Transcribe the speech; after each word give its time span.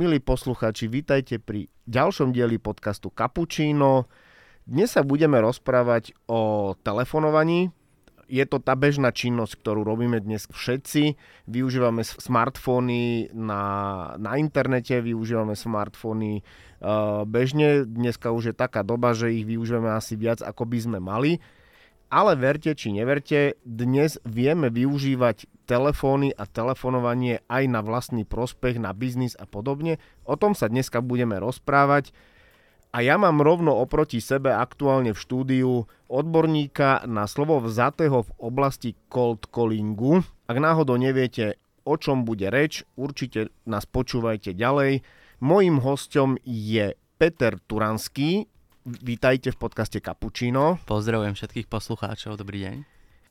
Milí 0.00 0.16
posluchači, 0.16 0.88
vítajte 0.88 1.36
pri 1.36 1.68
ďalšom 1.84 2.32
dieli 2.32 2.56
podcastu 2.56 3.12
Cappuccino. 3.12 4.08
Dnes 4.64 4.96
sa 4.96 5.04
budeme 5.04 5.36
rozprávať 5.44 6.16
o 6.24 6.72
telefonovaní. 6.80 7.68
Je 8.24 8.40
to 8.48 8.64
tá 8.64 8.72
bežná 8.80 9.12
činnosť, 9.12 9.60
ktorú 9.60 9.84
robíme 9.84 10.16
dnes 10.24 10.48
všetci. 10.48 11.20
Využívame 11.52 12.00
smartfóny 12.00 13.28
na, 13.36 13.62
na 14.16 14.40
internete, 14.40 15.04
využívame 15.04 15.52
smartfóny 15.52 16.40
uh, 16.40 17.28
bežne. 17.28 17.84
Dneska 17.84 18.32
už 18.32 18.42
je 18.48 18.54
taká 18.56 18.80
doba, 18.80 19.12
že 19.12 19.28
ich 19.36 19.44
využívame 19.44 19.92
asi 19.92 20.16
viac, 20.16 20.40
ako 20.40 20.64
by 20.64 20.78
sme 20.80 20.96
mali. 20.96 21.44
Ale 22.10 22.34
verte 22.34 22.74
či 22.74 22.90
neverte, 22.90 23.54
dnes 23.62 24.18
vieme 24.26 24.66
využívať 24.66 25.46
telefóny 25.70 26.34
a 26.34 26.42
telefonovanie 26.42 27.38
aj 27.46 27.70
na 27.70 27.86
vlastný 27.86 28.26
prospech, 28.26 28.82
na 28.82 28.90
biznis 28.90 29.38
a 29.38 29.46
podobne. 29.46 30.02
O 30.26 30.34
tom 30.34 30.58
sa 30.58 30.66
dneska 30.66 31.06
budeme 31.06 31.38
rozprávať. 31.38 32.10
A 32.90 33.06
ja 33.06 33.14
mám 33.14 33.38
rovno 33.38 33.78
oproti 33.78 34.18
sebe 34.18 34.50
aktuálne 34.50 35.14
v 35.14 35.22
štúdiu 35.22 35.86
odborníka 36.10 37.06
na 37.06 37.30
slovo 37.30 37.62
vzatého 37.62 38.26
v 38.26 38.30
oblasti 38.42 38.98
cold 39.06 39.46
callingu. 39.46 40.26
Ak 40.50 40.58
náhodou 40.58 40.98
neviete, 40.98 41.62
o 41.86 41.94
čom 41.94 42.26
bude 42.26 42.50
reč, 42.50 42.82
určite 42.98 43.54
nás 43.70 43.86
počúvajte 43.86 44.58
ďalej. 44.58 45.06
Mojím 45.38 45.78
hostom 45.78 46.42
je 46.42 46.98
Peter 47.22 47.54
Turanský, 47.70 48.50
Vítajte 48.80 49.52
v 49.52 49.60
podcaste 49.60 50.00
Cappuccino. 50.00 50.80
Pozdravujem 50.88 51.36
všetkých 51.36 51.68
poslucháčov, 51.68 52.40
dobrý 52.40 52.64
deň. 52.64 52.76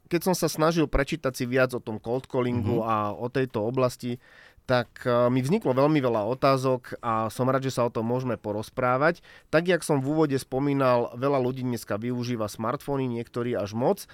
Keď 0.06 0.22
som 0.22 0.38
sa 0.38 0.46
snažil 0.46 0.86
prečítať 0.86 1.34
si 1.34 1.50
viac 1.50 1.74
o 1.74 1.82
tom 1.82 1.98
cold 1.98 2.30
callingu 2.30 2.86
mm-hmm. 2.86 2.94
a 2.94 3.18
o 3.18 3.34
tejto 3.34 3.66
oblasti, 3.66 4.22
tak 4.70 5.02
e, 5.10 5.10
mi 5.34 5.42
vzniklo 5.42 5.74
veľmi 5.74 5.98
veľa 6.06 6.22
otázok 6.38 7.02
a 7.02 7.34
som 7.34 7.50
rád, 7.50 7.66
že 7.66 7.74
sa 7.74 7.82
o 7.82 7.90
tom 7.90 8.06
môžeme 8.06 8.38
porozprávať. 8.38 9.26
Tak, 9.50 9.66
jak 9.66 9.82
som 9.82 9.98
v 10.06 10.14
úvode 10.14 10.38
spomínal, 10.38 11.18
veľa 11.18 11.42
ľudí 11.42 11.66
dneska 11.66 11.98
využíva 11.98 12.46
smartfóny, 12.46 13.10
niektorí 13.10 13.58
až 13.58 13.74
moc, 13.74 14.06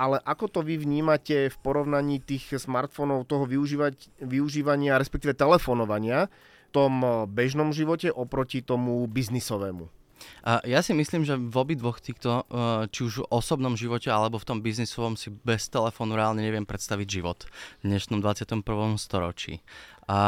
ale 0.00 0.16
ako 0.24 0.48
to 0.48 0.60
vy 0.64 0.80
vnímate 0.80 1.52
v 1.52 1.56
porovnaní 1.60 2.16
tých 2.16 2.56
smartfónov, 2.64 3.28
toho 3.28 3.44
využívať, 3.44 4.24
využívania, 4.24 4.96
respektíve 4.96 5.36
telefonovania 5.36 6.32
v 6.32 6.68
tom 6.72 7.04
bežnom 7.28 7.76
živote 7.76 8.08
oproti 8.08 8.64
tomu 8.64 9.04
biznisovému? 9.04 9.97
A 10.42 10.62
ja 10.64 10.80
si 10.80 10.94
myslím, 10.96 11.22
že 11.26 11.36
v 11.36 11.56
obidvoch 11.56 12.00
týchto, 12.00 12.44
eh, 12.48 12.86
či 12.88 13.00
už 13.04 13.14
v 13.24 13.28
osobnom 13.30 13.74
živote 13.74 14.08
alebo 14.08 14.38
v 14.38 14.48
tom 14.48 14.58
biznisovom 14.64 15.14
si 15.18 15.30
bez 15.30 15.68
telefónu 15.68 16.16
reálne 16.16 16.40
neviem 16.40 16.64
predstaviť 16.64 17.08
život 17.08 17.44
v 17.82 17.92
dnešnom 17.92 18.22
21. 18.22 18.96
storočí. 18.96 19.60
A 20.08 20.18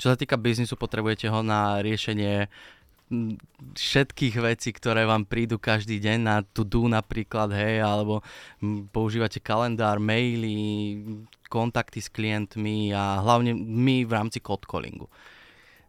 čo 0.00 0.08
sa 0.08 0.16
týka 0.16 0.40
biznisu, 0.40 0.74
potrebujete 0.80 1.28
ho 1.28 1.44
na 1.44 1.84
riešenie 1.84 2.48
všetkých 3.76 4.40
vecí, 4.40 4.72
ktoré 4.72 5.04
vám 5.04 5.28
prídu 5.28 5.60
každý 5.60 6.00
deň 6.00 6.18
na 6.24 6.36
to-do 6.40 6.88
napríklad, 6.88 7.52
hej, 7.52 7.84
alebo 7.84 8.24
používate 8.88 9.36
kalendár, 9.36 10.00
maily, 10.00 10.96
kontakty 11.52 12.00
s 12.00 12.08
klientmi 12.08 12.96
a 12.96 13.20
hlavne 13.20 13.52
my 13.52 14.08
v 14.08 14.12
rámci 14.16 14.40
cold 14.40 14.64
callingu. 14.64 15.12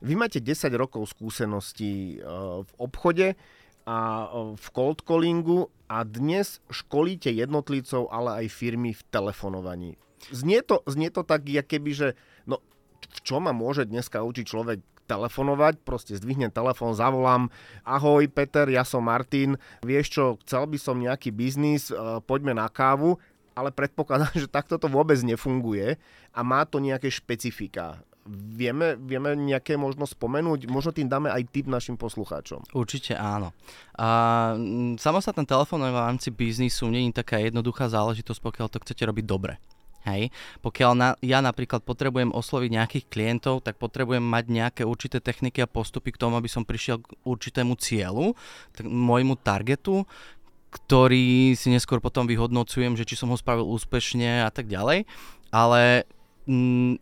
Vy 0.03 0.19
máte 0.19 0.43
10 0.43 0.67
rokov 0.75 1.15
skúseností 1.15 2.19
e, 2.19 2.27
v 2.59 2.71
obchode 2.75 3.39
a 3.87 3.97
e, 4.27 4.59
v 4.59 4.67
cold 4.75 4.99
callingu 4.99 5.71
a 5.87 6.03
dnes 6.03 6.59
školíte 6.67 7.31
jednotlivcov, 7.31 8.11
ale 8.11 8.43
aj 8.43 8.45
firmy 8.51 8.91
v 8.91 9.01
telefonovaní. 9.07 9.95
Znie 10.27 10.59
to, 10.59 10.83
znie 10.91 11.07
to 11.07 11.23
tak, 11.23 11.47
keby, 11.47 11.91
že 11.95 12.07
no, 12.43 12.59
v 12.99 13.19
čo 13.23 13.39
ma 13.39 13.55
môže 13.55 13.87
dneska 13.87 14.19
učiť 14.19 14.43
človek 14.43 14.83
telefonovať, 15.07 15.79
proste 15.87 16.19
zdvihnem 16.19 16.51
telefón, 16.51 16.95
zavolám, 16.95 17.47
ahoj 17.87 18.27
Peter, 18.27 18.67
ja 18.67 18.83
som 18.83 19.07
Martin, 19.07 19.55
vieš 19.83 20.19
čo, 20.19 20.23
chcel 20.43 20.67
by 20.67 20.77
som 20.79 20.99
nejaký 20.99 21.31
biznis, 21.31 21.87
e, 21.87 21.95
poďme 22.27 22.59
na 22.59 22.67
kávu, 22.67 23.15
ale 23.55 23.71
predpokladám, 23.71 24.35
že 24.43 24.51
takto 24.51 24.75
to 24.75 24.91
vôbec 24.91 25.15
nefunguje 25.23 25.95
a 26.35 26.39
má 26.43 26.67
to 26.67 26.83
nejaké 26.83 27.07
špecifika. 27.07 28.03
Vieme, 28.31 28.95
vieme 28.95 29.35
nejaké 29.35 29.75
možno 29.75 30.07
spomenúť? 30.07 30.71
Možno 30.71 30.95
tým 30.95 31.11
dáme 31.11 31.27
aj 31.27 31.43
tip 31.51 31.67
našim 31.67 31.99
poslucháčom. 31.99 32.63
Určite 32.71 33.19
áno. 33.19 33.51
A 33.99 34.07
samostatné 34.95 35.43
telefónové 35.43 35.91
v 35.91 36.03
rámci 36.07 36.31
biznisu 36.31 36.87
nie 36.87 37.11
je 37.11 37.19
taká 37.19 37.43
jednoduchá 37.43 37.91
záležitosť, 37.91 38.39
pokiaľ 38.39 38.67
to 38.71 38.79
chcete 38.79 39.03
robiť 39.03 39.25
dobre. 39.27 39.59
Hej. 40.07 40.35
Pokiaľ 40.59 40.91
na, 40.95 41.09
ja 41.23 41.39
napríklad 41.39 41.83
potrebujem 41.83 42.31
osloviť 42.31 42.69
nejakých 42.75 43.05
klientov, 43.07 43.63
tak 43.63 43.79
potrebujem 43.79 44.23
mať 44.23 44.45
nejaké 44.51 44.81
určité 44.83 45.23
techniky 45.23 45.63
a 45.63 45.67
postupy 45.67 46.11
k 46.11 46.19
tomu, 46.19 46.35
aby 46.35 46.51
som 46.51 46.67
prišiel 46.67 46.99
k 46.99 47.15
určitému 47.23 47.75
cieľu, 47.79 48.35
k 48.75 48.83
môjmu 48.83 49.39
targetu, 49.39 50.03
ktorý 50.71 51.55
si 51.55 51.71
neskôr 51.71 52.03
potom 52.03 52.27
vyhodnocujem, 52.27 52.99
že 52.99 53.07
či 53.07 53.15
som 53.15 53.31
ho 53.31 53.37
spravil 53.39 53.63
úspešne 53.63 54.43
a 54.43 54.51
tak 54.51 54.67
ďalej. 54.67 55.07
Ale 55.53 56.03
Mm, 56.03 56.22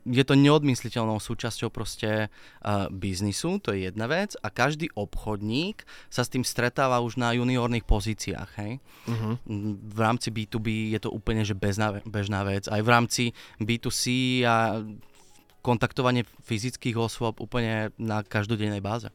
je 0.05 0.23
to 0.23 0.33
neodmysliteľnou 0.37 1.17
súčasťou 1.17 1.73
proste 1.73 2.29
uh, 2.29 2.85
biznisu, 2.93 3.57
to 3.57 3.73
je 3.73 3.89
jedna 3.89 4.05
vec 4.05 4.37
a 4.37 4.53
každý 4.53 4.93
obchodník 4.93 5.81
sa 6.13 6.21
s 6.21 6.29
tým 6.29 6.45
stretáva 6.45 7.01
už 7.01 7.17
na 7.17 7.33
juniorných 7.33 7.85
pozíciách, 7.89 8.49
hej. 8.61 8.77
Uh-huh. 9.09 9.33
V 9.81 9.99
rámci 9.99 10.29
B2B 10.29 10.93
je 10.93 10.99
to 11.01 11.09
úplne 11.09 11.41
že 11.41 11.57
bezná, 11.57 11.97
bežná 12.05 12.45
vec, 12.45 12.69
aj 12.69 12.81
v 12.85 12.89
rámci 12.89 13.23
B2C 13.57 14.03
a 14.45 14.85
kontaktovanie 15.65 16.25
fyzických 16.45 16.97
osôb 16.97 17.41
úplne 17.41 17.93
na 17.97 18.21
každodennej 18.25 18.81
báze. 18.81 19.09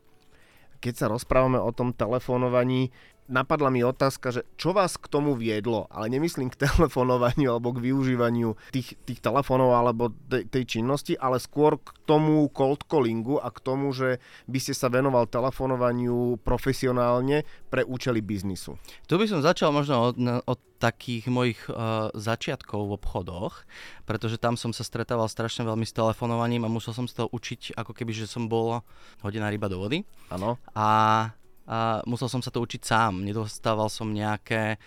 Keď 0.79 0.95
sa 0.95 1.07
rozprávame 1.11 1.59
o 1.59 1.71
tom 1.75 1.91
telefonovaní, 1.91 2.95
napadla 3.27 3.71
mi 3.71 3.83
otázka, 3.83 4.31
že 4.33 4.43
čo 4.55 4.73
vás 4.73 4.99
k 4.99 5.11
tomu 5.11 5.35
viedlo, 5.35 5.87
ale 5.91 6.11
nemyslím 6.11 6.51
k 6.51 6.61
telefonovaniu 6.67 7.55
alebo 7.55 7.75
k 7.75 7.83
využívaniu 7.91 8.55
tých, 8.73 8.99
tých 9.07 9.21
telefónov 9.21 9.75
alebo 9.75 10.11
tej, 10.31 10.47
tej 10.49 10.79
činnosti, 10.79 11.15
ale 11.19 11.43
skôr 11.43 11.79
k 11.79 11.93
tomu 12.07 12.47
cold 12.55 12.87
callingu 12.87 13.39
a 13.43 13.51
k 13.51 13.59
tomu, 13.63 13.91
že 13.91 14.23
by 14.47 14.59
ste 14.63 14.75
sa 14.75 14.89
venoval 14.89 15.27
telefonovaniu 15.27 16.41
profesionálne 16.43 17.43
pre 17.69 17.83
účely 17.83 18.23
biznisu. 18.23 18.79
Tu 19.11 19.15
by 19.19 19.27
som 19.27 19.43
začal 19.43 19.75
možno 19.75 20.15
od, 20.15 20.17
od 20.47 20.59
takých 20.77 21.33
mojich 21.33 21.61
uh, 21.73 22.13
začiatkov 22.13 22.85
v 22.87 22.95
obchodoch, 23.01 23.65
pretože 24.05 24.37
tam 24.37 24.61
som 24.61 24.77
sa 24.77 24.85
stretával 24.85 25.27
strašne 25.27 25.65
veľmi 25.65 25.89
s 25.89 25.97
telefonovaním 25.97 26.69
a 26.69 26.73
musel 26.73 26.93
som 26.93 27.09
sa 27.09 27.25
to 27.25 27.33
učiť 27.33 27.75
ako 27.81 27.97
keby, 27.97 28.13
že 28.13 28.29
som 28.29 28.47
bol 28.47 28.85
hodená 29.25 29.49
ryba 29.49 29.73
do 29.73 29.81
vody. 29.81 30.05
Áno. 30.29 30.61
A 30.77 31.33
a 31.67 32.01
musel 32.07 32.31
som 32.31 32.41
sa 32.41 32.55
to 32.55 32.63
učiť 32.63 32.83
sám. 32.83 33.27
Nedostával 33.27 33.91
som 33.91 34.15
nejaké, 34.15 34.79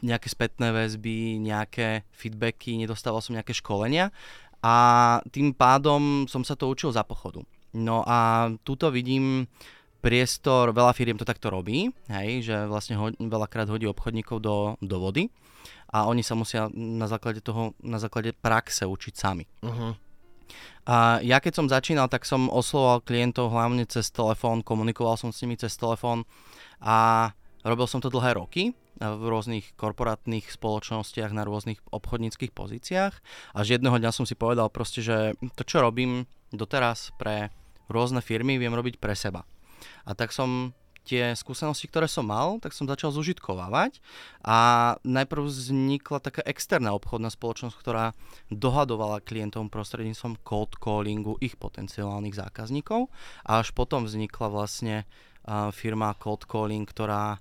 nejaké 0.00 0.28
spätné 0.32 0.72
väzby, 0.72 1.36
nejaké 1.40 2.08
feedbacky, 2.12 2.80
nedostával 2.80 3.20
som 3.20 3.36
nejaké 3.36 3.52
školenia 3.52 4.08
a 4.60 4.76
tým 5.32 5.52
pádom 5.56 6.28
som 6.28 6.44
sa 6.44 6.56
to 6.56 6.68
učil 6.68 6.92
za 6.92 7.04
pochodu. 7.04 7.44
No 7.76 8.02
a 8.04 8.50
tuto 8.64 8.90
vidím 8.90 9.46
priestor, 10.00 10.72
veľa 10.72 10.96
firiem 10.96 11.20
to 11.20 11.28
takto 11.28 11.52
robí, 11.52 11.92
hej, 12.08 12.40
že 12.40 12.56
vlastne 12.64 12.96
ho, 12.96 13.12
veľakrát 13.20 13.68
hodí 13.68 13.84
obchodníkov 13.84 14.40
do, 14.40 14.56
do 14.80 14.96
vody 14.96 15.28
a 15.92 16.08
oni 16.08 16.24
sa 16.24 16.32
musia 16.32 16.72
na 16.72 17.04
základe 17.04 17.44
toho, 17.44 17.76
na 17.84 18.00
základe 18.00 18.32
praxe 18.32 18.88
učiť 18.88 19.14
sami. 19.14 19.44
Uh-huh. 19.60 19.92
A 20.88 21.20
ja 21.20 21.38
keď 21.38 21.52
som 21.60 21.66
začínal, 21.70 22.08
tak 22.10 22.26
som 22.26 22.50
oslovoval 22.50 23.04
klientov 23.04 23.52
hlavne 23.52 23.84
cez 23.86 24.10
telefón, 24.10 24.64
komunikoval 24.64 25.14
som 25.20 25.30
s 25.30 25.44
nimi 25.44 25.54
cez 25.54 25.76
telefón 25.76 26.24
a 26.80 27.30
robil 27.62 27.86
som 27.86 28.00
to 28.00 28.08
dlhé 28.08 28.40
roky 28.40 28.72
v 29.00 29.22
rôznych 29.32 29.76
korporátnych 29.80 30.52
spoločnostiach 30.52 31.32
na 31.32 31.48
rôznych 31.48 31.80
obchodníckých 31.88 32.52
pozíciách. 32.52 33.14
Až 33.56 33.66
jedného 33.80 33.96
dňa 33.96 34.12
som 34.12 34.28
si 34.28 34.36
povedal 34.36 34.68
proste, 34.68 35.00
že 35.00 35.38
to, 35.56 35.64
čo 35.64 35.80
robím 35.80 36.28
doteraz 36.52 37.16
pre 37.16 37.48
rôzne 37.88 38.20
firmy, 38.20 38.60
viem 38.60 38.76
robiť 38.76 39.00
pre 39.00 39.16
seba. 39.16 39.48
A 40.04 40.12
tak 40.12 40.36
som 40.36 40.76
tie 41.04 41.32
skúsenosti, 41.34 41.88
ktoré 41.88 42.06
som 42.06 42.28
mal, 42.28 42.60
tak 42.60 42.76
som 42.76 42.86
začal 42.86 43.10
zužitkovávať 43.10 43.98
a 44.44 44.94
najprv 45.02 45.48
vznikla 45.48 46.18
taká 46.20 46.42
externá 46.44 46.92
obchodná 46.94 47.32
spoločnosť, 47.32 47.76
ktorá 47.76 48.12
dohadovala 48.52 49.24
klientom 49.24 49.72
prostredníctvom 49.72 50.40
cold 50.44 50.76
callingu 50.78 51.40
ich 51.40 51.56
potenciálnych 51.56 52.36
zákazníkov 52.36 53.08
a 53.48 53.60
až 53.64 53.72
potom 53.72 54.04
vznikla 54.04 54.46
vlastne 54.52 54.96
uh, 55.04 55.72
firma 55.72 56.14
Cold 56.20 56.44
Calling, 56.44 56.84
ktorá 56.84 57.40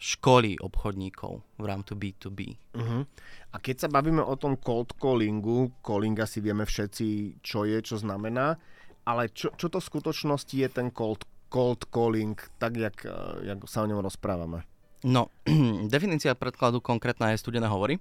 školí 0.00 0.56
obchodníkov 0.64 1.60
v 1.60 1.64
rámci 1.68 1.92
B2B. 1.92 2.56
Uh-huh. 2.72 3.04
A 3.52 3.56
keď 3.60 3.84
sa 3.84 3.88
bavíme 3.92 4.24
o 4.24 4.32
tom 4.40 4.56
cold 4.56 4.96
callingu, 4.96 5.76
calling 5.84 6.16
asi 6.16 6.40
vieme 6.40 6.64
všetci, 6.64 7.40
čo 7.44 7.68
je, 7.68 7.76
čo 7.84 8.00
znamená, 8.00 8.56
ale 9.04 9.28
čo, 9.28 9.52
čo 9.60 9.68
to 9.68 9.76
v 9.76 9.88
skutočnosti 9.92 10.56
je 10.56 10.68
ten 10.72 10.88
cold 10.88 11.28
cold 11.50 11.90
calling, 11.90 12.38
tak 12.56 12.78
jak, 12.78 12.96
eh, 13.04 13.52
jak 13.52 13.58
sa 13.66 13.82
o 13.82 13.90
ňom 13.90 14.00
rozprávame? 14.00 14.62
No, 15.02 15.28
definícia 15.92 16.38
predkladu 16.38 16.78
konkrétna 16.80 17.34
je 17.34 17.42
studené 17.42 17.66
hovory. 17.66 17.98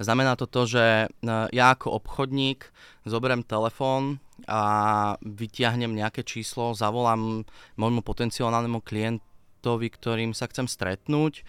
Znamená 0.00 0.36
to 0.36 0.44
to, 0.44 0.66
že 0.66 0.84
e, 0.84 1.06
ja 1.54 1.72
ako 1.72 1.96
obchodník 2.00 2.68
zoberiem 3.08 3.40
telefón 3.46 4.20
a 4.48 5.14
vytiahnem 5.24 5.92
nejaké 5.92 6.24
číslo, 6.24 6.76
zavolám 6.76 7.44
môjmu 7.76 8.00
potenciálnemu 8.04 8.80
klientovi, 8.84 9.88
ktorým 9.88 10.32
sa 10.36 10.48
chcem 10.48 10.68
stretnúť 10.68 11.44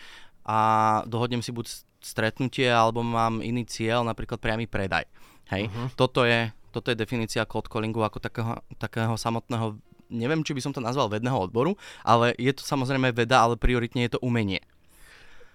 a 0.47 0.59
dohodnem 1.07 1.43
si 1.43 1.51
buď 1.51 1.65
stretnutie 2.01 2.67
alebo 2.67 3.05
mám 3.05 3.45
iný 3.45 3.63
cieľ, 3.67 4.01
napríklad 4.03 4.41
priamy 4.41 4.65
predaj. 4.65 5.05
Hej, 5.53 5.67
uh-huh. 5.67 5.87
toto, 5.99 6.23
je, 6.23 6.49
toto 6.71 6.89
je 6.89 6.97
definícia 6.97 7.43
cold 7.45 7.67
callingu 7.67 8.01
ako 8.01 8.23
takého, 8.23 8.57
takého 8.79 9.13
samotného, 9.19 9.75
neviem, 10.11 10.43
či 10.43 10.51
by 10.51 10.61
som 10.61 10.75
to 10.75 10.83
nazval 10.83 11.07
vedného 11.07 11.39
odboru, 11.39 11.79
ale 12.03 12.35
je 12.35 12.51
to 12.51 12.67
samozrejme 12.67 13.15
veda, 13.15 13.41
ale 13.41 13.55
prioritne 13.55 14.03
je 14.05 14.19
to 14.19 14.23
umenie. 14.23 14.59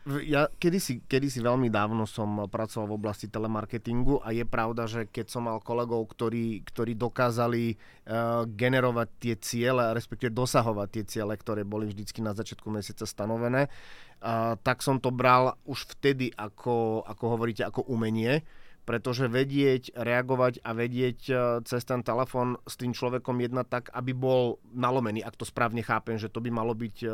Ja 0.06 0.46
kedysi, 0.46 1.02
kedysi 1.02 1.42
veľmi 1.42 1.66
dávno 1.66 2.06
som 2.06 2.46
pracoval 2.46 2.94
v 2.94 2.94
oblasti 2.94 3.26
telemarketingu 3.26 4.22
a 4.22 4.30
je 4.30 4.46
pravda, 4.46 4.86
že 4.86 5.10
keď 5.10 5.26
som 5.26 5.50
mal 5.50 5.58
kolegov, 5.58 6.06
ktorí, 6.06 6.62
ktorí 6.62 6.94
dokázali 6.94 7.74
uh, 7.74 8.46
generovať 8.46 9.08
tie 9.18 9.34
ciele, 9.42 9.82
respektíve 9.90 10.30
dosahovať 10.30 10.88
tie 10.94 11.04
ciele, 11.10 11.34
ktoré 11.34 11.66
boli 11.66 11.90
vždycky 11.90 12.22
na 12.22 12.38
začiatku 12.38 12.70
mesiaca 12.70 13.02
stanovené, 13.02 13.66
uh, 13.66 14.54
tak 14.62 14.86
som 14.86 15.02
to 15.02 15.10
bral 15.10 15.58
už 15.66 15.98
vtedy 15.98 16.30
ako, 16.38 17.02
ako 17.02 17.24
hovoríte, 17.26 17.66
ako 17.66 17.90
umenie 17.90 18.46
pretože 18.86 19.26
vedieť 19.26 19.98
reagovať 19.98 20.62
a 20.62 20.70
vedieť 20.70 21.20
e, 21.26 21.34
cez 21.66 21.82
ten 21.82 22.06
telefón 22.06 22.54
s 22.64 22.78
tým 22.78 22.94
človekom 22.94 23.42
jednať 23.42 23.66
tak, 23.66 23.84
aby 23.90 24.14
bol 24.14 24.62
nalomený, 24.70 25.26
ak 25.26 25.34
to 25.34 25.42
správne 25.42 25.82
chápem, 25.82 26.16
že 26.16 26.30
to 26.30 26.38
by 26.38 26.54
malo 26.54 26.72
byť 26.72 26.96
e, 27.02 27.08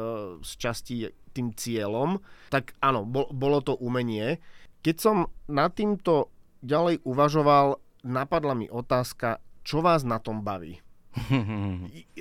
z 0.44 0.52
časti 0.60 0.96
tým 1.32 1.56
cieľom, 1.56 2.20
tak 2.52 2.76
áno, 2.84 3.08
bolo 3.08 3.58
to 3.64 3.72
umenie. 3.80 4.36
Keď 4.84 4.96
som 5.00 5.16
nad 5.48 5.72
týmto 5.72 6.28
ďalej 6.60 7.00
uvažoval, 7.08 7.80
napadla 8.04 8.52
mi 8.52 8.68
otázka, 8.68 9.40
čo 9.64 9.80
vás 9.80 10.04
na 10.04 10.20
tom 10.20 10.44
baví? 10.44 10.84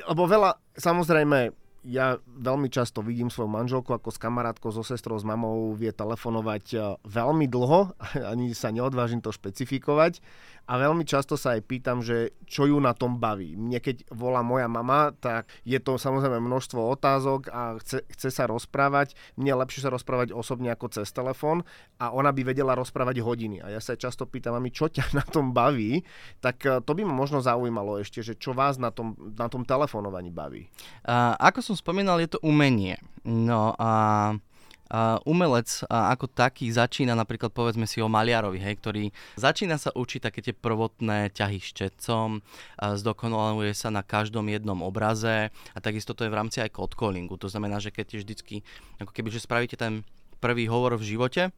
Lebo 0.09 0.23
veľa, 0.31 0.55
samozrejme, 0.79 1.51
ja 1.81 2.21
veľmi 2.25 2.69
často 2.69 3.01
vidím 3.01 3.33
svoju 3.33 3.49
manželku 3.49 3.89
ako 3.93 4.13
s 4.13 4.21
kamarátkou, 4.21 4.69
so 4.69 4.85
sestrou, 4.85 5.17
s 5.17 5.25
mamou 5.25 5.73
vie 5.73 5.89
telefonovať 5.89 6.65
e, 6.73 6.77
veľmi 7.09 7.49
dlho, 7.49 7.97
ani 8.31 8.53
sa 8.53 8.69
neodvážim 8.69 9.19
to 9.19 9.33
špecifikovať 9.33 10.21
a 10.69 10.77
veľmi 10.77 11.03
často 11.03 11.35
sa 11.35 11.57
aj 11.57 11.61
pýtam, 11.65 12.05
že 12.05 12.31
čo 12.45 12.69
ju 12.69 12.77
na 12.77 12.93
tom 12.93 13.17
baví. 13.17 13.57
Mne 13.57 13.81
keď 13.81 14.07
volá 14.13 14.45
moja 14.45 14.69
mama, 14.69 15.11
tak 15.17 15.49
je 15.65 15.75
to 15.81 15.97
samozrejme 15.97 16.37
množstvo 16.37 16.79
otázok 16.95 17.49
a 17.49 17.75
chce, 17.81 18.05
chce 18.07 18.29
sa 18.29 18.45
rozprávať. 18.45 19.17
Mne 19.35 19.51
je 19.51 19.61
lepšie 19.67 19.81
sa 19.83 19.91
rozprávať 19.91 20.31
osobne 20.31 20.69
ako 20.69 21.01
cez 21.01 21.09
telefón 21.09 21.65
a 21.97 22.13
ona 22.13 22.29
by 22.29 22.53
vedela 22.53 22.77
rozprávať 22.77 23.19
hodiny. 23.19 23.59
A 23.59 23.73
ja 23.73 23.81
sa 23.81 23.97
často 23.97 24.29
pýtam, 24.29 24.55
mami, 24.55 24.69
čo 24.71 24.87
ťa 24.87 25.11
na 25.19 25.25
tom 25.25 25.51
baví, 25.51 26.05
tak 26.39 26.63
e, 26.63 26.79
to 26.85 26.91
by 26.93 27.03
ma 27.03 27.11
možno 27.11 27.41
zaujímalo 27.41 27.99
ešte, 27.99 28.21
že 28.21 28.37
čo 28.37 28.53
vás 28.53 28.77
na 28.77 28.93
tom, 28.93 29.17
na 29.17 29.49
tom 29.49 29.65
telefonovaní 29.65 30.31
baví. 30.31 30.71
Uh, 31.03 31.35
ako 31.41 31.70
som 31.71 31.79
spomínal, 31.79 32.19
je 32.19 32.35
to 32.35 32.43
umenie. 32.43 32.99
No 33.23 33.71
a 33.79 33.91
uh, 34.35 35.17
umelec 35.23 35.71
uh, 35.87 36.11
ako 36.11 36.27
taký 36.27 36.67
začína 36.67 37.15
napríklad 37.15 37.55
povedzme 37.55 37.87
si 37.87 38.03
o 38.03 38.11
maliarovi, 38.11 38.59
hej, 38.59 38.75
ktorý 38.83 39.15
začína 39.39 39.79
sa 39.79 39.95
učiť 39.95 40.19
také 40.27 40.43
tie 40.43 40.51
prvotné 40.51 41.31
ťahy 41.31 41.63
štetcom, 41.63 42.43
uh, 42.43 42.99
zdokonaluje 42.99 43.71
sa 43.71 43.87
na 43.87 44.03
každom 44.03 44.51
jednom 44.51 44.83
obraze 44.83 45.47
a 45.47 45.79
takisto 45.79 46.11
to 46.11 46.27
je 46.27 46.33
v 46.33 46.37
rámci 46.43 46.59
aj 46.59 46.75
code. 46.75 47.23
To 47.39 47.47
znamená, 47.47 47.79
že 47.79 47.95
keď 47.95 48.19
vždycky, 48.19 48.67
ako 48.99 49.15
keby, 49.15 49.31
že 49.31 49.39
spravíte 49.39 49.79
ten 49.79 50.03
prvý 50.43 50.67
hovor 50.67 50.99
v 50.99 51.07
živote, 51.07 51.55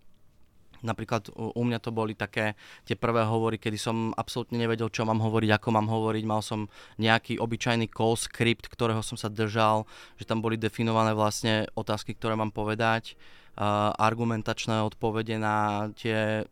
Napríklad 0.83 1.31
u 1.31 1.63
mňa 1.63 1.79
to 1.79 1.95
boli 1.95 2.13
také 2.13 2.59
tie 2.83 2.99
prvé 2.99 3.23
hovory, 3.23 3.55
kedy 3.55 3.79
som 3.79 4.11
absolútne 4.13 4.59
nevedel, 4.59 4.91
čo 4.91 5.07
mám 5.07 5.23
hovoriť, 5.23 5.49
ako 5.55 5.69
mám 5.71 5.87
hovoriť. 5.87 6.23
Mal 6.27 6.43
som 6.43 6.67
nejaký 6.99 7.39
obyčajný 7.39 7.87
call 7.87 8.19
script, 8.19 8.67
ktorého 8.67 8.99
som 8.99 9.15
sa 9.15 9.31
držal, 9.31 9.87
že 10.19 10.27
tam 10.27 10.43
boli 10.43 10.59
definované 10.59 11.15
vlastne 11.15 11.71
otázky, 11.79 12.19
ktoré 12.19 12.35
mám 12.35 12.51
povedať, 12.51 13.15
uh, 13.55 13.95
argumentačné 13.95 14.83
odpovede 14.83 15.39
na 15.39 15.87
tie 15.95 16.43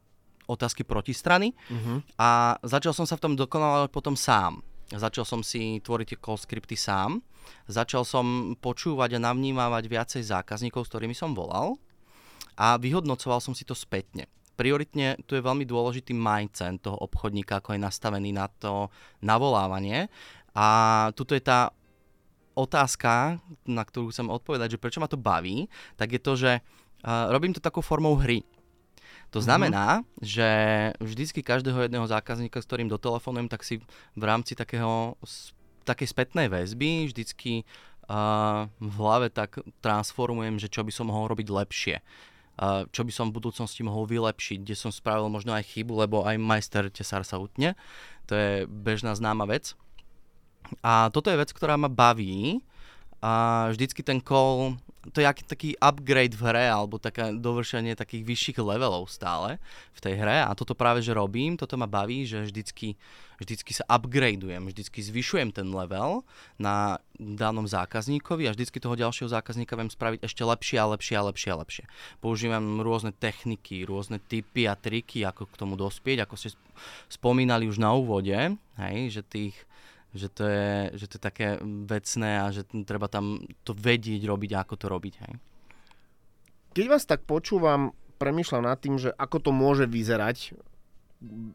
otázky 0.48 0.88
protistrany. 0.88 1.52
Uh-huh. 1.68 2.00
A 2.16 2.56
začal 2.64 2.96
som 2.96 3.04
sa 3.04 3.20
v 3.20 3.24
tom 3.28 3.34
dokonale 3.36 3.92
potom 3.92 4.16
sám. 4.16 4.64
Začal 4.92 5.24
som 5.24 5.40
si 5.40 5.80
tvoriť 5.80 6.16
tie 6.16 6.20
call 6.20 6.40
scripty 6.40 6.76
sám. 6.76 7.24
Začal 7.68 8.04
som 8.04 8.56
počúvať 8.60 9.16
a 9.18 9.24
navnímavať 9.24 9.84
viacej 9.88 10.24
zákazníkov, 10.28 10.88
s 10.88 10.92
ktorými 10.92 11.16
som 11.16 11.32
volal 11.32 11.80
a 12.62 12.78
vyhodnocoval 12.78 13.42
som 13.42 13.58
si 13.58 13.66
to 13.66 13.74
spätne. 13.74 14.30
Prioritne 14.54 15.18
tu 15.26 15.34
je 15.34 15.42
veľmi 15.42 15.66
dôležitý 15.66 16.14
mindset 16.14 16.86
toho 16.86 16.94
obchodníka, 17.02 17.58
ako 17.58 17.74
je 17.74 17.82
nastavený 17.82 18.30
na 18.30 18.46
to 18.46 18.94
navolávanie. 19.26 20.14
A 20.54 21.10
tuto 21.18 21.34
je 21.34 21.42
tá 21.42 21.74
otázka, 22.54 23.42
na 23.66 23.82
ktorú 23.82 24.14
chcem 24.14 24.30
odpovedať, 24.30 24.78
že 24.78 24.82
prečo 24.82 25.02
ma 25.02 25.10
to 25.10 25.18
baví, 25.18 25.66
tak 25.98 26.14
je 26.14 26.22
to, 26.22 26.34
že 26.38 26.52
uh, 26.62 27.34
robím 27.34 27.58
to 27.58 27.64
takou 27.64 27.82
formou 27.82 28.14
hry. 28.22 28.46
To 29.34 29.42
mhm. 29.42 29.46
znamená, 29.48 29.88
mm-hmm. 30.04 30.22
že 30.22 30.50
vždycky 31.02 31.42
každého 31.42 31.90
jedného 31.90 32.06
zákazníka, 32.06 32.62
s 32.62 32.68
ktorým 32.70 32.92
dotelefonujem, 32.92 33.50
tak 33.50 33.66
si 33.66 33.82
v 34.14 34.24
rámci 34.28 34.54
takého, 34.54 35.18
takej 35.88 36.14
spätnej 36.14 36.52
väzby 36.52 37.10
vždycky 37.10 37.66
uh, 38.06 38.70
v 38.78 38.96
hlave 39.02 39.34
tak 39.34 39.64
transformujem, 39.82 40.62
že 40.62 40.70
čo 40.70 40.86
by 40.86 40.92
som 40.94 41.10
mohol 41.10 41.32
robiť 41.34 41.48
lepšie 41.50 41.98
čo 42.92 43.02
by 43.02 43.12
som 43.14 43.30
v 43.30 43.38
budúcnosti 43.42 43.82
mohol 43.82 44.06
vylepšiť, 44.06 44.62
kde 44.62 44.76
som 44.78 44.92
spravil 44.94 45.30
možno 45.32 45.56
aj 45.56 45.66
chybu, 45.72 46.06
lebo 46.06 46.24
aj 46.26 46.38
majster 46.38 46.90
tesár 46.94 47.26
sa 47.26 47.42
utne. 47.42 47.74
To 48.30 48.38
je 48.38 48.70
bežná 48.70 49.18
známa 49.18 49.50
vec. 49.50 49.74
A 50.86 51.10
toto 51.12 51.28
je 51.28 51.42
vec, 51.42 51.52
ktorá 51.52 51.76
ma 51.76 51.90
baví. 51.90 52.62
A 53.22 53.70
vždycky 53.70 54.02
ten 54.02 54.18
call 54.22 54.78
to 55.10 55.18
je 55.18 55.26
aký 55.26 55.44
taký 55.50 55.70
upgrade 55.82 56.38
v 56.38 56.46
hre, 56.46 56.66
alebo 56.70 57.02
také 57.02 57.34
dovršenie 57.34 57.98
takých 57.98 58.22
vyšších 58.22 58.58
levelov 58.62 59.10
stále 59.10 59.58
v 59.98 60.00
tej 60.00 60.14
hre 60.22 60.46
a 60.46 60.54
toto 60.54 60.78
práve, 60.78 61.02
že 61.02 61.18
robím, 61.18 61.58
toto 61.58 61.74
ma 61.74 61.90
baví, 61.90 62.30
že 62.30 62.46
vždycky, 62.46 62.94
vždycky 63.42 63.74
sa 63.74 63.82
upgradeujem, 63.90 64.62
vždycky 64.62 65.02
zvyšujem 65.02 65.50
ten 65.58 65.74
level 65.74 66.22
na 66.62 67.02
danom 67.18 67.66
zákazníkovi 67.66 68.46
a 68.46 68.54
vždycky 68.54 68.78
toho 68.78 68.94
ďalšieho 68.94 69.34
zákazníka 69.34 69.74
viem 69.74 69.90
spraviť 69.90 70.22
ešte 70.22 70.46
lepšie 70.46 70.78
a 70.78 70.86
lepšie 70.94 71.16
a 71.18 71.24
lepšie 71.34 71.50
a 71.50 71.60
lepšie. 71.66 71.86
Používam 72.22 72.86
rôzne 72.86 73.10
techniky, 73.10 73.82
rôzne 73.90 74.22
typy 74.22 74.70
a 74.70 74.78
triky, 74.78 75.26
ako 75.26 75.50
k 75.50 75.58
tomu 75.58 75.74
dospieť, 75.82 76.30
ako 76.30 76.38
ste 76.38 76.54
spomínali 77.10 77.66
už 77.66 77.82
na 77.82 77.98
úvode, 77.98 78.38
hej, 78.78 78.98
že 79.10 79.26
tých 79.26 79.58
že 80.12 80.28
to 80.28 80.44
je, 80.44 80.96
že 81.00 81.06
to 81.08 81.16
je 81.18 81.24
také 81.24 81.48
vecné 81.64 82.32
a 82.44 82.52
že 82.52 82.68
treba 82.84 83.08
tam 83.08 83.44
to 83.64 83.72
vedieť 83.72 84.22
robiť 84.28 84.52
a 84.56 84.62
ako 84.64 84.76
to 84.76 84.86
robiť. 84.92 85.14
Hej. 85.24 85.34
Keď 86.72 86.86
vás 86.88 87.04
tak 87.08 87.24
počúvam, 87.24 87.96
premyšľam 88.20 88.68
nad 88.68 88.80
tým, 88.80 89.00
že 89.00 89.12
ako 89.16 89.38
to 89.40 89.52
môže 89.52 89.88
vyzerať 89.88 90.56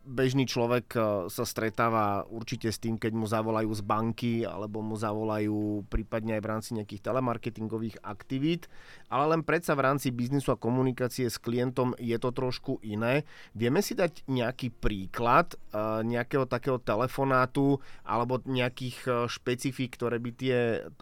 bežný 0.06 0.46
človek 0.46 0.87
eh, 0.94 1.02
sa 1.26 1.44
stretáva 1.44 2.23
určite 2.30 2.70
s 2.70 2.78
tým, 2.78 2.96
keď 2.96 3.12
mu 3.12 3.26
zavolajú 3.26 3.70
z 3.75 3.82
banky 3.82 4.35
alebo 4.46 4.80
mu 4.80 4.94
zavolajú 4.94 5.82
prípadne 5.90 6.38
aj 6.38 6.42
v 6.42 6.50
rámci 6.50 6.70
nejakých 6.78 7.02
telemarketingových 7.02 7.99
aktivít, 8.06 8.70
ale 9.11 9.35
len 9.35 9.42
predsa 9.42 9.75
v 9.75 9.85
rámci 9.90 10.14
biznisu 10.14 10.54
a 10.54 10.61
komunikácie 10.61 11.26
s 11.26 11.42
klientom 11.42 11.99
je 11.99 12.14
to 12.16 12.30
trošku 12.30 12.78
iné. 12.87 13.26
Vieme 13.58 13.82
si 13.82 13.99
dať 13.99 14.23
nejaký 14.30 14.70
príklad 14.70 15.58
eh, 15.75 16.06
nejakého 16.06 16.46
takého 16.46 16.78
telefonátu 16.78 17.82
alebo 18.06 18.38
nejakých 18.46 18.96
eh, 19.11 19.14
špecifík, 19.26 19.99
ktoré 19.99 20.23
by 20.23 20.30
tie 20.30 20.58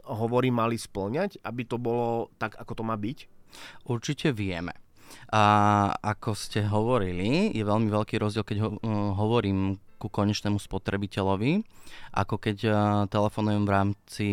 hovory 0.09 0.49
mali 0.49 0.81
splňať, 0.81 1.45
aby 1.45 1.69
to 1.69 1.77
bolo 1.77 2.33
tak, 2.41 2.57
ako 2.57 2.81
to 2.81 2.83
má 2.83 2.97
byť? 2.97 3.19
Určite 3.87 4.35
vieme. 4.35 4.84
A 5.35 5.43
ako 5.99 6.37
ste 6.39 6.63
hovorili, 6.67 7.51
je 7.51 7.65
veľmi 7.67 7.91
veľký 7.91 8.23
rozdiel, 8.23 8.47
keď 8.47 8.59
ho, 8.63 8.69
uh, 8.79 9.13
hovorím 9.19 9.79
ku 9.99 10.13
konečnému 10.13 10.61
spotrebiteľovi, 10.61 11.65
ako 12.13 12.37
keď 12.37 12.59
uh, 12.69 12.77
telefonujem 13.09 13.65
v 13.65 13.71
rámci 13.73 14.29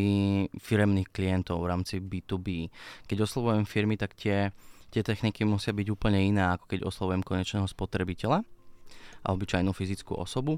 firemných 0.59 1.09
klientov, 1.09 1.63
v 1.63 1.69
rámci 1.71 2.03
B2B. 2.03 2.69
Keď 3.07 3.17
oslovujem 3.23 3.63
firmy, 3.63 3.95
tak 3.95 4.13
tie, 4.13 4.51
tie 4.91 5.01
techniky 5.01 5.47
musia 5.47 5.71
byť 5.71 5.87
úplne 5.89 6.19
iné, 6.19 6.43
ako 6.53 6.65
keď 6.67 6.79
oslovujem 6.83 7.23
konečného 7.23 7.65
spotrebiteľa 7.65 8.43
a 9.21 9.27
obyčajnú 9.31 9.71
fyzickú 9.71 10.17
osobu. 10.17 10.57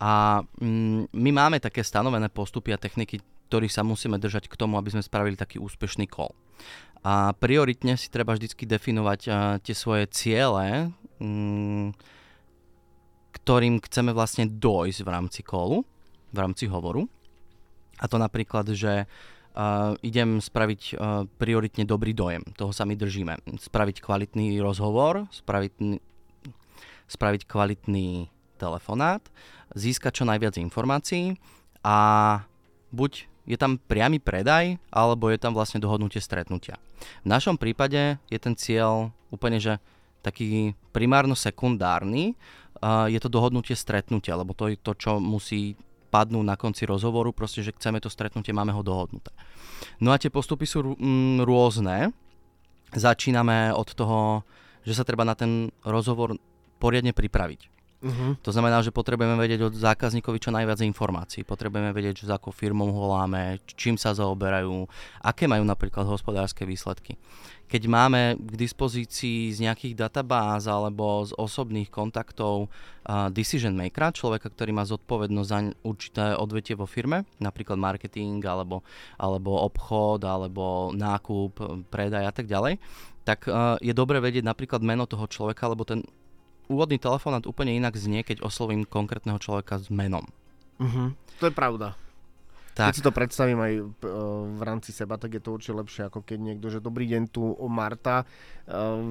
A 0.00 0.42
mm, 0.60 1.12
my 1.12 1.30
máme 1.30 1.58
také 1.60 1.84
stanovené 1.84 2.32
postupy 2.32 2.72
a 2.72 2.80
techniky, 2.80 3.20
ktorých 3.50 3.74
sa 3.74 3.82
musíme 3.82 4.16
držať 4.16 4.48
k 4.48 4.54
tomu, 4.54 4.78
aby 4.78 4.94
sme 4.94 5.02
spravili 5.04 5.34
taký 5.34 5.60
úspešný 5.60 6.06
call. 6.06 6.32
A 7.00 7.32
prioritne 7.32 7.96
si 7.96 8.12
treba 8.12 8.36
vždy 8.36 8.52
definovať 8.52 9.20
uh, 9.24 9.34
tie 9.64 9.72
svoje 9.72 10.04
ciele, 10.12 10.92
um, 11.16 11.96
ktorým 13.40 13.80
chceme 13.80 14.12
vlastne 14.12 14.44
dojsť 14.44 15.00
v 15.00 15.08
rámci 15.08 15.40
kolu, 15.40 15.80
v 16.28 16.38
rámci 16.38 16.68
hovoru. 16.68 17.08
A 18.00 18.04
to 18.04 18.20
napríklad, 18.20 18.68
že 18.76 19.08
uh, 19.08 19.96
idem 20.04 20.44
spraviť 20.44 20.82
uh, 20.92 21.24
prioritne 21.40 21.88
dobrý 21.88 22.12
dojem. 22.12 22.44
Toho 22.52 22.76
sa 22.76 22.84
my 22.84 22.92
držíme. 22.92 23.40
Spraviť 23.56 24.04
kvalitný 24.04 24.60
rozhovor, 24.60 25.24
spraviť, 25.32 25.72
spraviť 27.08 27.42
kvalitný 27.48 28.28
telefonát, 28.60 29.24
získať 29.72 30.20
čo 30.20 30.24
najviac 30.28 30.60
informácií 30.60 31.40
a 31.80 31.96
buď 32.92 33.29
je 33.48 33.56
tam 33.56 33.80
priamy 33.80 34.20
predaj, 34.20 34.76
alebo 34.92 35.32
je 35.32 35.38
tam 35.40 35.56
vlastne 35.56 35.80
dohodnutie 35.80 36.20
stretnutia. 36.20 36.76
V 37.24 37.28
našom 37.28 37.56
prípade 37.56 38.20
je 38.28 38.38
ten 38.38 38.54
cieľ 38.54 39.10
úplne, 39.32 39.56
že 39.56 39.80
taký 40.20 40.76
primárno-sekundárny, 40.92 42.36
je 43.08 43.18
to 43.20 43.32
dohodnutie 43.32 43.76
stretnutia, 43.76 44.36
lebo 44.36 44.56
to 44.56 44.72
je 44.72 44.76
to, 44.80 44.92
čo 44.96 45.20
musí 45.20 45.76
padnúť 46.10 46.44
na 46.44 46.56
konci 46.58 46.84
rozhovoru, 46.84 47.30
proste, 47.30 47.62
že 47.62 47.72
chceme 47.76 48.02
to 48.02 48.10
stretnutie, 48.10 48.50
máme 48.50 48.74
ho 48.74 48.82
dohodnuté. 48.82 49.30
No 50.02 50.10
a 50.10 50.18
tie 50.18 50.28
postupy 50.28 50.66
sú 50.66 50.98
mm, 50.98 51.46
rôzne. 51.46 52.10
Začíname 52.90 53.70
od 53.70 53.88
toho, 53.94 54.42
že 54.82 54.98
sa 54.98 55.06
treba 55.06 55.22
na 55.22 55.38
ten 55.38 55.70
rozhovor 55.86 56.34
poriadne 56.82 57.14
pripraviť. 57.14 57.79
Uh-huh. 58.00 58.32
To 58.40 58.48
znamená, 58.48 58.80
že 58.80 58.96
potrebujeme 58.96 59.36
vedieť 59.36 59.68
od 59.68 59.74
zákazníkovi 59.76 60.40
čo 60.40 60.48
najviac 60.48 60.80
informácií. 60.80 61.44
Potrebujeme 61.44 61.92
vedieť, 61.92 62.24
že 62.24 62.28
za 62.32 62.40
akou 62.40 62.48
firmou 62.48 62.88
voláme, 62.88 63.60
čím 63.76 64.00
sa 64.00 64.16
zaoberajú, 64.16 64.88
aké 65.20 65.44
majú 65.44 65.68
napríklad 65.68 66.08
hospodárske 66.08 66.64
výsledky. 66.64 67.20
Keď 67.68 67.82
máme 67.86 68.40
k 68.40 68.52
dispozícii 68.56 69.52
z 69.52 69.68
nejakých 69.68 70.00
databáz 70.00 70.64
alebo 70.64 71.28
z 71.28 71.36
osobných 71.36 71.92
kontaktov 71.92 72.66
uh, 72.66 73.28
decision 73.28 73.76
makera, 73.76 74.16
človeka, 74.16 74.48
ktorý 74.48 74.74
má 74.74 74.88
zodpovednosť 74.88 75.48
za 75.52 75.58
určité 75.84 76.24
odvetie 76.40 76.74
vo 76.74 76.88
firme, 76.88 77.28
napríklad 77.36 77.76
marketing 77.76 78.40
alebo, 78.48 78.80
alebo 79.20 79.60
obchod 79.60 80.24
alebo 80.24 80.90
nákup, 80.96 81.84
predaj 81.92 82.26
a 82.26 82.32
tak 82.32 82.48
ďalej, 82.48 82.80
tak 83.20 83.46
je 83.84 83.92
dobre 83.94 84.18
vedieť 84.18 84.42
napríklad 84.42 84.80
meno 84.82 85.04
toho 85.04 85.28
človeka, 85.28 85.68
lebo 85.70 85.84
ten 85.84 86.02
úvodný 86.70 87.02
telefonát 87.02 87.42
úplne 87.50 87.74
inak 87.74 87.98
znie, 87.98 88.22
keď 88.22 88.46
oslovím 88.46 88.86
konkrétneho 88.86 89.42
človeka 89.42 89.82
s 89.82 89.90
menom. 89.90 90.30
Uh-huh. 90.78 91.10
To 91.42 91.50
je 91.50 91.54
pravda. 91.54 91.98
Tak. 92.70 92.94
Keď 92.94 92.96
si 92.96 93.04
to 93.04 93.12
predstavím 93.12 93.60
aj 93.60 93.72
e, 93.76 93.82
v 94.56 94.62
rámci 94.62 94.94
seba, 94.94 95.18
tak 95.18 95.36
je 95.36 95.42
to 95.42 95.58
určite 95.58 95.74
lepšie, 95.74 96.02
ako 96.06 96.22
keď 96.22 96.38
niekto, 96.38 96.70
že 96.70 96.78
dobrý 96.78 97.10
deň 97.10 97.22
tu 97.28 97.52
Marta, 97.66 98.22
e, 98.22 98.24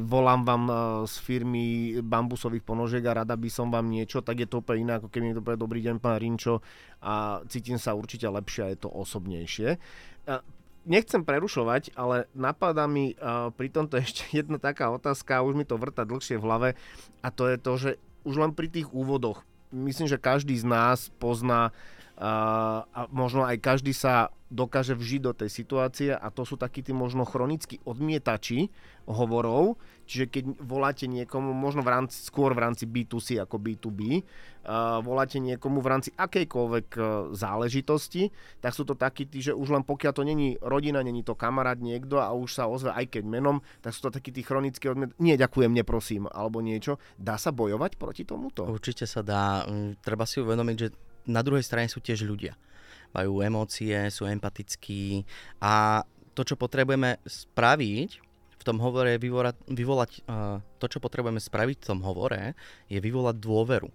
volám 0.08 0.48
vám 0.48 0.64
e, 0.66 0.74
z 1.06 1.16
firmy 1.20 1.66
bambusových 2.00 2.64
ponožiek 2.64 3.04
a 3.04 3.22
rada 3.22 3.36
by 3.36 3.50
som 3.52 3.68
vám 3.68 3.92
niečo, 3.92 4.24
tak 4.24 4.42
je 4.42 4.48
to 4.48 4.64
úplne 4.64 4.88
iné, 4.88 4.94
ako 4.98 5.12
keď 5.12 5.22
niekto 5.22 5.44
povie 5.44 5.60
dobrý 5.60 5.80
deň 5.84 5.96
pán 6.00 6.18
Rinčo 6.18 6.64
a 7.04 7.44
cítim 7.52 7.76
sa 7.76 7.94
určite 7.94 8.32
lepšie 8.32 8.62
a 8.64 8.72
je 8.72 8.80
to 8.80 8.90
osobnejšie 8.90 9.76
nechcem 10.90 11.22
prerušovať, 11.22 11.94
ale 11.94 12.26
napadá 12.34 12.90
mi 12.90 13.14
uh, 13.14 13.54
pri 13.54 13.70
tomto 13.70 13.96
ešte 14.04 14.26
jedna 14.34 14.58
taká 14.58 14.90
otázka, 14.90 15.46
už 15.46 15.54
mi 15.54 15.64
to 15.64 15.78
vrta 15.78 16.04
dlhšie 16.04 16.42
v 16.42 16.46
hlave 16.46 16.70
a 17.22 17.28
to 17.30 17.46
je 17.46 17.58
to, 17.62 17.74
že 17.78 17.92
už 18.26 18.36
len 18.36 18.52
pri 18.52 18.68
tých 18.68 18.90
úvodoch, 18.92 19.46
myslím, 19.72 20.10
že 20.10 20.20
každý 20.20 20.58
z 20.58 20.66
nás 20.66 21.14
pozná 21.22 21.72
uh, 22.18 22.84
a 22.90 23.08
možno 23.14 23.46
aj 23.46 23.62
každý 23.62 23.94
sa 23.94 24.34
dokáže 24.50 24.98
vžiť 24.98 25.22
do 25.22 25.34
tej 25.38 25.50
situácie 25.54 26.10
a 26.10 26.28
to 26.34 26.42
sú 26.42 26.58
takí 26.58 26.82
tí 26.82 26.90
možno 26.90 27.22
chronickí 27.24 27.78
odmietači 27.86 28.74
hovorov, 29.06 29.78
čiže 30.10 30.26
keď 30.26 30.44
voláte 30.58 31.06
niekomu, 31.06 31.54
možno 31.54 31.86
v 31.86 31.94
rámci, 31.94 32.18
skôr 32.26 32.58
v 32.58 32.66
rámci 32.66 32.90
B2C 32.90 33.38
ako 33.38 33.62
B2B, 33.62 34.26
uh, 34.66 34.98
voláte 35.06 35.38
niekomu 35.38 35.86
v 35.86 35.88
rámci 35.94 36.10
akejkoľvek 36.18 36.88
uh, 36.98 37.06
záležitosti, 37.38 38.34
tak 38.58 38.74
sú 38.74 38.90
to 38.90 38.98
takí 38.98 39.30
tí, 39.30 39.46
že 39.46 39.54
už 39.54 39.70
len 39.70 39.86
pokiaľ 39.86 40.14
to 40.18 40.26
není 40.26 40.58
rodina, 40.66 41.06
není 41.06 41.22
to 41.22 41.38
kamarát 41.38 41.78
niekto 41.78 42.18
a 42.18 42.34
už 42.34 42.58
sa 42.58 42.66
ozve 42.66 42.90
aj 42.90 43.14
keď 43.14 43.24
menom, 43.30 43.62
tak 43.86 43.94
sú 43.94 44.10
to 44.10 44.18
takí 44.18 44.34
tí 44.34 44.42
chronickí 44.42 44.90
odmiet, 44.90 45.14
nie 45.22 45.38
ďakujem, 45.38 45.70
neprosím, 45.70 46.26
alebo 46.34 46.66
niečo. 46.66 46.98
Dá 47.22 47.38
sa 47.38 47.54
bojovať 47.54 48.02
proti 48.02 48.26
tomuto? 48.26 48.66
Určite 48.66 49.06
sa 49.06 49.22
dá. 49.22 49.70
Mm, 49.70 50.02
treba 50.02 50.26
si 50.26 50.42
uvedomiť, 50.42 50.76
že 50.82 50.90
na 51.30 51.46
druhej 51.46 51.62
strane 51.62 51.86
sú 51.86 52.02
tiež 52.02 52.26
ľudia 52.26 52.58
majú 53.10 53.42
emócie, 53.42 53.98
sú 54.14 54.30
empatickí 54.30 55.26
a 55.66 56.06
to, 56.38 56.46
čo 56.46 56.56
potrebujeme 56.56 57.18
spraviť 57.26 58.29
v 58.60 58.64
tom 58.68 58.78
hovore, 58.84 59.16
je 59.16 59.24
vyvolať, 59.24 59.56
vyvolať 59.72 60.12
uh, 60.28 60.60
to, 60.84 60.86
čo 60.92 61.00
potrebujeme 61.00 61.40
spraviť 61.40 61.78
v 61.80 61.88
tom 61.96 62.04
hovore, 62.04 62.54
je 62.92 63.00
vyvolať 63.00 63.36
dôveru. 63.40 63.90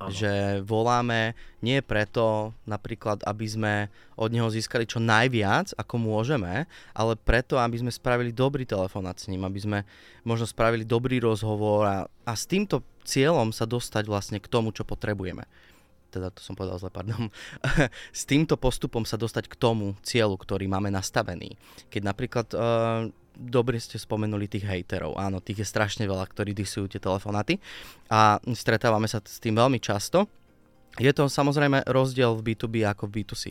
Ano. 0.00 0.16
Že 0.16 0.64
voláme 0.64 1.36
nie 1.60 1.84
preto, 1.84 2.56
napríklad, 2.64 3.20
aby 3.28 3.44
sme 3.44 3.74
od 4.16 4.32
neho 4.32 4.48
získali 4.48 4.88
čo 4.88 4.96
najviac, 4.96 5.76
ako 5.76 6.00
môžeme, 6.00 6.64
ale 6.96 7.12
preto, 7.20 7.60
aby 7.60 7.76
sme 7.84 7.92
spravili 7.92 8.32
dobrý 8.32 8.64
telefonát 8.64 9.20
s 9.20 9.28
ním, 9.28 9.44
aby 9.44 9.60
sme 9.60 9.78
možno 10.24 10.48
spravili 10.48 10.88
dobrý 10.88 11.20
rozhovor 11.20 11.84
a, 11.84 11.98
a 12.24 12.32
s 12.32 12.48
týmto 12.48 12.80
cieľom 13.04 13.52
sa 13.52 13.68
dostať 13.68 14.08
vlastne 14.08 14.40
k 14.40 14.48
tomu, 14.48 14.72
čo 14.72 14.88
potrebujeme 14.88 15.44
teda 16.10 16.34
to 16.34 16.42
som 16.42 16.58
povedal 16.58 16.76
zle, 16.82 16.90
pardon, 16.90 17.30
s 18.10 18.26
týmto 18.26 18.58
postupom 18.58 19.06
sa 19.06 19.14
dostať 19.14 19.46
k 19.46 19.54
tomu 19.54 19.94
cieľu, 20.02 20.34
ktorý 20.34 20.66
máme 20.66 20.90
nastavený. 20.90 21.54
Keď 21.88 22.02
napríklad, 22.02 22.46
uh, 22.58 23.06
dobre 23.40 23.80
ste 23.80 23.96
spomenuli 23.96 24.44
tých 24.44 24.68
hejterov, 24.68 25.16
áno, 25.16 25.40
tých 25.40 25.64
je 25.64 25.66
strašne 25.72 26.04
veľa, 26.04 26.28
ktorí 26.28 26.52
disujú 26.52 26.92
tie 26.92 27.00
telefonáty 27.00 27.56
a 28.12 28.36
stretávame 28.52 29.08
sa 29.08 29.24
s 29.24 29.40
tým 29.40 29.56
veľmi 29.56 29.80
často. 29.80 30.28
Je 31.00 31.08
to 31.16 31.30
samozrejme 31.30 31.88
rozdiel 31.88 32.36
v 32.36 32.52
B2B 32.52 32.84
ako 32.84 33.08
v 33.08 33.24
B2C. 33.24 33.44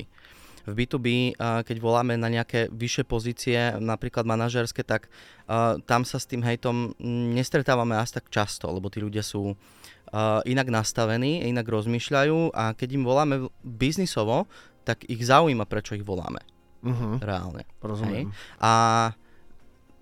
V 0.69 0.73
B2B, 0.75 1.33
uh, 1.33 1.65
keď 1.65 1.81
voláme 1.81 2.13
na 2.19 2.29
nejaké 2.29 2.69
vyššie 2.69 3.03
pozície, 3.09 3.57
napríklad 3.81 4.27
manažerské, 4.27 4.85
tak 4.85 5.09
uh, 5.49 5.81
tam 5.89 6.05
sa 6.05 6.21
s 6.21 6.29
tým 6.29 6.45
hejtom 6.45 6.93
nestretávame 7.33 7.97
až 7.97 8.21
tak 8.21 8.29
často, 8.29 8.69
lebo 8.69 8.91
tí 8.93 9.01
ľudia 9.01 9.25
sú 9.25 9.55
uh, 9.55 10.41
inak 10.45 10.69
nastavení, 10.69 11.47
inak 11.47 11.65
rozmýšľajú 11.65 12.53
a 12.53 12.77
keď 12.77 12.89
im 12.99 13.03
voláme 13.07 13.35
biznisovo, 13.65 14.45
tak 14.85 15.07
ich 15.09 15.23
zaujíma, 15.25 15.65
prečo 15.65 15.97
ich 15.97 16.05
voláme. 16.05 16.43
Uh-huh. 16.79 17.19
Reálne. 17.19 17.67
Rozumiem. 17.83 18.31
Hej? 18.31 18.35
A 18.63 18.71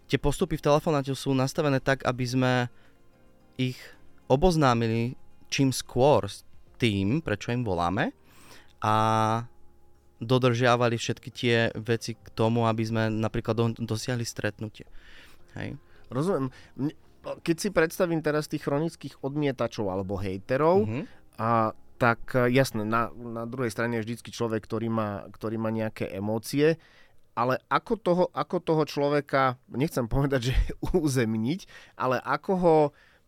tie 0.08 0.20
postupy 0.20 0.56
v 0.58 0.66
telefonáte 0.66 1.12
sú 1.14 1.36
nastavené 1.36 1.84
tak, 1.84 2.04
aby 2.08 2.26
sme 2.26 2.54
ich 3.60 3.78
oboznámili 4.28 5.16
čím 5.48 5.72
skôr 5.72 6.28
s 6.28 6.44
tým, 6.80 7.24
prečo 7.24 7.56
im 7.56 7.64
voláme 7.64 8.12
a 8.84 8.96
dodržiavali 10.18 10.98
všetky 10.98 11.30
tie 11.32 11.58
veci 11.78 12.18
k 12.18 12.28
tomu, 12.34 12.66
aby 12.66 12.84
sme 12.84 13.04
napríklad 13.08 13.78
dosiahli 13.78 14.26
stretnutie. 14.26 14.90
Hej. 15.56 15.78
Rozumiem 16.12 16.50
keď 17.44 17.56
si 17.60 17.70
predstavím 17.76 18.24
teraz 18.24 18.48
tých 18.48 18.64
chronických 18.64 19.20
odmietačov 19.20 19.92
alebo 19.92 20.16
hejterov, 20.16 20.88
mm-hmm. 20.88 21.04
a 21.42 21.76
tak 21.98 22.22
e, 22.38 22.54
jasné, 22.54 22.88
na, 22.88 23.12
na 23.12 23.44
druhej 23.44 23.74
strane 23.74 24.00
je 24.00 24.06
vždycky 24.08 24.30
človek, 24.32 24.64
ktorý 24.64 24.88
má, 24.88 25.28
ktorý 25.34 25.60
má 25.60 25.74
nejaké 25.74 26.08
emócie, 26.14 26.80
ale 27.38 27.62
ako 27.70 27.94
toho, 28.02 28.26
ako 28.34 28.58
toho 28.58 28.84
človeka, 28.90 29.62
nechcem 29.70 30.10
povedať, 30.10 30.42
že 30.50 30.56
uzemniť, 30.98 31.94
ale 31.94 32.18
ako 32.18 32.52
ho 32.58 32.78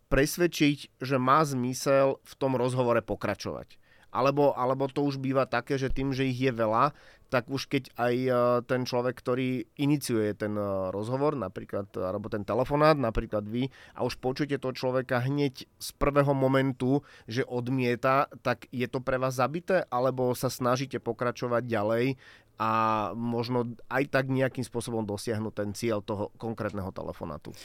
presvedčiť, 0.10 0.98
že 0.98 1.22
má 1.22 1.46
zmysel 1.46 2.18
v 2.26 2.34
tom 2.42 2.58
rozhovore 2.58 3.06
pokračovať. 3.06 3.78
Alebo, 4.10 4.58
alebo 4.58 4.90
to 4.90 5.06
už 5.06 5.22
býva 5.22 5.46
také, 5.46 5.78
že 5.78 5.94
tým, 5.94 6.18
že 6.18 6.26
ich 6.26 6.42
je 6.42 6.50
veľa, 6.50 6.98
tak 7.30 7.46
už 7.46 7.70
keď 7.70 7.94
aj 7.94 8.16
e, 8.18 8.32
ten 8.66 8.82
človek, 8.90 9.14
ktorý 9.14 9.70
iniciuje 9.78 10.34
ten 10.34 10.58
e, 10.58 10.90
rozhovor, 10.90 11.38
napríklad, 11.38 11.94
alebo 11.94 12.26
ten 12.26 12.42
telefonát, 12.42 12.98
napríklad 12.98 13.46
vy, 13.46 13.70
a 13.94 14.02
už 14.02 14.18
počujete 14.18 14.58
toho 14.58 14.74
človeka 14.74 15.22
hneď 15.22 15.70
z 15.78 15.90
prvého 16.02 16.34
momentu, 16.34 17.06
že 17.30 17.46
odmieta, 17.46 18.34
tak 18.42 18.66
je 18.74 18.90
to 18.90 18.98
pre 18.98 19.22
vás 19.22 19.38
zabité, 19.38 19.86
alebo 19.94 20.34
sa 20.34 20.50
snažíte 20.50 20.98
pokračovať 20.98 21.70
ďalej 21.70 22.18
a 22.60 22.70
možno 23.16 23.72
aj 23.88 24.12
tak 24.12 24.28
nejakým 24.28 24.68
spôsobom 24.68 25.08
dosiahnuť 25.08 25.54
ten 25.56 25.70
cieľ 25.72 26.04
toho 26.04 26.36
konkrétneho 26.36 26.92
telefonátu? 26.92 27.56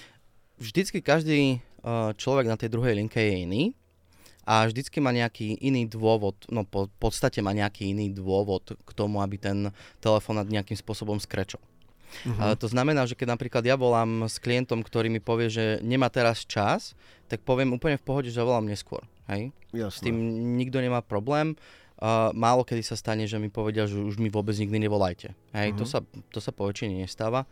Vždycky 0.62 1.02
každý 1.02 1.58
e, 1.58 1.58
človek 2.14 2.46
na 2.46 2.54
tej 2.54 2.70
druhej 2.70 2.94
linke 2.94 3.18
je 3.18 3.42
iný 3.42 3.62
a 4.46 4.70
vždycky 4.70 5.02
má 5.02 5.10
nejaký 5.10 5.58
iný 5.58 5.90
dôvod, 5.90 6.38
no 6.46 6.62
po 6.62 6.86
podstate 7.02 7.42
má 7.42 7.50
nejaký 7.50 7.90
iný 7.90 8.14
dôvod 8.14 8.78
k 8.78 8.90
tomu, 8.94 9.18
aby 9.18 9.34
ten 9.34 9.74
telefonát 9.98 10.46
nejakým 10.46 10.78
spôsobom 10.78 11.18
skrečol. 11.18 11.58
Uh-huh. 12.22 12.38
Ale 12.38 12.54
to 12.54 12.70
znamená, 12.70 13.02
že 13.10 13.18
keď 13.18 13.34
napríklad 13.34 13.66
ja 13.66 13.74
volám 13.74 14.30
s 14.30 14.38
klientom, 14.38 14.86
ktorý 14.86 15.10
mi 15.10 15.18
povie, 15.18 15.50
že 15.50 15.82
nemá 15.82 16.06
teraz 16.06 16.46
čas, 16.46 16.94
tak 17.26 17.42
poviem 17.42 17.74
úplne 17.74 17.98
v 17.98 18.06
pohode, 18.06 18.30
že 18.30 18.38
volám 18.38 18.70
neskôr. 18.70 19.02
Hej? 19.26 19.50
Jasne. 19.74 19.98
S 19.98 19.98
tým 19.98 20.16
nikto 20.54 20.78
nemá 20.78 21.02
problém. 21.02 21.58
Uh, 21.58 21.83
málo 22.36 22.62
kedy 22.66 22.82
sa 22.84 22.96
stane, 22.98 23.24
že 23.24 23.40
mi 23.40 23.48
povedia, 23.48 23.88
že 23.88 23.96
už 23.96 24.20
mi 24.20 24.28
vôbec 24.28 24.52
nikdy 24.54 24.76
nevolajte. 24.88 25.32
Hej? 25.56 25.72
Uh-huh. 25.72 25.80
To, 25.80 25.84
sa, 25.88 25.98
to 26.30 26.38
sa 26.42 26.52
po 26.52 26.68
väčšine 26.68 27.00
nestáva. 27.00 27.48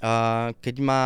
Uh, 0.00 0.54
keď 0.60 0.76
má 0.84 1.02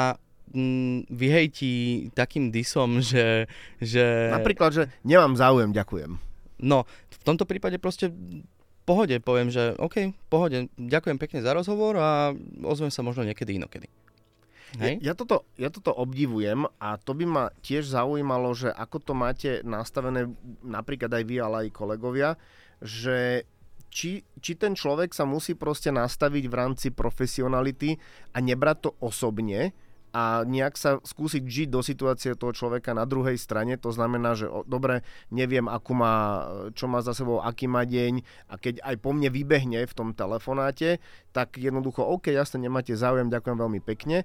mm, 0.51 1.09
vyhejtí 1.09 1.73
takým 2.13 2.51
disom, 2.51 2.99
že, 3.11 3.47
že... 3.79 4.35
Napríklad, 4.35 4.71
že 4.75 4.83
nemám 5.07 5.39
záujem, 5.39 5.71
ďakujem. 5.71 6.19
No, 6.65 6.87
v 7.11 7.17
tomto 7.27 7.45
prípade 7.45 7.79
proste 7.83 8.11
pohode 8.85 9.17
poviem, 9.21 9.49
že 9.49 9.75
OK, 9.81 10.13
pohode, 10.29 10.69
ďakujem 10.77 11.19
pekne 11.19 11.41
za 11.41 11.57
rozhovor 11.57 11.99
a 11.99 12.33
ozvem 12.63 12.93
sa 12.93 13.01
možno 13.01 13.25
niekedy 13.25 13.57
inokedy. 13.57 13.89
Ja, 14.79 15.13
ja, 15.13 15.15
toto, 15.15 15.47
ja 15.55 15.71
toto 15.71 15.95
obdivujem 15.95 16.67
a 16.83 16.99
to 16.99 17.15
by 17.15 17.25
ma 17.25 17.45
tiež 17.63 17.87
zaujímalo, 17.87 18.51
že 18.57 18.71
ako 18.75 18.97
to 19.03 19.13
máte 19.15 19.51
nastavené 19.63 20.35
napríklad 20.63 21.11
aj 21.11 21.25
vy, 21.25 21.37
ale 21.39 21.57
aj 21.67 21.77
kolegovia, 21.77 22.31
že 22.83 23.47
či, 23.95 24.27
či 24.43 24.53
ten 24.59 24.75
človek 24.75 25.15
sa 25.15 25.23
musí 25.23 25.55
proste 25.55 25.95
nastaviť 25.95 26.45
v 26.51 26.55
rámci 26.55 26.89
profesionality 26.91 27.95
a 28.35 28.43
nebrať 28.43 28.91
to 28.91 28.91
osobne, 28.99 29.71
a 30.15 30.47
nejak 30.47 30.79
sa 30.79 31.03
skúsiť 31.03 31.43
žiť 31.43 31.69
do 31.75 31.83
situácie 31.83 32.39
toho 32.39 32.55
človeka 32.55 32.95
na 32.95 33.03
druhej 33.03 33.35
strane. 33.35 33.75
To 33.83 33.91
znamená, 33.91 34.39
že 34.39 34.47
o, 34.47 34.63
dobre, 34.63 35.03
neviem, 35.35 35.67
akú 35.67 35.91
má, 35.91 36.47
čo 36.79 36.87
má 36.87 37.03
za 37.03 37.19
sebou, 37.19 37.43
aký 37.43 37.67
má 37.67 37.83
deň 37.83 38.23
a 38.47 38.55
keď 38.55 38.79
aj 38.87 39.03
po 39.03 39.11
mne 39.11 39.35
vybehne 39.35 39.83
v 39.83 39.97
tom 39.99 40.15
telefonáte, 40.15 41.03
tak 41.35 41.59
jednoducho, 41.59 42.07
OK, 42.07 42.31
jasne, 42.31 42.63
nemáte 42.63 42.95
záujem, 42.95 43.27
ďakujem 43.27 43.59
veľmi 43.59 43.81
pekne 43.83 44.23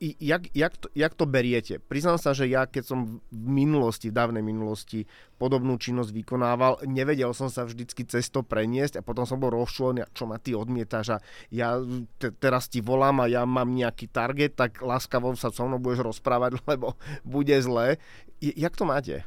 jak, 0.00 0.50
jak, 0.54 0.74
to, 0.76 0.86
jak 0.94 1.12
to 1.14 1.24
beriete? 1.26 1.78
Priznám 1.78 2.18
sa, 2.18 2.34
že 2.34 2.50
ja 2.50 2.66
keď 2.66 2.84
som 2.84 2.98
v 3.30 3.46
minulosti, 3.48 4.10
v 4.10 4.16
dávnej 4.16 4.42
minulosti 4.42 5.06
podobnú 5.38 5.78
činnosť 5.78 6.10
vykonával, 6.10 6.84
nevedel 6.88 7.30
som 7.34 7.50
sa 7.50 7.66
vždycky 7.66 8.06
cez 8.06 8.30
to 8.30 8.42
preniesť 8.42 9.00
a 9.00 9.06
potom 9.06 9.24
som 9.24 9.38
bol 9.38 9.52
rozčúlený, 9.54 10.06
čo 10.14 10.26
ma 10.26 10.38
ty 10.38 10.54
odmietaš 10.54 11.16
a 11.16 11.18
ja 11.50 11.78
te, 12.18 12.34
teraz 12.34 12.66
ti 12.70 12.82
volám 12.82 13.24
a 13.24 13.30
ja 13.30 13.42
mám 13.44 13.70
nejaký 13.70 14.10
target, 14.10 14.58
tak 14.58 14.82
láskavo 14.82 15.34
sa 15.38 15.50
so 15.50 15.66
mnou 15.66 15.82
budeš 15.82 16.04
rozprávať, 16.04 16.58
lebo 16.70 16.98
bude 17.22 17.54
zle. 17.60 17.96
Jak 18.40 18.74
to 18.74 18.84
máte? 18.84 19.24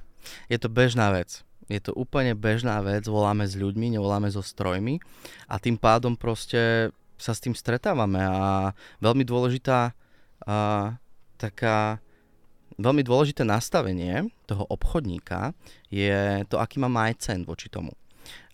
Je 0.52 0.58
to 0.60 0.68
bežná 0.68 1.14
vec. 1.16 1.48
Je 1.68 1.84
to 1.84 1.92
úplne 1.92 2.32
bežná 2.32 2.80
vec, 2.80 3.04
voláme 3.12 3.44
s 3.44 3.60
ľuďmi, 3.60 4.00
nevoláme 4.00 4.32
so 4.32 4.40
strojmi 4.40 5.04
a 5.52 5.60
tým 5.60 5.76
pádom 5.76 6.16
proste 6.16 6.96
sa 7.20 7.34
s 7.34 7.44
tým 7.44 7.58
stretávame 7.58 8.22
a 8.22 8.72
veľmi 9.04 9.28
dôležitá 9.28 9.92
a, 10.48 10.96
taká 11.38 12.00
veľmi 12.78 13.04
dôležité 13.04 13.44
nastavenie 13.44 14.30
toho 14.46 14.64
obchodníka 14.70 15.52
je 15.92 16.46
to, 16.48 16.58
aký 16.58 16.80
má 16.80 16.88
majcent 16.88 17.44
voči 17.44 17.68
tomu. 17.68 17.92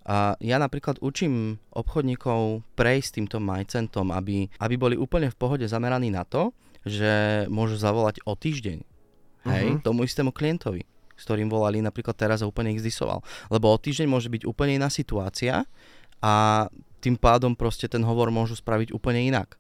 A 0.04 0.36
ja 0.44 0.60
napríklad 0.60 1.00
učím 1.00 1.56
obchodníkov 1.72 2.60
prejsť 2.76 3.24
týmto 3.24 3.38
majcentom, 3.40 4.12
aby, 4.12 4.52
aby 4.60 4.76
boli 4.76 4.96
úplne 5.00 5.32
v 5.32 5.40
pohode 5.40 5.64
zameraní 5.64 6.12
na 6.12 6.28
to, 6.28 6.52
že 6.84 7.46
môžu 7.48 7.80
zavolať 7.80 8.20
o 8.28 8.36
týždeň. 8.36 8.84
Hej, 9.44 9.66
uh-huh. 9.76 9.84
tomu 9.84 10.04
istému 10.04 10.36
klientovi, 10.36 10.84
s 11.16 11.24
ktorým 11.24 11.48
volali 11.48 11.80
napríklad 11.80 12.16
teraz 12.16 12.44
a 12.44 12.48
úplne 12.48 12.76
ich 12.76 12.84
zdisoval. 12.84 13.24
Lebo 13.48 13.72
o 13.72 13.80
týždeň 13.80 14.08
môže 14.08 14.28
byť 14.28 14.44
úplne 14.44 14.76
iná 14.76 14.92
situácia 14.92 15.64
a 16.20 16.68
tým 17.00 17.16
pádom 17.20 17.56
proste 17.56 17.88
ten 17.88 18.04
hovor 18.04 18.32
môžu 18.32 18.56
spraviť 18.56 18.96
úplne 18.96 19.24
inak 19.24 19.56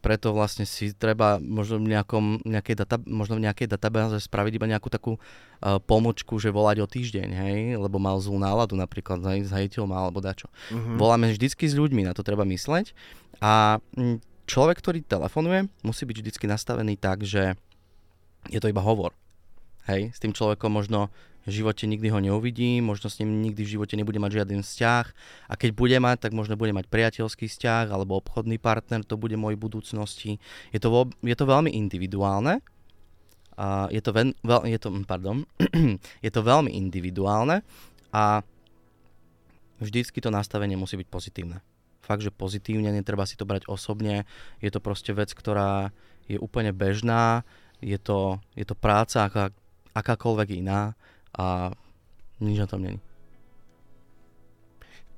preto 0.00 0.32
vlastne 0.32 0.64
si 0.64 0.96
treba 0.96 1.36
možno 1.36 1.76
v, 1.80 1.92
nejakom, 1.92 2.42
nejakej, 2.48 2.74
data, 2.84 2.96
možno 3.04 3.36
v 3.36 3.44
nejakej 3.44 3.68
databáze 3.68 4.16
spraviť 4.24 4.52
iba 4.56 4.66
nejakú 4.66 4.88
takú 4.88 5.20
uh, 5.20 5.76
pomočku, 5.84 6.40
že 6.40 6.48
volať 6.48 6.80
o 6.80 6.88
týždeň, 6.88 7.28
hej, 7.28 7.58
lebo 7.76 8.00
mal 8.00 8.16
zlú 8.16 8.40
náladu 8.40 8.74
napríklad, 8.80 9.20
zajiteľ 9.44 9.84
mal 9.84 10.08
alebo 10.08 10.24
dačo. 10.24 10.48
Uh-huh. 10.72 10.96
Voláme 10.96 11.28
vždycky 11.28 11.68
s 11.68 11.76
ľuďmi, 11.76 12.08
na 12.08 12.16
to 12.16 12.24
treba 12.24 12.48
mysleť 12.48 12.96
a 13.44 13.78
mm, 13.96 14.24
človek, 14.48 14.80
ktorý 14.80 15.04
telefonuje, 15.04 15.68
musí 15.84 16.08
byť 16.08 16.16
vždycky 16.16 16.44
nastavený 16.48 16.96
tak, 16.96 17.22
že 17.22 17.54
je 18.48 18.58
to 18.58 18.72
iba 18.72 18.80
hovor. 18.80 19.12
Hej, 19.88 20.16
s 20.16 20.18
tým 20.20 20.32
človekom 20.32 20.72
možno 20.72 21.08
v 21.48 21.50
živote 21.50 21.88
nikdy 21.88 22.12
ho 22.12 22.20
neuvidí, 22.20 22.84
možno 22.84 23.08
s 23.08 23.16
ním 23.22 23.40
nikdy 23.40 23.64
v 23.64 23.72
živote 23.78 23.96
nebude 23.96 24.20
mať 24.20 24.44
žiaden 24.44 24.60
vzťah 24.60 25.06
a 25.48 25.54
keď 25.56 25.70
bude 25.72 25.96
mať, 25.96 26.28
tak 26.28 26.32
možno 26.36 26.60
bude 26.60 26.76
mať 26.76 26.84
priateľský 26.92 27.48
vzťah 27.48 27.88
alebo 27.88 28.20
obchodný 28.20 28.60
partner, 28.60 29.00
to 29.02 29.16
bude 29.16 29.34
môj 29.40 29.56
budúcnosti. 29.56 30.36
Je 30.70 30.78
to, 30.78 30.92
vo, 30.92 31.08
je 31.24 31.32
to 31.32 31.44
veľmi 31.48 31.72
individuálne, 31.72 32.60
a 33.60 33.92
je, 33.92 34.00
to 34.00 34.16
ven, 34.16 34.32
veľ, 34.40 34.64
je, 34.64 34.78
to, 34.80 34.88
hm, 34.88 35.04
pardon, 35.04 35.44
je 36.24 36.30
to 36.32 36.40
veľmi 36.40 36.72
individuálne 36.72 37.60
a 38.08 38.40
vždycky 39.84 40.16
to 40.24 40.32
nastavenie 40.32 40.80
musí 40.80 40.96
byť 40.96 41.08
pozitívne. 41.12 41.60
Fakt, 42.00 42.24
že 42.24 42.32
pozitívne, 42.32 42.88
netreba 42.88 43.28
si 43.28 43.36
to 43.36 43.44
brať 43.44 43.68
osobne, 43.68 44.24
je 44.64 44.72
to 44.72 44.80
proste 44.80 45.12
vec, 45.12 45.28
ktorá 45.36 45.92
je 46.24 46.40
úplne 46.40 46.72
bežná, 46.72 47.44
je 47.84 48.00
to, 48.00 48.40
je 48.56 48.64
to 48.64 48.72
práca 48.72 49.28
aká, 49.28 49.44
akákoľvek 49.92 50.64
iná 50.64 50.96
a 51.34 51.74
nič 52.40 52.56
na 52.58 52.66
tom 52.66 52.82
není. 52.82 53.00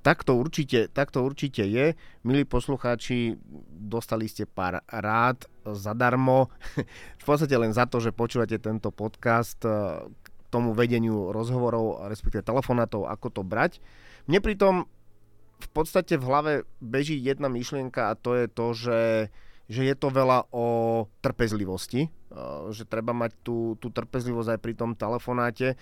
Tak 0.02 0.26
to, 0.26 0.34
určite, 0.34 0.90
tak 0.90 1.14
to 1.14 1.22
určite 1.22 1.62
je. 1.62 1.94
Milí 2.26 2.42
poslucháči, 2.42 3.38
dostali 3.70 4.26
ste 4.26 4.50
pár 4.50 4.82
rád 4.90 5.46
zadarmo. 5.62 6.50
v 7.22 7.24
podstate 7.24 7.54
len 7.54 7.70
za 7.70 7.86
to, 7.86 8.02
že 8.02 8.10
počúvate 8.10 8.58
tento 8.58 8.90
podcast 8.90 9.62
k 9.62 10.26
tomu 10.50 10.74
vedeniu 10.74 11.30
rozhovorov, 11.30 12.10
respektíve 12.10 12.42
telefonátov, 12.42 13.06
ako 13.06 13.26
to 13.30 13.42
brať. 13.46 13.78
Mne 14.26 14.42
pritom 14.42 14.74
v 15.62 15.68
podstate 15.70 16.18
v 16.18 16.26
hlave 16.26 16.52
beží 16.82 17.14
jedna 17.14 17.46
myšlienka 17.46 18.10
a 18.10 18.18
to 18.18 18.34
je 18.34 18.46
to, 18.50 18.66
že, 18.74 19.00
že 19.70 19.82
je 19.86 19.94
to 19.94 20.10
veľa 20.10 20.50
o 20.50 20.66
trpezlivosti 21.22 22.10
že 22.72 22.88
treba 22.88 23.12
mať 23.12 23.36
tú, 23.44 23.76
tú 23.76 23.92
trpezlivosť 23.92 24.56
aj 24.56 24.60
pri 24.60 24.74
tom 24.74 24.90
telefonáte, 24.96 25.76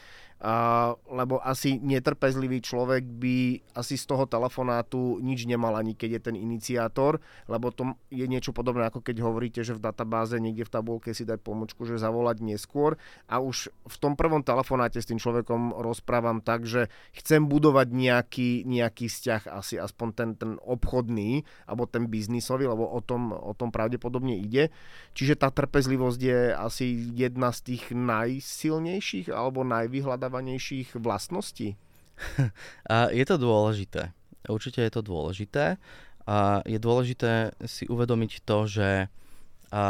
lebo 1.13 1.37
asi 1.45 1.77
netrpezlivý 1.77 2.65
človek 2.65 3.05
by 3.05 3.61
asi 3.77 4.01
z 4.01 4.09
toho 4.09 4.25
telefonátu 4.25 5.21
nič 5.21 5.45
nemal 5.45 5.77
ani 5.77 5.93
keď 5.93 6.11
je 6.17 6.21
ten 6.33 6.37
iniciátor, 6.41 7.21
lebo 7.45 7.69
to 7.69 7.93
je 8.09 8.25
niečo 8.25 8.57
podobné 8.57 8.89
ako 8.89 9.05
keď 9.05 9.21
hovoríte, 9.21 9.61
že 9.61 9.77
v 9.77 9.85
databáze 9.85 10.41
niekde 10.41 10.65
v 10.65 10.73
tabulke 10.73 11.13
si 11.13 11.29
dať 11.29 11.45
pomočku, 11.45 11.85
že 11.85 12.01
zavolať 12.01 12.41
neskôr 12.41 12.97
a 13.29 13.37
už 13.37 13.69
v 13.69 13.97
tom 14.01 14.17
prvom 14.17 14.41
telefonáte 14.41 14.97
s 14.97 15.13
tým 15.13 15.21
človekom 15.21 15.77
rozprávam 15.77 16.41
tak, 16.41 16.65
že 16.65 16.89
chcem 17.13 17.45
budovať 17.45 17.93
nejaký, 17.93 18.65
nejaký 18.65 19.13
vzťah, 19.13 19.53
asi 19.53 19.77
aspoň 19.77 20.09
ten, 20.17 20.31
ten 20.41 20.53
obchodný 20.65 21.45
alebo 21.69 21.85
ten 21.85 22.09
biznisový, 22.09 22.65
lebo 22.65 22.89
o 22.89 23.05
tom, 23.05 23.37
o 23.37 23.53
tom 23.53 23.69
pravdepodobne 23.69 24.41
ide. 24.41 24.73
Čiže 25.13 25.37
tá 25.37 25.53
trpezlivosť 25.53 26.21
je 26.21 26.40
asi 26.57 27.11
jedna 27.15 27.53
z 27.53 27.75
tých 27.75 27.85
najsilnejších 27.93 29.29
alebo 29.31 29.67
najvyhľadávanejších 29.67 30.97
vlastností? 30.99 31.77
je 33.19 33.25
to 33.25 33.37
dôležité. 33.37 34.13
Určite 34.49 34.81
je 34.85 34.93
to 34.93 35.03
dôležité. 35.05 35.77
A 36.29 36.63
je 36.69 36.79
dôležité 36.79 37.57
si 37.65 37.89
uvedomiť 37.89 38.45
to, 38.45 38.59
že 38.69 38.89
a 39.71 39.83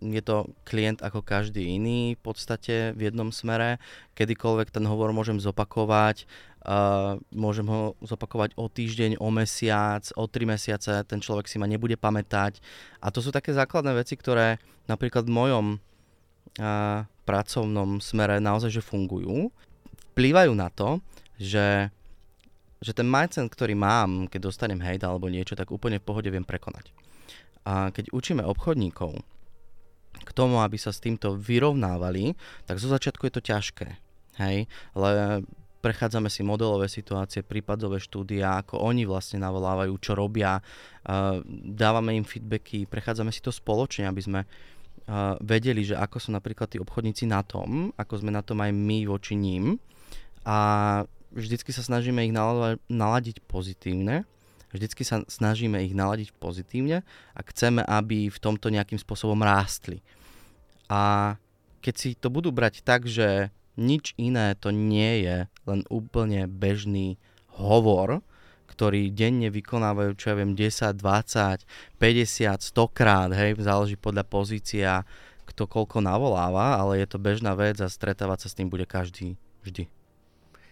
je 0.00 0.22
to 0.24 0.48
klient 0.64 1.04
ako 1.04 1.20
každý 1.20 1.76
iný 1.76 2.16
v 2.16 2.22
podstate 2.24 2.96
v 2.96 3.12
jednom 3.12 3.28
smere. 3.28 3.76
Kedykoľvek 4.16 4.72
ten 4.72 4.88
hovor 4.88 5.12
môžem 5.12 5.36
zopakovať, 5.36 6.24
Uh, 6.60 7.16
môžem 7.32 7.64
ho 7.64 7.96
zopakovať 8.04 8.52
o 8.60 8.68
týždeň, 8.68 9.16
o 9.16 9.32
mesiac, 9.32 10.04
o 10.12 10.28
tri 10.28 10.44
mesiace, 10.44 10.92
ten 11.08 11.16
človek 11.16 11.48
si 11.48 11.56
ma 11.56 11.64
nebude 11.64 11.96
pamätať. 11.96 12.60
A 13.00 13.08
to 13.08 13.24
sú 13.24 13.32
také 13.32 13.56
základné 13.56 13.96
veci, 13.96 14.12
ktoré 14.12 14.60
napríklad 14.90 15.30
v 15.30 15.36
mojom 15.38 15.66
uh, 15.78 17.06
pracovnom 17.22 18.02
smere 18.02 18.42
naozaj 18.42 18.74
že 18.74 18.82
fungujú. 18.82 19.54
Vplývajú 20.10 20.52
na 20.58 20.66
to, 20.74 20.98
že, 21.38 21.94
že 22.82 22.92
ten 22.92 23.06
mindset, 23.06 23.46
ktorý 23.46 23.78
mám, 23.78 24.26
keď 24.26 24.50
dostanem 24.50 24.82
hate 24.82 25.06
alebo 25.06 25.30
niečo, 25.30 25.54
tak 25.54 25.70
úplne 25.70 26.02
v 26.02 26.06
pohode 26.10 26.26
viem 26.26 26.42
prekonať. 26.42 26.90
A 27.62 27.94
keď 27.94 28.10
učíme 28.10 28.42
obchodníkov 28.42 29.22
k 30.26 30.30
tomu, 30.34 30.58
aby 30.58 30.74
sa 30.74 30.90
s 30.90 30.98
týmto 30.98 31.38
vyrovnávali, 31.38 32.34
tak 32.66 32.82
zo 32.82 32.90
začiatku 32.90 33.30
je 33.30 33.34
to 33.38 33.46
ťažké. 33.46 33.88
Hej, 34.42 34.66
ale 34.96 35.08
prechádzame 35.80 36.28
si 36.28 36.44
modelové 36.44 36.88
situácie, 36.88 37.40
prípadové 37.40 38.00
štúdia, 38.00 38.60
ako 38.60 38.80
oni 38.80 39.08
vlastne 39.08 39.40
navolávajú, 39.40 39.92
čo 40.00 40.12
robia, 40.12 40.60
dávame 41.64 42.16
im 42.20 42.24
feedbacky, 42.24 42.84
prechádzame 42.84 43.32
si 43.32 43.40
to 43.40 43.52
spoločne, 43.52 44.08
aby 44.08 44.20
sme 44.20 44.40
vedeli, 45.42 45.82
že 45.82 45.98
ako 45.98 46.16
sú 46.22 46.30
napríklad 46.30 46.70
tí 46.70 46.78
obchodníci 46.78 47.26
na 47.26 47.42
tom, 47.42 47.90
ako 47.98 48.22
sme 48.22 48.30
na 48.30 48.42
tom 48.46 48.62
aj 48.62 48.70
my 48.70 49.10
voči 49.10 49.34
ním 49.34 49.82
a 50.46 50.58
vždycky 51.34 51.74
sa 51.74 51.82
snažíme 51.82 52.22
ich 52.22 52.34
naladiť 52.86 53.42
pozitívne, 53.46 54.22
vždycky 54.70 55.02
sa 55.02 55.26
snažíme 55.26 55.82
ich 55.82 55.94
naladiť 55.94 56.34
pozitívne 56.38 57.02
a 57.34 57.40
chceme, 57.42 57.82
aby 57.82 58.30
v 58.30 58.38
tomto 58.38 58.70
nejakým 58.70 58.98
spôsobom 59.02 59.42
rástli. 59.42 60.02
A 60.86 61.34
keď 61.82 61.94
si 61.96 62.08
to 62.14 62.30
budú 62.30 62.54
brať 62.54 62.82
tak, 62.86 63.06
že 63.06 63.50
nič 63.78 64.12
iné 64.20 64.54
to 64.58 64.70
nie 64.70 65.26
je, 65.26 65.36
len 65.66 65.80
úplne 65.88 66.46
bežný 66.46 67.16
hovor, 67.56 68.22
ktorý 68.80 69.12
denne 69.12 69.52
vykonávajú, 69.52 70.16
čo 70.16 70.32
ja 70.32 70.40
viem, 70.40 70.56
10, 70.56 70.96
20, 70.96 71.68
50, 72.00 72.00
100 72.00 72.96
krát, 72.96 73.28
hej, 73.28 73.60
záleží 73.60 74.00
podľa 74.00 74.24
pozícia, 74.24 75.04
kto 75.44 75.68
koľko 75.68 76.00
navoláva, 76.00 76.80
ale 76.80 77.04
je 77.04 77.12
to 77.12 77.20
bežná 77.20 77.52
vec 77.52 77.76
a 77.84 77.92
stretávať 77.92 78.48
sa 78.48 78.48
s 78.48 78.56
tým 78.56 78.72
bude 78.72 78.88
každý 78.88 79.36
vždy. 79.68 79.84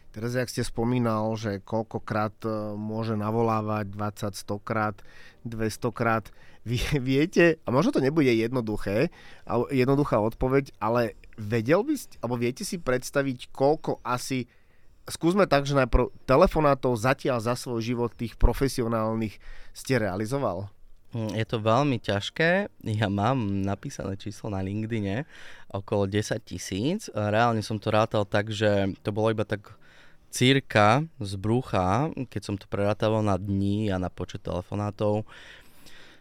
Teraz, 0.09 0.33
jak 0.33 0.49
ste 0.49 0.64
spomínal, 0.64 1.37
že 1.37 1.61
koľkokrát 1.61 2.33
e, 2.49 2.81
môže 2.81 3.12
navolávať, 3.12 3.92
20, 3.92 4.40
100 4.40 4.57
krát, 4.64 4.97
200 5.44 5.92
krát, 5.92 6.25
viete, 7.12 7.61
a 7.61 7.68
možno 7.68 7.92
to 7.92 8.01
nebude 8.01 8.33
jednoduché, 8.33 9.12
jednoduchá 9.68 10.16
odpoveď, 10.16 10.73
ale 10.81 11.12
vedel 11.37 11.85
by 11.85 11.92
ste, 11.92 12.16
alebo 12.25 12.40
viete 12.40 12.64
si 12.64 12.81
predstaviť, 12.81 13.53
koľko 13.53 14.01
asi 14.01 14.49
skúsme 15.09 15.49
tak, 15.49 15.64
že 15.64 15.77
najprv 15.77 16.12
telefonátov 16.29 16.97
zatiaľ 16.97 17.40
za 17.40 17.57
svoj 17.57 17.81
život 17.81 18.12
tých 18.14 18.37
profesionálnych 18.37 19.40
ste 19.73 20.01
realizoval? 20.01 20.68
Hm, 21.16 21.33
je 21.33 21.47
to 21.49 21.64
veľmi 21.64 21.97
ťažké. 22.05 22.68
Ja 22.85 23.09
mám 23.09 23.64
napísané 23.64 24.21
číslo 24.21 24.53
na 24.53 24.61
LinkedIne 24.61 25.25
okolo 25.73 26.05
10 26.05 26.37
tisíc. 26.44 27.09
Reálne 27.16 27.64
som 27.64 27.81
to 27.81 27.88
rátal 27.88 28.29
tak, 28.29 28.53
že 28.53 28.92
to 29.01 29.09
bolo 29.09 29.33
iba 29.33 29.49
tak 29.49 29.73
cirka 30.29 31.09
z 31.16 31.33
brucha, 31.40 32.12
keď 32.29 32.42
som 32.44 32.57
to 32.61 32.68
prerátával 32.68 33.25
na 33.25 33.40
dní 33.40 33.88
a 33.88 33.97
na 33.97 34.12
počet 34.12 34.44
telefonátov 34.44 35.25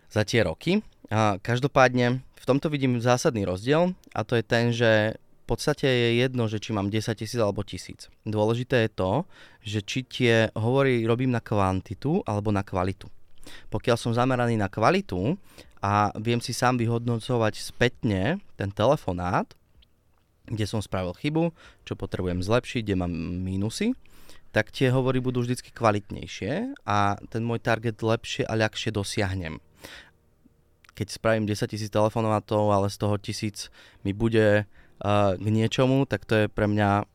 za 0.07 0.23
tie 0.23 0.47
roky. 0.47 0.79
A 1.11 1.35
každopádne 1.43 2.23
v 2.23 2.45
tomto 2.47 2.71
vidím 2.71 3.03
zásadný 3.03 3.43
rozdiel 3.43 3.91
a 4.15 4.23
to 4.23 4.39
je 4.39 4.43
ten, 4.43 4.71
že 4.71 5.19
podstate 5.47 5.87
je 5.87 6.09
jedno, 6.19 6.51
že 6.51 6.59
či 6.59 6.75
mám 6.75 6.91
10 6.91 7.15
tisíc 7.15 7.39
alebo 7.39 7.63
tisíc. 7.63 8.11
Dôležité 8.27 8.85
je 8.85 8.91
to, 8.91 9.11
že 9.63 9.79
či 9.81 9.99
tie 10.03 10.33
hovory 10.51 11.07
robím 11.07 11.31
na 11.31 11.39
kvantitu 11.39 12.19
alebo 12.27 12.51
na 12.51 12.67
kvalitu. 12.67 13.07
Pokiaľ 13.71 13.95
som 13.95 14.11
zameraný 14.11 14.59
na 14.59 14.67
kvalitu 14.67 15.39
a 15.79 16.11
viem 16.19 16.43
si 16.43 16.51
sám 16.51 16.75
vyhodnocovať 16.75 17.63
spätne 17.63 18.43
ten 18.59 18.69
telefonát, 18.75 19.47
kde 20.47 20.67
som 20.67 20.83
spravil 20.83 21.15
chybu, 21.15 21.51
čo 21.83 21.95
potrebujem 21.95 22.43
zlepšiť, 22.43 22.81
kde 22.83 22.95
mám 22.99 23.11
mínusy, 23.43 23.95
tak 24.55 24.71
tie 24.71 24.91
hovory 24.91 25.19
budú 25.19 25.43
vždy 25.43 25.59
kvalitnejšie 25.75 26.81
a 26.87 27.19
ten 27.27 27.43
môj 27.43 27.59
target 27.59 27.99
lepšie 27.99 28.47
a 28.47 28.55
ľahšie 28.55 28.95
dosiahnem. 28.95 29.59
Keď 30.97 31.07
spravím 31.13 31.45
10 31.45 31.67
tisíc 31.69 31.93
telefonátov, 31.93 32.73
ale 32.73 32.89
z 32.89 32.97
toho 32.97 33.15
tisíc 33.21 33.69
mi 34.01 34.17
bude 34.17 34.65
k 35.03 35.45
niečomu, 35.45 36.09
tak 36.09 36.25
to 36.25 36.45
je 36.45 36.45
pre 36.49 36.65
mňa 36.65 37.05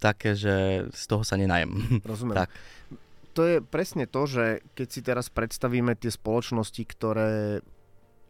také, 0.00 0.32
že 0.32 0.88
z 0.90 1.04
toho 1.04 1.22
sa 1.22 1.36
nenajem. 1.36 1.76
Rozumiem. 2.08 2.44
tak. 2.44 2.50
To 3.36 3.46
je 3.46 3.56
presne 3.62 4.10
to, 4.10 4.26
že 4.26 4.64
keď 4.74 4.88
si 4.90 5.00
teraz 5.06 5.30
predstavíme 5.30 5.94
tie 5.94 6.10
spoločnosti, 6.10 6.82
ktoré 6.82 7.62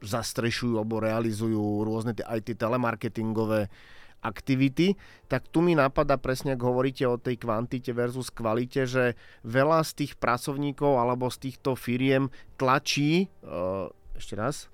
zastrešujú 0.05 0.77
alebo 0.77 1.01
realizujú 1.01 1.85
rôzne 1.85 2.13
tie, 2.13 2.25
tie 2.45 2.57
telemarketingové 2.57 3.73
aktivity, 4.21 5.01
tak 5.33 5.49
tu 5.49 5.65
mi 5.65 5.73
napadá 5.73 6.21
presne, 6.21 6.53
ak 6.53 6.61
hovoríte 6.61 7.09
o 7.09 7.17
tej 7.17 7.41
kvantite 7.41 7.97
versus 7.97 8.29
kvalite, 8.29 8.85
že 8.85 9.17
veľa 9.49 9.81
z 9.81 10.05
tých 10.05 10.13
pracovníkov 10.21 11.01
alebo 11.01 11.33
z 11.33 11.49
týchto 11.49 11.73
firiem 11.73 12.29
tlačí, 12.61 13.33
uh, 13.41 13.89
ešte 14.13 14.37
raz, 14.37 14.69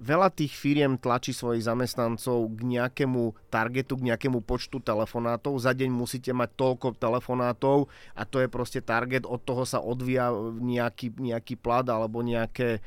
veľa 0.00 0.32
tých 0.32 0.56
firiem 0.56 0.96
tlačí 0.96 1.36
svojich 1.36 1.68
zamestnancov 1.68 2.48
k 2.56 2.60
nejakému 2.64 3.52
targetu, 3.52 4.00
k 4.00 4.08
nejakému 4.08 4.40
počtu 4.40 4.80
telefonátov. 4.80 5.60
Za 5.60 5.76
deň 5.76 5.92
musíte 5.92 6.32
mať 6.32 6.56
toľko 6.56 6.96
telefonátov 6.96 7.92
a 8.16 8.24
to 8.24 8.40
je 8.40 8.48
proste 8.48 8.80
target, 8.80 9.28
od 9.28 9.44
toho 9.44 9.68
sa 9.68 9.84
odvíja 9.84 10.32
nejaký, 10.56 11.12
nejaký 11.20 11.60
plat 11.60 11.84
alebo 11.84 12.24
nejaké, 12.24 12.80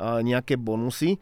nejaké 0.00 0.56
bonusy. 0.56 1.20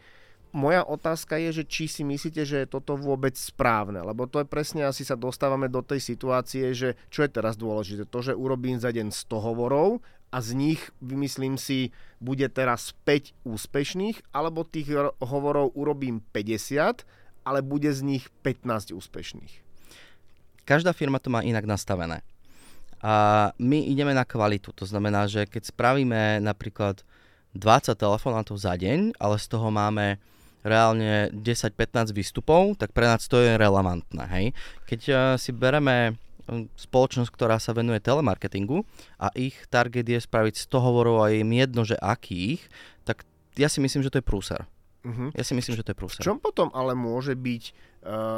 Moja 0.52 0.84
otázka 0.84 1.40
je, 1.40 1.64
že 1.64 1.64
či 1.64 1.88
si 1.88 2.04
myslíte, 2.04 2.44
že 2.44 2.62
je 2.62 2.68
toto 2.68 2.92
vôbec 2.92 3.32
správne, 3.32 4.04
lebo 4.04 4.28
to 4.28 4.44
je 4.44 4.46
presne, 4.46 4.84
asi 4.84 5.00
sa 5.00 5.16
dostávame 5.16 5.72
do 5.72 5.80
tej 5.80 5.96
situácie, 5.96 6.76
že 6.76 6.92
čo 7.08 7.24
je 7.24 7.32
teraz 7.32 7.56
dôležité? 7.56 8.04
To, 8.04 8.20
že 8.20 8.36
urobím 8.36 8.76
za 8.76 8.92
deň 8.92 9.16
100 9.16 9.32
hovorov 9.32 10.04
a 10.32 10.40
z 10.40 10.56
nich, 10.56 10.80
vymyslím 11.04 11.60
si, 11.60 11.92
bude 12.16 12.48
teraz 12.48 12.96
5 13.04 13.36
úspešných, 13.44 14.32
alebo 14.32 14.64
tých 14.64 15.12
hovorov 15.20 15.76
urobím 15.76 16.24
50, 16.32 17.04
ale 17.44 17.60
bude 17.60 17.92
z 17.92 18.00
nich 18.00 18.24
15 18.40 18.96
úspešných. 18.96 19.60
Každá 20.64 20.96
firma 20.96 21.20
to 21.20 21.28
má 21.28 21.44
inak 21.44 21.68
nastavené. 21.68 22.24
A 23.02 23.50
my 23.58 23.82
ideme 23.92 24.14
na 24.14 24.22
kvalitu, 24.22 24.70
to 24.72 24.86
znamená, 24.86 25.26
že 25.26 25.44
keď 25.44 25.74
spravíme 25.74 26.38
napríklad 26.38 27.02
20 27.52 27.98
telefonátov 27.98 28.56
za 28.56 28.72
deň, 28.78 29.18
ale 29.18 29.36
z 29.36 29.46
toho 29.50 29.68
máme 29.68 30.22
reálne 30.62 31.28
10-15 31.34 32.14
výstupov, 32.14 32.78
tak 32.78 32.94
pre 32.94 33.10
nás 33.10 33.26
to 33.26 33.42
je 33.42 33.58
relevantné. 33.58 34.24
Hej? 34.30 34.46
Keď 34.86 35.00
uh, 35.10 35.18
si 35.34 35.50
bereme 35.50 36.14
spoločnosť, 36.76 37.30
ktorá 37.30 37.56
sa 37.62 37.72
venuje 37.72 38.02
telemarketingu 38.02 38.82
a 39.16 39.30
ich 39.38 39.54
target 39.70 40.06
je 40.06 40.18
spraviť 40.18 40.54
100 40.68 40.86
hovorov 40.86 41.22
a 41.22 41.30
je 41.30 41.42
im 41.42 41.52
jedno, 41.54 41.82
že 41.86 41.96
akých, 41.98 42.66
tak 43.06 43.22
ja 43.56 43.68
si 43.70 43.78
myslím, 43.78 44.02
že 44.02 44.10
to 44.10 44.18
je 44.20 44.26
prúser. 44.26 44.60
Uh-huh. 45.02 45.34
Ja 45.34 45.42
si 45.42 45.54
myslím, 45.58 45.74
že 45.74 45.82
to 45.82 45.92
je 45.94 45.98
prúser. 45.98 46.22
V 46.22 46.30
čom 46.30 46.38
potom 46.38 46.70
ale 46.74 46.94
môže 46.94 47.34
byť 47.34 47.91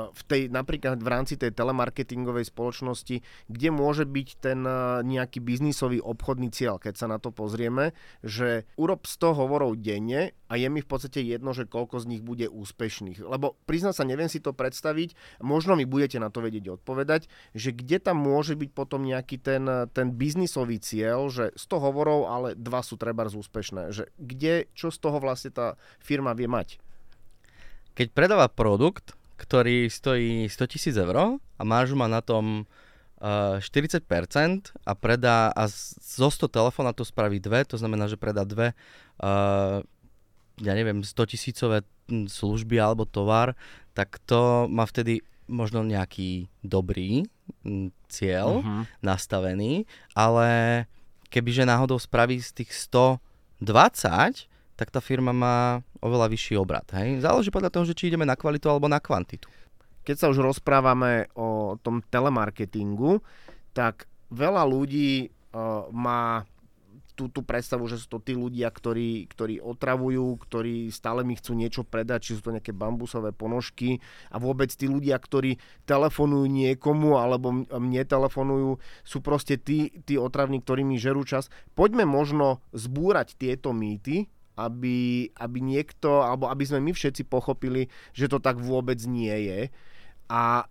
v 0.09 0.23
tej, 0.25 0.49
napríklad 0.49 1.01
v 1.01 1.09
rámci 1.09 1.35
tej 1.37 1.53
telemarketingovej 1.53 2.49
spoločnosti, 2.49 3.21
kde 3.53 3.69
môže 3.69 4.09
byť 4.09 4.29
ten 4.41 4.61
uh, 4.65 5.05
nejaký 5.05 5.41
biznisový 5.45 6.01
obchodný 6.01 6.49
cieľ, 6.49 6.81
keď 6.81 6.95
sa 6.97 7.07
na 7.09 7.21
to 7.21 7.29
pozrieme, 7.29 7.93
že 8.25 8.65
urob 8.81 9.05
100 9.05 9.41
hovorov 9.41 9.77
denne 9.81 10.33
a 10.49 10.55
je 10.57 10.69
mi 10.73 10.81
v 10.81 10.89
podstate 10.89 11.21
jedno, 11.21 11.53
že 11.53 11.69
koľko 11.69 12.01
z 12.01 12.09
nich 12.17 12.23
bude 12.23 12.49
úspešných. 12.49 13.21
Lebo 13.25 13.61
priznám 13.69 13.97
sa, 13.97 14.09
neviem 14.09 14.31
si 14.31 14.41
to 14.41 14.57
predstaviť, 14.57 15.41
možno 15.45 15.77
mi 15.77 15.89
budete 15.89 16.21
na 16.21 16.29
to 16.29 16.45
vedieť 16.45 16.81
odpovedať, 16.81 17.29
že 17.53 17.73
kde 17.73 18.01
tam 18.01 18.21
môže 18.21 18.55
byť 18.55 18.71
potom 18.73 19.05
nejaký 19.05 19.41
ten, 19.41 19.65
ten 19.93 20.13
biznisový 20.13 20.79
cieľ, 20.79 21.33
že 21.33 21.51
100 21.57 21.87
hovorov, 21.91 22.29
ale 22.29 22.49
dva 22.55 22.85
sú 22.85 23.01
treba 23.01 23.27
úspešné. 23.35 23.91
Že 23.91 24.05
kde, 24.21 24.55
čo 24.77 24.93
z 24.93 24.99
toho 25.01 25.19
vlastne 25.19 25.51
tá 25.51 25.81
firma 25.99 26.37
vie 26.37 26.47
mať? 26.47 26.79
Keď 27.95 28.11
predáva 28.11 28.51
produkt, 28.51 29.15
ktorý 29.35 29.91
stojí 29.91 30.47
100 30.47 30.73
tisíc 30.73 30.95
eur 30.95 31.39
a 31.39 31.63
maržu 31.63 31.99
má 31.99 32.07
na 32.07 32.23
tom 32.23 32.65
uh, 33.19 33.59
40% 33.59 34.01
a 34.87 34.93
predá 34.95 35.51
a 35.51 35.67
zo 35.99 36.29
100 36.31 36.49
telefónov 36.49 36.99
spraví 37.03 37.43
dve, 37.43 37.67
to 37.67 37.75
znamená, 37.75 38.07
že 38.07 38.21
predá 38.21 38.47
dve 38.47 38.73
uh, 39.19 39.83
ja 40.63 40.73
neviem, 40.77 41.03
100 41.03 41.33
tisícové 41.35 41.83
služby 42.11 42.79
alebo 42.79 43.09
tovar, 43.09 43.59
tak 43.97 44.23
to 44.23 44.71
má 44.71 44.87
vtedy 44.87 45.25
možno 45.51 45.83
nejaký 45.83 46.47
dobrý 46.63 47.27
cieľ 48.09 48.63
uh-huh. 48.63 48.83
nastavený, 49.03 49.89
ale 50.15 50.85
kebyže 51.29 51.67
náhodou 51.67 51.99
spraví 51.99 52.39
z 52.41 52.63
tých 52.63 52.71
120, 52.89 54.47
tak 54.75 54.91
tá 54.91 54.99
firma 54.99 55.31
má 55.31 55.81
oveľa 56.03 56.31
vyšší 56.31 56.55
obrad. 56.59 56.87
Hej? 56.95 57.23
Záleží 57.23 57.51
podľa 57.55 57.71
toho, 57.71 57.85
že 57.87 57.97
či 57.97 58.11
ideme 58.11 58.27
na 58.27 58.35
kvalitu 58.35 58.67
alebo 58.67 58.91
na 58.91 58.99
kvantitu. 58.99 59.47
Keď 60.05 60.17
sa 60.21 60.29
už 60.29 60.43
rozprávame 60.43 61.33
o 61.39 61.81
tom 61.81 62.05
telemarketingu, 62.05 63.25
tak 63.73 64.05
veľa 64.29 64.63
ľudí 64.69 65.33
uh, 65.55 65.89
má 65.89 66.45
tú, 67.15 67.31
tú 67.31 67.47
predstavu, 67.47 67.87
že 67.87 68.03
sú 68.03 68.11
to 68.11 68.19
tí 68.19 68.35
ľudia, 68.35 68.69
ktorí, 68.69 69.31
ktorí 69.31 69.63
otravujú, 69.63 70.35
ktorí 70.43 70.91
stále 70.91 71.23
mi 71.23 71.39
chcú 71.39 71.55
niečo 71.55 71.87
predať, 71.87 72.31
či 72.31 72.35
sú 72.37 72.51
to 72.51 72.55
nejaké 72.55 72.75
bambusové 72.75 73.31
ponožky 73.31 74.03
a 74.35 74.43
vôbec 74.43 74.69
tí 74.75 74.91
ľudia, 74.91 75.15
ktorí 75.17 75.63
telefonujú 75.87 76.51
niekomu 76.51 77.17
alebo 77.17 77.65
mne 77.71 78.03
telefonujú, 78.03 78.83
sú 79.07 79.19
proste 79.23 79.55
tí, 79.57 79.95
tí 80.05 80.19
otravní, 80.19 80.61
ktorí 80.61 80.83
mi 80.83 80.99
žerú 80.99 81.23
čas. 81.23 81.49
Poďme 81.79 82.03
možno 82.03 82.59
zbúrať 82.75 83.39
tieto 83.39 83.71
mýty, 83.71 84.27
aby, 84.55 85.31
aby 85.35 85.59
niekto, 85.59 86.23
alebo 86.23 86.47
aby 86.47 86.65
sme 86.67 86.81
my 86.83 86.93
všetci 86.95 87.27
pochopili, 87.27 87.91
že 88.15 88.31
to 88.31 88.39
tak 88.39 88.59
vôbec 88.59 88.99
nie 89.07 89.35
je. 89.51 89.61
A 90.31 90.67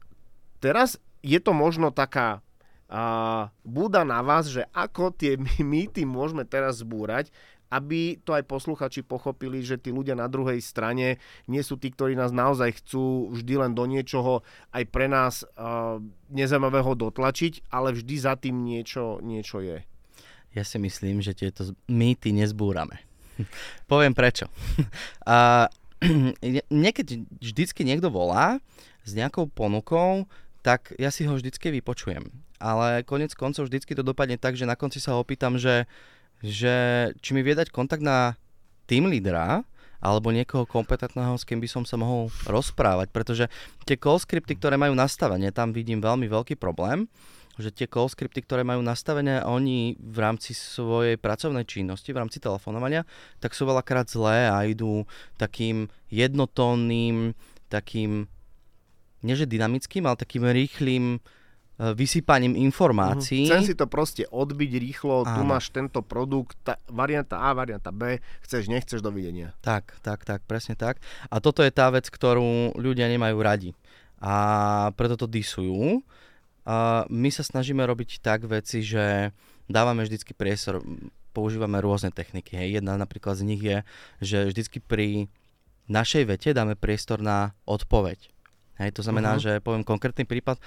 teraz 0.63 0.99
je 1.23 1.39
to 1.39 1.51
možno 1.51 1.91
taká 1.91 2.43
a, 2.87 3.49
búda 3.63 4.03
na 4.07 4.23
vás, 4.23 4.47
že 4.51 4.67
ako 4.71 5.15
tie 5.15 5.35
mýty 5.63 6.07
môžeme 6.07 6.47
teraz 6.47 6.83
zbúrať, 6.83 7.31
aby 7.73 8.21
to 8.21 8.37
aj 8.37 8.45
posluchači 8.45 9.01
pochopili, 9.01 9.65
že 9.65 9.81
tí 9.81 9.89
ľudia 9.89 10.13
na 10.13 10.29
druhej 10.29 10.61
strane 10.61 11.17
nie 11.49 11.61
sú 11.65 11.81
tí, 11.81 11.89
ktorí 11.89 12.13
nás 12.13 12.29
naozaj 12.29 12.85
chcú 12.85 13.33
vždy 13.33 13.65
len 13.65 13.73
do 13.73 13.89
niečoho 13.89 14.45
aj 14.69 14.83
pre 14.93 15.09
nás 15.09 15.41
uh, 15.41 15.97
nezaujímavého 16.29 16.93
dotlačiť, 16.93 17.73
ale 17.73 17.97
vždy 17.97 18.15
za 18.21 18.37
tým 18.37 18.61
niečo, 18.61 19.17
niečo 19.25 19.65
je. 19.65 19.81
Ja 20.53 20.61
si 20.61 20.77
myslím, 20.77 21.25
že 21.25 21.33
tieto 21.33 21.73
mýty 21.89 22.29
nezbúrame. 22.29 23.01
Poviem 23.91 24.13
prečo. 24.15 24.47
A, 25.29 25.67
niekedy 26.85 27.23
vždycky 27.39 27.87
niekto 27.87 28.11
volá 28.11 28.59
s 29.03 29.11
nejakou 29.15 29.47
ponukou, 29.47 30.27
tak 30.63 30.95
ja 30.95 31.11
si 31.11 31.27
ho 31.27 31.35
vždycky 31.35 31.71
vypočujem. 31.71 32.23
Ale 32.59 33.03
konec 33.03 33.35
koncov 33.35 33.67
vždycky 33.67 33.91
to 33.91 34.03
dopadne 34.03 34.39
tak, 34.39 34.55
že 34.55 34.63
na 34.63 34.79
konci 34.79 35.03
sa 35.03 35.15
ho 35.15 35.19
opýtam, 35.19 35.59
že, 35.59 35.83
že 36.39 37.11
či 37.19 37.35
mi 37.35 37.43
vie 37.43 37.55
dať 37.55 37.67
kontakt 37.71 37.99
na 37.99 38.39
team 38.87 39.11
lídra, 39.11 39.67
alebo 40.03 40.35
niekoho 40.35 40.67
kompetentného, 40.67 41.39
s 41.39 41.47
kým 41.47 41.63
by 41.63 41.67
som 41.71 41.83
sa 41.87 41.95
mohol 41.95 42.27
rozprávať, 42.43 43.07
pretože 43.15 43.45
tie 43.87 43.95
call 43.95 44.19
scripty, 44.19 44.59
ktoré 44.59 44.75
majú 44.75 44.91
nastavenie, 44.91 45.47
tam 45.55 45.71
vidím 45.71 46.03
veľmi 46.03 46.27
veľký 46.27 46.59
problém 46.59 47.07
že 47.59 47.69
tie 47.69 47.85
call 47.85 48.09
scripty, 48.09 48.41
ktoré 48.41 48.65
majú 48.65 48.81
nastavené 48.81 49.45
oni 49.45 49.99
v 50.01 50.17
rámci 50.17 50.57
svojej 50.57 51.21
pracovnej 51.21 51.67
činnosti, 51.69 52.09
v 52.09 52.21
rámci 52.21 52.41
telefonovania, 52.41 53.05
tak 53.37 53.53
sú 53.53 53.69
veľakrát 53.69 54.09
zlé 54.09 54.49
a 54.49 54.65
idú 54.65 55.05
takým 55.37 55.91
jednotónnym, 56.09 57.37
takým, 57.69 58.25
neže 59.21 59.45
dynamickým, 59.45 60.05
ale 60.09 60.17
takým 60.17 60.49
rýchlým 60.49 61.21
E, 61.73 61.97
vysypaním 61.97 62.53
informácií. 62.53 63.49
Chcem 63.49 63.65
si 63.65 63.73
to 63.73 63.89
proste 63.89 64.29
odbiť 64.29 64.71
rýchlo, 64.77 65.25
Áno. 65.25 65.33
tu 65.33 65.41
máš 65.41 65.73
tento 65.73 66.05
produkt, 66.05 66.53
tá, 66.61 66.77
varianta 66.85 67.41
A, 67.41 67.57
varianta 67.57 67.89
B, 67.89 68.21
chceš, 68.45 68.69
nechceš, 68.69 69.01
dovidenia. 69.01 69.57
Tak, 69.65 69.97
tak, 70.05 70.21
tak, 70.21 70.45
presne 70.45 70.77
tak. 70.77 71.01
A 71.33 71.41
toto 71.41 71.65
je 71.65 71.73
tá 71.73 71.89
vec, 71.89 72.05
ktorú 72.13 72.77
ľudia 72.77 73.09
nemajú 73.09 73.37
radi. 73.41 73.69
A 74.21 74.93
preto 74.93 75.17
to 75.17 75.25
disujú. 75.25 76.05
My 77.09 77.29
sa 77.31 77.43
snažíme 77.43 77.83
robiť 77.83 78.23
tak 78.23 78.47
veci, 78.47 78.79
že 78.83 79.35
dávame 79.67 80.07
vždycky 80.07 80.31
priestor, 80.31 80.79
používame 81.35 81.81
rôzne 81.83 82.13
techniky. 82.13 82.55
Hej. 82.55 82.79
Jedna 82.79 82.95
napríklad 82.95 83.35
z 83.35 83.43
nich 83.43 83.61
je, 83.61 83.83
že 84.23 84.37
vždycky 84.47 84.79
pri 84.79 85.27
našej 85.91 86.23
vete 86.29 86.49
dáme 86.55 86.79
priestor 86.79 87.19
na 87.19 87.57
odpoveď. 87.67 88.31
Hej, 88.79 88.95
to 88.97 89.01
znamená, 89.05 89.37
uh-huh. 89.37 89.59
že 89.59 89.63
poviem 89.65 89.85
konkrétny 89.85 90.25
prípad, 90.25 90.57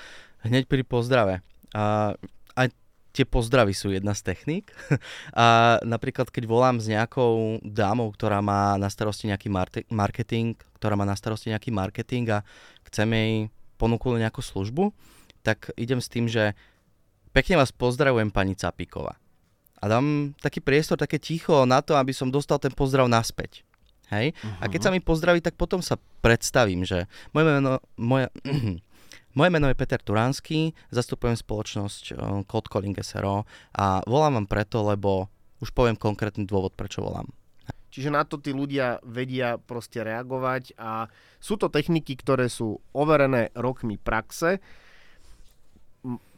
hneď 0.47 0.71
pri 0.71 0.87
pozdrave. 0.87 1.43
A 1.75 2.15
aj 2.55 2.71
tie 3.17 3.25
pozdravy 3.25 3.73
sú 3.73 3.91
jedna 3.91 4.13
z 4.13 4.23
techník. 4.29 4.71
A 5.33 5.79
napríklad, 5.83 6.29
keď 6.29 6.45
volám 6.45 6.77
s 6.79 6.87
nejakou 6.87 7.59
dámou, 7.65 8.13
ktorá 8.13 8.45
má 8.45 8.77
na 8.77 8.93
starosti 8.93 9.33
nejaký 9.33 9.49
marketing, 9.89 10.55
ktorá 10.77 10.95
má 10.95 11.09
na 11.09 11.17
starosti 11.17 11.49
nejaký 11.51 11.73
marketing 11.73 12.29
a 12.31 12.39
chceme 12.87 13.17
jej 13.17 13.37
ponúknuť 13.81 14.21
nejakú 14.21 14.45
službu, 14.45 14.93
tak 15.47 15.71
idem 15.79 16.03
s 16.03 16.11
tým, 16.11 16.27
že 16.27 16.59
pekne 17.31 17.63
vás 17.63 17.71
pozdravujem 17.71 18.35
pani 18.35 18.59
Capíková. 18.59 19.15
A 19.79 19.85
dám 19.87 20.35
taký 20.43 20.59
priestor, 20.59 20.99
také 20.99 21.23
ticho 21.23 21.63
na 21.63 21.79
to, 21.79 21.95
aby 21.95 22.11
som 22.11 22.35
dostal 22.35 22.59
ten 22.59 22.75
pozdrav 22.75 23.07
naspäť. 23.07 23.63
Hej? 24.11 24.35
Uh-huh. 24.35 24.59
A 24.59 24.67
keď 24.67 24.91
sa 24.91 24.91
mi 24.91 24.99
pozdraví, 24.99 25.39
tak 25.39 25.55
potom 25.55 25.79
sa 25.79 25.95
predstavím, 26.25 26.83
že 26.83 27.07
moje 27.31 27.45
meno, 27.47 27.79
moje, 27.95 28.27
moje 29.39 29.51
meno 29.55 29.71
je 29.71 29.79
Peter 29.79 30.03
Turánsky, 30.03 30.75
zastupujem 30.91 31.39
spoločnosť 31.39 32.05
uh, 32.15 32.43
Code 32.51 32.71
Calling 32.73 32.99
SRO 32.99 33.47
a 33.79 34.03
volám 34.09 34.43
vám 34.43 34.49
preto, 34.51 34.83
lebo 34.83 35.31
už 35.63 35.71
poviem 35.71 35.95
konkrétny 35.95 36.49
dôvod, 36.49 36.75
prečo 36.75 37.05
volám. 37.05 37.31
Čiže 37.97 38.13
na 38.13 38.29
to 38.29 38.37
tí 38.37 38.53
ľudia 38.53 39.01
vedia 39.09 39.57
proste 39.57 40.05
reagovať 40.05 40.77
a 40.77 41.09
sú 41.41 41.57
to 41.57 41.73
techniky, 41.73 42.13
ktoré 42.13 42.53
sú 42.53 42.77
overené 42.93 43.49
rokmi 43.57 43.97
praxe. 43.97 44.61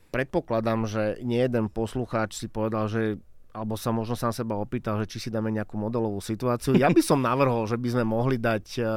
Predpokladám, 0.09 0.89
že 0.89 1.21
nie 1.21 1.41
jeden 1.41 1.69
poslucháč 1.69 2.37
si 2.37 2.49
povedal, 2.49 2.89
že 2.89 3.21
alebo 3.53 3.75
sa 3.75 3.91
možno 3.91 4.15
sám 4.15 4.31
seba 4.31 4.55
opýtal, 4.55 5.01
že 5.03 5.11
či 5.11 5.19
si 5.19 5.29
dáme 5.35 5.51
nejakú 5.51 5.75
modelovú 5.75 6.23
situáciu. 6.23 6.79
Ja 6.79 6.93
by 6.93 7.03
som 7.03 7.25
navrhol, 7.25 7.67
že 7.67 7.75
by 7.75 7.89
sme 7.91 8.05
mohli 8.07 8.39
dať 8.39 8.67
uh, 8.79 8.89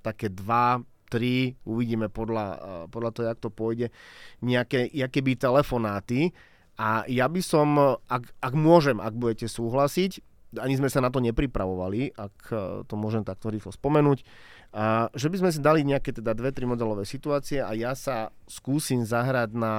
také 0.00 0.32
dva, 0.32 0.80
tri, 1.10 1.58
uvidíme 1.68 2.08
podľa, 2.08 2.46
uh, 2.56 2.84
podľa 2.88 3.10
toho, 3.12 3.24
jak 3.28 3.42
to 3.42 3.50
pôjde, 3.52 3.86
nejaké, 4.40 4.88
jaké 4.88 5.20
by 5.20 5.36
telefonáty. 5.36 6.32
A 6.80 7.04
ja 7.12 7.28
by 7.28 7.44
som, 7.44 7.98
ak, 8.08 8.32
ak 8.40 8.54
môžem, 8.56 8.96
ak 9.02 9.12
budete 9.12 9.50
súhlasiť, 9.50 10.24
ani 10.58 10.74
sme 10.80 10.88
sa 10.88 11.04
na 11.04 11.12
to 11.12 11.20
nepripravovali, 11.20 12.16
ak 12.16 12.36
uh, 12.50 12.58
to 12.88 12.94
môžem 12.96 13.26
takto 13.26 13.52
rýchlo 13.52 13.74
spomenúť, 13.74 14.24
a 14.70 15.10
že 15.18 15.26
by 15.26 15.36
sme 15.42 15.50
si 15.50 15.58
dali 15.58 15.82
nejaké 15.82 16.14
teda 16.14 16.30
dve, 16.30 16.54
tri 16.54 16.62
modelové 16.62 17.02
situácie 17.02 17.58
a 17.58 17.74
ja 17.74 17.98
sa 17.98 18.30
skúsim 18.46 19.02
zahrať 19.02 19.50
na 19.50 19.74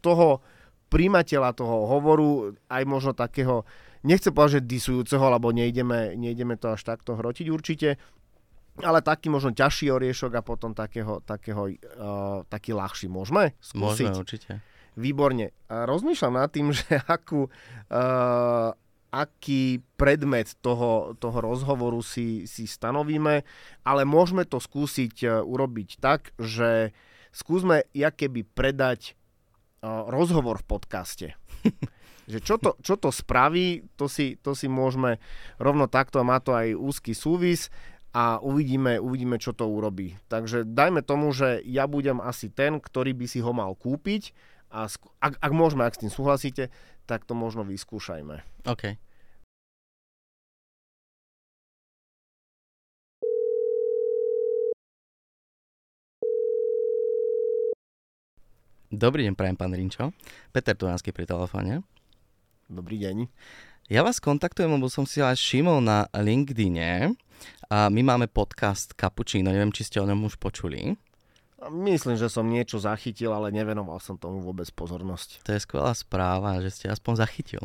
toho, 0.00 0.40
príjmateľa 0.88 1.50
toho 1.52 1.76
hovoru, 1.86 2.56
aj 2.72 2.82
možno 2.88 3.12
takého, 3.12 3.68
nechcem 4.02 4.32
povedať, 4.32 4.60
že 4.60 4.70
disujúceho, 4.70 5.24
lebo 5.28 5.52
nejdeme, 5.52 6.16
nejdeme 6.16 6.56
to 6.56 6.72
až 6.72 6.84
takto 6.84 7.14
hrotiť 7.14 7.46
určite, 7.52 8.00
ale 8.82 9.02
taký 9.02 9.28
možno 9.28 9.50
ťažší 9.50 9.90
oriešok 9.90 10.32
a 10.38 10.42
potom 10.42 10.72
takého, 10.72 11.18
takého 11.22 11.66
uh, 11.66 12.46
taký 12.46 12.72
ľahší. 12.74 13.10
Môžeme 13.10 13.58
skúsiť? 13.58 14.08
Môžeme, 14.14 14.22
určite. 14.22 14.50
Výborne. 14.94 15.50
A 15.70 15.86
rozmýšľam 15.86 16.34
nad 16.38 16.50
tým, 16.50 16.70
že 16.76 17.02
akú, 17.10 17.50
uh, 17.50 18.70
aký 19.10 19.82
predmet 19.98 20.54
toho, 20.62 21.18
toho 21.18 21.38
rozhovoru 21.42 22.00
si, 22.06 22.46
si 22.46 22.70
stanovíme, 22.70 23.42
ale 23.82 24.02
môžeme 24.06 24.46
to 24.46 24.62
skúsiť 24.62 25.14
uh, 25.26 25.30
urobiť 25.42 25.98
tak, 25.98 26.30
že 26.38 26.94
skúsme 27.34 27.82
keby 27.92 28.46
predať 28.46 29.17
rozhovor 29.84 30.60
v 30.62 30.68
podcaste. 30.68 31.26
že 32.28 32.44
čo 32.44 32.60
to, 32.60 32.76
čo 32.84 33.00
to 33.00 33.08
spraví, 33.08 33.88
to 33.96 34.04
si, 34.06 34.36
to 34.36 34.52
si 34.52 34.68
môžeme 34.68 35.16
rovno 35.56 35.88
takto, 35.88 36.20
má 36.20 36.38
to 36.44 36.52
aj 36.52 36.76
úzky 36.76 37.16
súvis 37.16 37.72
a 38.12 38.36
uvidíme, 38.44 39.00
uvidíme, 39.00 39.40
čo 39.40 39.56
to 39.56 39.64
urobí. 39.64 40.20
Takže 40.28 40.68
dajme 40.68 41.00
tomu, 41.00 41.32
že 41.32 41.64
ja 41.64 41.88
budem 41.88 42.20
asi 42.20 42.52
ten, 42.52 42.84
ktorý 42.84 43.16
by 43.16 43.26
si 43.26 43.40
ho 43.40 43.52
mal 43.56 43.72
kúpiť 43.72 44.36
a 44.68 44.84
ak, 45.24 45.40
ak 45.40 45.52
môžeme, 45.56 45.88
ak 45.88 45.96
s 45.96 46.02
tým 46.04 46.12
súhlasíte, 46.12 46.68
tak 47.08 47.24
to 47.24 47.32
možno 47.32 47.64
vyskúšajme. 47.64 48.44
OK. 48.68 49.00
Dobrý 58.88 59.28
deň, 59.28 59.36
prajem 59.36 59.52
pán 59.52 59.76
Rinčo. 59.76 60.16
Peter 60.48 60.72
Turánsky 60.72 61.12
pri 61.12 61.28
telefóne. 61.28 61.84
Dobrý 62.72 62.96
deň. 62.96 63.28
Ja 63.92 64.00
vás 64.00 64.16
kontaktujem, 64.16 64.72
lebo 64.72 64.88
som 64.88 65.04
si 65.04 65.20
vás 65.20 65.36
všimol 65.36 65.84
na 65.84 66.08
LinkedIne 66.16 67.12
a 67.68 67.92
my 67.92 68.00
máme 68.00 68.32
podcast 68.32 68.96
Cappuccino, 68.96 69.52
neviem, 69.52 69.76
či 69.76 69.84
ste 69.84 70.00
o 70.00 70.08
ňom 70.08 70.24
už 70.24 70.40
počuli. 70.40 70.96
Myslím, 71.68 72.16
že 72.16 72.32
som 72.32 72.48
niečo 72.48 72.80
zachytil, 72.80 73.28
ale 73.28 73.52
nevenoval 73.52 74.00
som 74.00 74.16
tomu 74.16 74.40
vôbec 74.40 74.64
pozornosť. 74.72 75.44
To 75.44 75.52
je 75.52 75.60
skvelá 75.60 75.92
správa, 75.92 76.64
že 76.64 76.72
ste 76.72 76.86
aspoň 76.88 77.28
zachytil. 77.28 77.60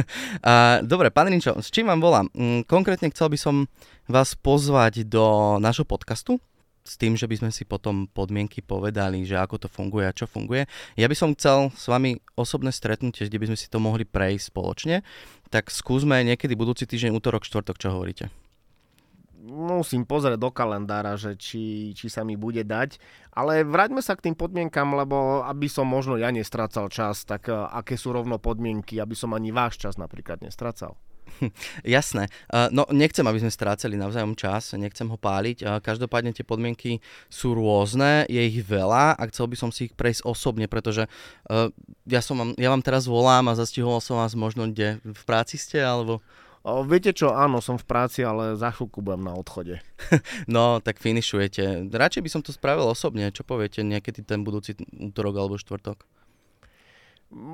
Dobre, 0.88 1.12
pán 1.12 1.28
Rinčo, 1.28 1.52
s 1.60 1.68
čím 1.68 1.92
vám 1.92 2.00
volám? 2.00 2.32
Mm, 2.32 2.64
konkrétne 2.64 3.12
chcel 3.12 3.28
by 3.28 3.36
som 3.36 3.68
vás 4.08 4.32
pozvať 4.40 5.04
do 5.04 5.60
nášho 5.60 5.84
podcastu, 5.84 6.40
s 6.84 6.96
tým, 6.96 7.14
že 7.16 7.28
by 7.28 7.36
sme 7.44 7.50
si 7.52 7.68
potom 7.68 8.08
podmienky 8.08 8.64
povedali, 8.64 9.22
že 9.28 9.36
ako 9.36 9.66
to 9.66 9.68
funguje 9.68 10.08
a 10.08 10.16
čo 10.16 10.24
funguje. 10.24 10.64
Ja 10.96 11.06
by 11.06 11.16
som 11.16 11.36
chcel 11.36 11.68
s 11.76 11.86
vami 11.86 12.18
osobné 12.34 12.72
stretnutie, 12.72 13.28
kde 13.28 13.40
by 13.40 13.48
sme 13.52 13.58
si 13.58 13.68
to 13.68 13.78
mohli 13.78 14.08
prejsť 14.08 14.48
spoločne, 14.48 14.96
tak 15.52 15.68
skúsme 15.68 16.22
niekedy 16.24 16.56
budúci 16.56 16.86
týždeň, 16.88 17.12
útorok, 17.12 17.44
štvrtok, 17.44 17.76
čo 17.76 17.92
hovoríte? 17.92 18.32
Musím 19.40 20.04
pozrieť 20.04 20.36
do 20.36 20.52
kalendára, 20.52 21.16
že 21.16 21.32
či, 21.32 21.96
či 21.96 22.12
sa 22.12 22.28
mi 22.28 22.36
bude 22.36 22.60
dať, 22.60 23.00
ale 23.32 23.64
vráťme 23.64 24.04
sa 24.04 24.12
k 24.12 24.28
tým 24.28 24.36
podmienkam, 24.36 24.92
lebo 24.92 25.40
aby 25.48 25.64
som 25.64 25.88
možno 25.88 26.20
ja 26.20 26.28
nestracal 26.28 26.92
čas, 26.92 27.24
tak 27.24 27.48
eh, 27.48 27.56
aké 27.56 27.96
sú 27.96 28.12
rovno 28.12 28.36
podmienky, 28.36 29.00
aby 29.00 29.16
som 29.16 29.32
ani 29.32 29.48
váš 29.48 29.80
čas 29.80 29.96
napríklad 29.96 30.44
nestracal. 30.44 31.00
Jasné. 31.96 32.26
No 32.72 32.88
nechcem, 32.90 33.24
aby 33.26 33.38
sme 33.38 33.52
strácali 33.52 33.94
navzájom 33.94 34.34
čas, 34.34 34.72
nechcem 34.74 35.06
ho 35.06 35.18
páliť. 35.20 35.82
Každopádne 35.84 36.34
tie 36.34 36.42
podmienky 36.46 36.98
sú 37.28 37.54
rôzne, 37.54 38.26
je 38.26 38.40
ich 38.40 38.60
veľa 38.64 39.14
a 39.16 39.22
chcel 39.28 39.46
by 39.50 39.56
som 39.56 39.70
si 39.70 39.90
ich 39.90 39.94
prejsť 39.94 40.26
osobne, 40.26 40.66
pretože 40.66 41.06
ja, 42.06 42.20
som 42.20 42.36
vám, 42.36 42.50
ja 42.58 42.68
vám 42.72 42.82
teraz 42.82 43.06
volám 43.06 43.50
a 43.50 43.58
zastihol 43.58 44.00
som 44.00 44.18
vás 44.18 44.32
možno 44.34 44.70
kde 44.70 45.02
v 45.02 45.22
práci 45.26 45.60
ste, 45.60 45.82
alebo... 45.82 46.22
O, 46.60 46.84
viete 46.84 47.16
čo, 47.16 47.32
áno, 47.32 47.64
som 47.64 47.80
v 47.80 47.88
práci, 47.88 48.20
ale 48.20 48.52
za 48.52 48.68
chvíľku 48.68 49.00
budem 49.00 49.24
na 49.24 49.32
odchode. 49.32 49.80
no, 50.44 50.76
tak 50.84 51.00
finišujete. 51.00 51.88
Radšej 51.88 52.20
by 52.20 52.30
som 52.30 52.44
to 52.44 52.52
spravil 52.52 52.84
osobne. 52.84 53.32
Čo 53.32 53.48
poviete 53.48 53.80
niekedy 53.80 54.20
ten 54.20 54.44
budúci 54.44 54.76
útorok 54.92 55.40
alebo 55.40 55.56
štvrtok? 55.56 56.04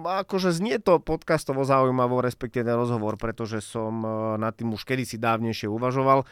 Akože 0.05 0.57
znie 0.57 0.81
to 0.81 0.97
podcastovo 0.99 1.61
zaujímavo, 1.63 2.25
respektíve 2.25 2.65
ten 2.65 2.77
rozhovor, 2.77 3.21
pretože 3.21 3.61
som 3.61 4.01
e, 4.01 4.09
nad 4.41 4.57
tým 4.57 4.73
už 4.73 4.89
kedysi 4.89 5.21
dávnejšie 5.21 5.69
uvažoval, 5.69 6.25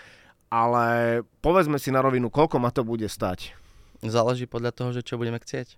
ale 0.48 0.86
povedzme 1.44 1.76
si 1.76 1.92
na 1.92 2.00
rovinu, 2.00 2.32
koľko 2.32 2.56
ma 2.56 2.72
to 2.72 2.86
bude 2.86 3.04
stať. 3.04 3.52
Záleží 4.00 4.48
podľa 4.48 4.72
toho, 4.72 4.90
že 4.96 5.04
čo 5.04 5.20
budeme 5.20 5.36
chcieť. 5.40 5.76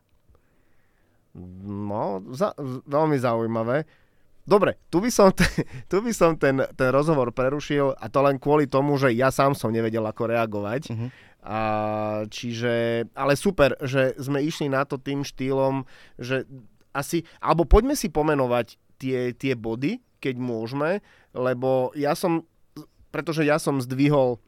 No, 1.67 2.25
za, 2.33 2.55
veľmi 2.87 3.19
zaujímavé. 3.21 3.85
Dobre, 4.47 4.79
tu 4.89 5.03
by 5.03 5.11
som, 5.11 5.35
ten, 5.35 5.51
tu 5.91 5.99
by 5.99 6.13
som 6.15 6.39
ten, 6.39 6.63
ten 6.79 6.89
rozhovor 6.95 7.35
prerušil 7.35 7.99
a 7.99 8.07
to 8.07 8.23
len 8.23 8.39
kvôli 8.39 8.71
tomu, 8.71 8.95
že 8.95 9.11
ja 9.11 9.35
sám 9.35 9.59
som 9.59 9.75
nevedel, 9.75 10.07
ako 10.07 10.31
reagovať. 10.31 10.83
Uh-huh. 10.95 11.11
A, 11.47 11.61
čiže, 12.31 13.07
ale 13.15 13.39
super, 13.39 13.75
že 13.83 14.15
sme 14.19 14.43
išli 14.43 14.71
na 14.71 14.83
to 14.83 14.99
tým 14.99 15.23
štýlom, 15.23 15.87
že 16.19 16.47
asi, 16.97 17.29
alebo 17.45 17.69
poďme 17.69 17.93
si 17.93 18.09
pomenovať 18.09 18.81
tie, 18.97 19.37
tie 19.37 19.53
body, 19.53 20.01
keď 20.25 20.41
môžeme, 20.41 21.05
lebo 21.37 21.93
ja 21.93 22.17
som, 22.17 22.49
pretože 23.13 23.45
ja 23.45 23.61
som 23.61 23.85
zdvihol 23.85 24.41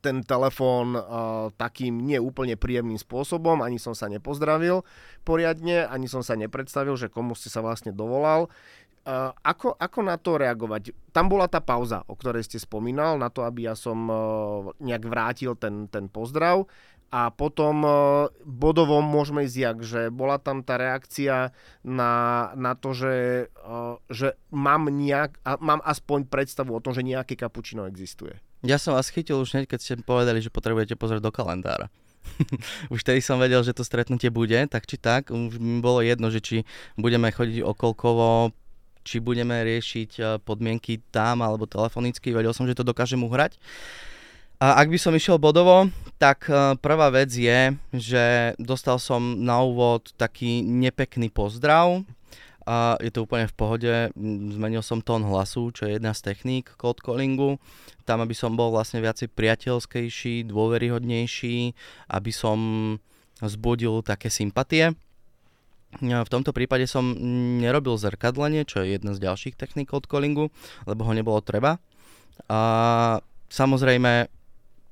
ten 0.00 0.24
telefón 0.24 0.96
uh, 0.96 1.52
takým 1.60 2.00
neúplne 2.00 2.56
príjemným 2.56 2.96
spôsobom, 2.96 3.60
ani 3.60 3.76
som 3.76 3.92
sa 3.92 4.08
nepozdravil 4.08 4.80
poriadne, 5.28 5.84
ani 5.84 6.08
som 6.08 6.24
sa 6.24 6.40
nepredstavil, 6.40 6.96
že 6.96 7.12
komu 7.12 7.36
si 7.36 7.52
sa 7.52 7.60
vlastne 7.60 7.92
dovolal. 7.92 8.48
Uh, 9.04 9.36
ako, 9.44 9.76
ako 9.76 10.00
na 10.00 10.16
to 10.16 10.40
reagovať? 10.40 10.96
Tam 11.12 11.28
bola 11.28 11.44
tá 11.44 11.60
pauza, 11.60 12.00
o 12.08 12.16
ktorej 12.16 12.48
ste 12.48 12.56
spomínal, 12.56 13.20
na 13.20 13.28
to, 13.28 13.44
aby 13.44 13.68
ja 13.68 13.76
som 13.76 14.08
uh, 14.08 14.16
nejak 14.80 15.04
vrátil 15.04 15.52
ten, 15.60 15.92
ten 15.92 16.08
pozdrav 16.08 16.64
a 17.14 17.30
potom 17.30 17.86
uh, 17.86 18.26
bodovo 18.42 18.98
môžeme 18.98 19.46
ísť 19.46 19.58
jak, 19.62 19.78
že 19.86 20.00
bola 20.10 20.42
tam 20.42 20.66
tá 20.66 20.74
reakcia 20.74 21.54
na, 21.86 22.12
na 22.58 22.74
to, 22.74 22.90
že, 22.90 23.46
uh, 23.62 24.02
že 24.10 24.34
mám, 24.50 24.90
nejak, 24.90 25.38
mám 25.62 25.78
aspoň 25.86 26.26
predstavu 26.26 26.74
o 26.74 26.82
tom, 26.82 26.90
že 26.90 27.06
nejaké 27.06 27.38
kapučino 27.38 27.86
existuje. 27.86 28.34
Ja 28.66 28.82
som 28.82 28.98
vás 28.98 29.14
chytil 29.14 29.38
už 29.38 29.54
hneď, 29.54 29.70
keď 29.70 29.78
ste 29.78 29.94
povedali, 30.02 30.42
že 30.42 30.50
potrebujete 30.50 30.98
pozrieť 30.98 31.22
do 31.22 31.30
kalendára. 31.30 31.86
už 32.94 33.06
tedy 33.06 33.22
som 33.22 33.38
vedel, 33.38 33.62
že 33.62 33.76
to 33.76 33.86
stretnutie 33.86 34.34
bude, 34.34 34.58
tak 34.66 34.82
či 34.90 34.98
tak. 34.98 35.30
Už 35.30 35.62
mi 35.62 35.78
bolo 35.78 36.02
jedno, 36.02 36.34
že 36.34 36.42
či 36.42 36.56
budeme 36.98 37.30
chodiť 37.30 37.62
okolkovo, 37.62 38.50
či 39.04 39.20
budeme 39.20 39.60
riešiť 39.60 40.10
e, 40.16 40.22
podmienky 40.40 41.04
tam 41.12 41.44
alebo 41.44 41.68
telefonicky. 41.68 42.32
Vedel 42.32 42.56
som, 42.56 42.64
že 42.64 42.74
to 42.74 42.88
dokážem 42.88 43.20
uhrať. 43.20 43.60
A 44.62 44.78
ak 44.80 44.86
by 44.88 44.98
som 44.98 45.14
išiel 45.14 45.36
bodovo, 45.36 45.90
tak 46.16 46.46
e, 46.46 46.78
prvá 46.78 47.10
vec 47.10 47.30
je, 47.34 47.74
že 47.90 48.54
dostal 48.56 49.02
som 49.02 49.20
na 49.42 49.60
úvod 49.60 50.14
taký 50.14 50.62
nepekný 50.62 51.28
pozdrav 51.28 52.06
a 52.64 52.96
je 52.96 53.12
to 53.12 53.28
úplne 53.28 53.44
v 53.44 53.56
pohode. 53.56 53.92
Zmenil 54.56 54.80
som 54.80 55.04
tón 55.04 55.20
hlasu, 55.26 55.68
čo 55.74 55.84
je 55.84 56.00
jedna 56.00 56.16
z 56.16 56.32
techník 56.32 56.72
cold 56.80 57.04
callingu. 57.04 57.60
Tam, 58.08 58.24
aby 58.24 58.32
som 58.32 58.56
bol 58.56 58.72
vlastne 58.72 59.04
viacej 59.04 59.28
priateľskejší, 59.36 60.48
dôveryhodnejší, 60.48 61.76
aby 62.08 62.32
som 62.32 62.58
zbudil 63.44 64.00
také 64.00 64.32
sympatie. 64.32 64.96
V 66.00 66.32
tomto 66.32 66.56
prípade 66.56 66.88
som 66.88 67.14
nerobil 67.60 67.94
zrkadlenie, 68.00 68.64
čo 68.64 68.82
je 68.82 68.96
jedna 68.96 69.12
z 69.12 69.22
ďalších 69.28 69.54
techník 69.60 69.92
cold 69.92 70.08
callingu, 70.08 70.48
lebo 70.88 71.04
ho 71.04 71.12
nebolo 71.12 71.44
treba. 71.44 71.78
A 72.48 73.20
samozrejme, 73.52 74.26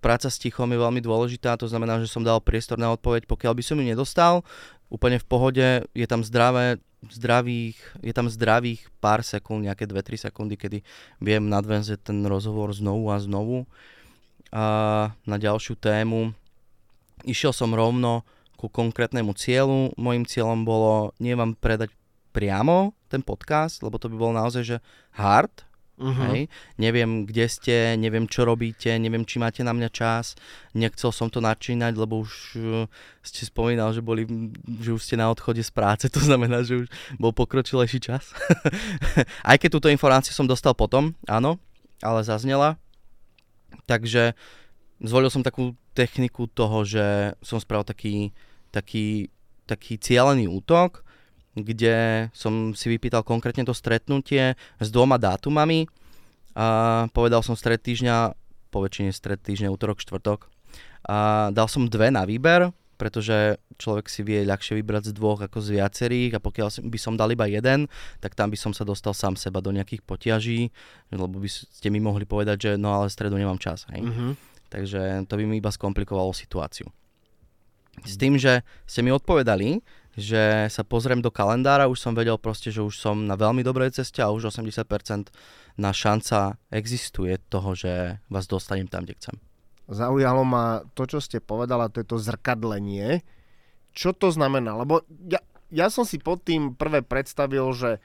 práca 0.02 0.26
s 0.26 0.42
tichom 0.42 0.66
je 0.66 0.82
veľmi 0.82 0.98
dôležitá, 0.98 1.54
to 1.54 1.70
znamená, 1.70 2.02
že 2.02 2.10
som 2.10 2.26
dal 2.26 2.42
priestor 2.42 2.76
na 2.76 2.90
odpoveď, 2.90 3.30
pokiaľ 3.30 3.54
by 3.54 3.62
som 3.62 3.78
ju 3.78 3.86
nedostal, 3.86 4.42
úplne 4.90 5.22
v 5.22 5.26
pohode, 5.30 5.66
je 5.94 6.06
tam 6.10 6.26
zdravé, 6.26 6.82
zdravých, 7.06 7.78
je 8.02 8.12
tam 8.12 8.26
zdravých 8.26 8.90
pár 8.98 9.22
sekúnd, 9.22 9.64
nejaké 9.64 9.86
2-3 9.86 10.28
sekundy, 10.28 10.58
kedy 10.58 10.82
viem 11.22 11.46
nadvenzať 11.46 12.12
ten 12.12 12.18
rozhovor 12.26 12.74
znovu 12.74 13.08
a 13.14 13.22
znovu. 13.22 13.70
A 14.52 14.64
na 15.24 15.36
ďalšiu 15.40 15.80
tému 15.80 16.36
išiel 17.24 17.56
som 17.56 17.72
rovno 17.72 18.26
ku 18.60 18.68
konkrétnemu 18.68 19.32
cieľu. 19.34 19.90
Mojím 19.96 20.28
cieľom 20.28 20.62
bolo 20.62 21.16
nie 21.18 21.34
vám 21.34 21.56
predať 21.56 21.90
priamo 22.30 22.94
ten 23.08 23.24
podcast, 23.24 23.80
lebo 23.80 23.96
to 23.96 24.12
by 24.12 24.16
bolo 24.16 24.38
naozaj 24.38 24.62
že 24.62 24.78
hard, 25.16 25.64
Uh-huh. 26.02 26.34
Hej. 26.34 26.50
Neviem, 26.82 27.22
kde 27.22 27.46
ste, 27.46 27.76
neviem, 27.94 28.26
čo 28.26 28.42
robíte, 28.42 28.90
neviem, 28.98 29.22
či 29.22 29.38
máte 29.38 29.62
na 29.62 29.70
mňa 29.70 29.90
čas. 29.94 30.34
Nechcel 30.74 31.14
som 31.14 31.30
to 31.30 31.38
načínať, 31.38 31.94
lebo 31.94 32.26
už 32.26 32.32
uh, 32.58 32.90
ste 33.22 33.46
spomínal, 33.46 33.94
že, 33.94 34.02
boli, 34.02 34.26
že 34.82 34.90
už 34.90 34.98
ste 34.98 35.14
na 35.14 35.30
odchode 35.30 35.62
z 35.62 35.70
práce, 35.70 36.10
to 36.14 36.18
znamená, 36.18 36.66
že 36.66 36.82
už 36.82 36.86
bol 37.22 37.30
pokročilejší 37.30 38.02
čas. 38.02 38.34
Aj 39.48 39.54
keď 39.54 39.78
túto 39.78 39.88
informáciu 39.94 40.34
som 40.34 40.50
dostal 40.50 40.74
potom, 40.74 41.14
áno, 41.30 41.62
ale 42.02 42.26
zaznela. 42.26 42.74
Takže 43.86 44.34
zvolil 44.98 45.30
som 45.30 45.46
takú 45.46 45.78
techniku 45.94 46.50
toho, 46.50 46.82
že 46.82 47.38
som 47.46 47.62
spravil 47.62 47.86
taký, 47.86 48.34
taký, 48.74 49.30
taký 49.70 50.02
cieľený 50.02 50.50
útok, 50.50 51.06
kde 51.52 52.28
som 52.32 52.72
si 52.72 52.88
vypýtal 52.88 53.24
konkrétne 53.24 53.68
to 53.68 53.76
stretnutie 53.76 54.56
s 54.80 54.88
dvoma 54.88 55.20
dátumami 55.20 55.84
a 56.56 57.08
povedal 57.12 57.40
som 57.44 57.56
stred 57.56 57.80
týždňa, 57.80 58.36
po 58.72 58.80
väčšine 58.80 59.12
stred 59.12 59.40
týždňa, 59.40 59.72
útorok, 59.72 60.00
štvrtok. 60.00 60.48
A 61.08 61.48
dal 61.52 61.68
som 61.68 61.88
dve 61.88 62.08
na 62.08 62.24
výber, 62.24 62.72
pretože 62.96 63.58
človek 63.82 64.06
si 64.06 64.22
vie 64.22 64.46
ľahšie 64.46 64.78
vybrať 64.78 65.10
z 65.10 65.12
dvoch 65.18 65.42
ako 65.42 65.58
z 65.58 65.82
viacerých 65.82 66.38
a 66.38 66.44
pokiaľ 66.44 66.86
by 66.86 66.98
som 67.02 67.18
dal 67.18 67.34
iba 67.34 67.50
jeden, 67.50 67.90
tak 68.22 68.38
tam 68.38 68.48
by 68.48 68.56
som 68.56 68.70
sa 68.70 68.86
dostal 68.86 69.10
sám 69.10 69.34
seba 69.34 69.58
do 69.58 69.74
nejakých 69.74 70.06
potiaží, 70.06 70.70
lebo 71.10 71.26
by 71.26 71.50
ste 71.50 71.90
mi 71.90 71.98
mohli 71.98 72.22
povedať, 72.22 72.56
že 72.62 72.70
no 72.78 72.94
ale 72.94 73.10
stredu 73.10 73.34
nemám 73.34 73.58
čas. 73.58 73.90
Hej? 73.90 74.06
Uh-huh. 74.06 74.32
Takže 74.70 75.26
to 75.26 75.34
by 75.34 75.44
mi 75.44 75.58
iba 75.58 75.74
skomplikovalo 75.74 76.30
situáciu. 76.30 76.86
S 78.06 78.16
tým, 78.16 78.40
že 78.40 78.64
ste 78.86 79.04
mi 79.04 79.12
odpovedali, 79.12 79.82
že 80.12 80.68
sa 80.68 80.84
pozriem 80.84 81.24
do 81.24 81.32
kalendára, 81.32 81.88
už 81.88 81.96
som 81.96 82.12
vedel 82.12 82.36
proste, 82.36 82.68
že 82.68 82.84
už 82.84 83.00
som 83.00 83.24
na 83.24 83.32
veľmi 83.36 83.64
dobrej 83.64 83.96
ceste 83.96 84.20
a 84.20 84.28
už 84.28 84.52
80% 84.52 85.32
na 85.80 85.90
šanca 85.90 86.60
existuje 86.68 87.40
toho, 87.48 87.72
že 87.72 88.20
vás 88.28 88.44
dostanem 88.44 88.88
tam, 88.88 89.08
kde 89.08 89.16
chcem. 89.16 89.36
Zaujalo 89.88 90.44
ma 90.44 90.84
to, 90.92 91.08
čo 91.08 91.18
ste 91.18 91.40
povedala, 91.40 91.88
to 91.88 92.04
je 92.04 92.06
to 92.08 92.20
zrkadlenie. 92.20 93.24
Čo 93.92 94.12
to 94.12 94.32
znamená? 94.32 94.76
Lebo 94.76 95.04
ja, 95.28 95.40
ja 95.72 95.88
som 95.88 96.04
si 96.04 96.20
pod 96.20 96.44
tým 96.44 96.76
prvé 96.76 97.00
predstavil, 97.00 97.72
že 97.72 98.00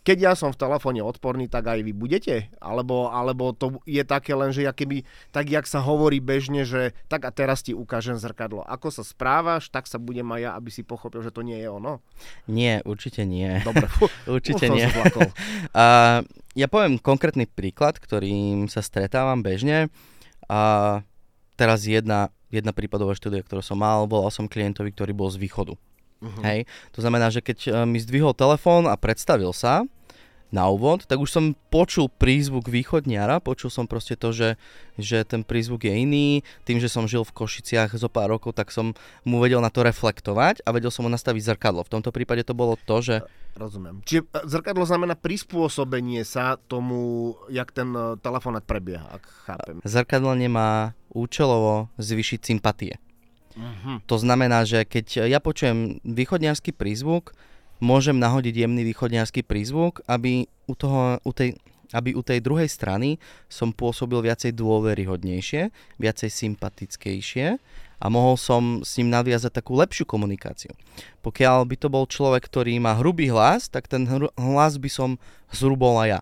keď 0.00 0.16
ja 0.16 0.32
som 0.32 0.48
v 0.48 0.60
telefóne 0.60 1.04
odporný, 1.04 1.44
tak 1.44 1.68
aj 1.68 1.84
vy 1.84 1.92
budete? 1.92 2.48
Alebo, 2.56 3.12
alebo 3.12 3.52
to 3.52 3.84
je 3.84 4.00
také 4.00 4.32
len, 4.32 4.48
že 4.48 4.64
ja 4.64 4.72
keby, 4.72 5.04
tak 5.28 5.52
jak 5.52 5.68
sa 5.68 5.84
hovorí 5.84 6.24
bežne, 6.24 6.64
že 6.64 6.96
tak 7.12 7.28
a 7.28 7.30
teraz 7.30 7.60
ti 7.60 7.76
ukážem 7.76 8.16
zrkadlo. 8.16 8.64
Ako 8.64 8.88
sa 8.88 9.04
správaš, 9.04 9.68
tak 9.68 9.84
sa 9.84 10.00
budem 10.00 10.24
aj 10.32 10.40
ja, 10.40 10.50
aby 10.56 10.72
si 10.72 10.80
pochopil, 10.80 11.20
že 11.20 11.32
to 11.34 11.44
nie 11.44 11.60
je 11.60 11.68
ono? 11.68 12.00
Nie, 12.48 12.80
určite 12.88 13.28
nie. 13.28 13.60
Dobre, 13.60 13.92
fú, 14.00 14.08
určite 14.24 14.72
nie. 14.72 14.88
a, 15.76 16.24
ja 16.56 16.66
poviem 16.66 16.96
konkrétny 16.96 17.44
príklad, 17.44 18.00
ktorým 18.00 18.72
sa 18.72 18.80
stretávam 18.80 19.44
bežne. 19.44 19.92
A 20.48 21.00
teraz 21.60 21.84
jedna, 21.84 22.32
jedna 22.48 22.72
prípadová 22.72 23.12
štúdia, 23.12 23.44
ktorú 23.44 23.60
som 23.60 23.76
mal, 23.76 24.08
volal 24.08 24.32
som 24.32 24.48
klientovi, 24.48 24.96
ktorý 24.96 25.12
bol 25.12 25.28
z 25.28 25.36
východu. 25.36 25.76
Uh-huh. 26.20 26.42
Hej. 26.44 26.68
To 26.92 27.00
znamená, 27.00 27.32
že 27.32 27.40
keď 27.40 27.58
uh, 27.66 27.72
mi 27.88 27.96
zdvihol 27.96 28.36
telefón 28.36 28.84
a 28.84 28.94
predstavil 28.96 29.56
sa 29.56 29.88
na 30.50 30.66
úvod, 30.66 31.06
tak 31.06 31.22
už 31.22 31.30
som 31.30 31.44
počul 31.70 32.10
prízvuk 32.10 32.66
východniara, 32.66 33.38
počul 33.38 33.70
som 33.70 33.86
proste 33.86 34.18
to, 34.18 34.34
že, 34.34 34.58
že 34.98 35.22
ten 35.22 35.46
prízvuk 35.46 35.86
je 35.86 35.94
iný. 35.94 36.28
Tým, 36.66 36.82
že 36.82 36.90
som 36.90 37.06
žil 37.06 37.22
v 37.22 37.32
Košiciach 37.32 37.94
zo 37.94 38.10
pár 38.10 38.34
rokov, 38.34 38.58
tak 38.58 38.74
som 38.74 38.92
mu 39.22 39.38
vedel 39.38 39.62
na 39.62 39.70
to 39.70 39.86
reflektovať 39.86 40.66
a 40.66 40.74
vedel 40.74 40.90
som 40.90 41.06
mu 41.06 41.10
nastaviť 41.10 41.54
zrkadlo. 41.54 41.86
V 41.86 41.92
tomto 41.94 42.10
prípade 42.10 42.42
to 42.42 42.52
bolo 42.52 42.74
to, 42.82 42.98
že... 42.98 43.16
Rozumiem. 43.54 44.02
Čiže 44.02 44.26
e, 44.26 44.46
zrkadlo 44.50 44.82
znamená 44.82 45.14
prispôsobenie 45.14 46.26
sa 46.26 46.58
tomu, 46.58 47.34
jak 47.46 47.70
ten 47.70 47.94
e, 47.94 48.18
telefonát 48.18 48.66
prebieha, 48.66 49.06
ak 49.06 49.24
chápem. 49.46 49.76
Zrkadlo 49.86 50.34
nemá 50.34 50.98
účelovo 51.14 51.94
zvýšiť 51.98 52.40
sympatie. 52.42 52.98
Uh-huh. 53.56 53.98
To 54.06 54.16
znamená, 54.16 54.62
že 54.62 54.86
keď 54.86 55.26
ja 55.26 55.42
počujem 55.42 55.98
východňarský 56.06 56.70
prízvuk, 56.74 57.34
môžem 57.82 58.20
nahodiť 58.20 58.66
jemný 58.66 58.86
východňarský 58.92 59.42
prízvuk, 59.42 60.04
aby 60.06 60.46
u, 60.68 60.74
toho, 60.76 61.18
u, 61.24 61.32
tej, 61.32 61.56
aby 61.90 62.14
u 62.14 62.22
tej 62.22 62.38
druhej 62.44 62.68
strany 62.70 63.18
som 63.50 63.74
pôsobil 63.74 64.20
viacej 64.22 64.54
dôveryhodnejšie, 64.54 65.72
viacej 65.98 66.30
sympatickejšie 66.30 67.58
a 68.00 68.06
mohol 68.08 68.38
som 68.40 68.80
s 68.80 68.96
ním 68.96 69.12
nadviazať 69.12 69.60
takú 69.60 69.76
lepšiu 69.76 70.06
komunikáciu. 70.08 70.72
Pokiaľ 71.20 71.68
by 71.68 71.76
to 71.76 71.88
bol 71.92 72.04
človek, 72.08 72.46
ktorý 72.46 72.78
má 72.78 72.96
hrubý 72.96 73.28
hlas, 73.28 73.68
tak 73.68 73.90
ten 73.90 74.08
hlas 74.38 74.78
by 74.78 74.88
som 74.92 75.10
zrubol 75.52 76.00
aj 76.00 76.08
ja. 76.16 76.20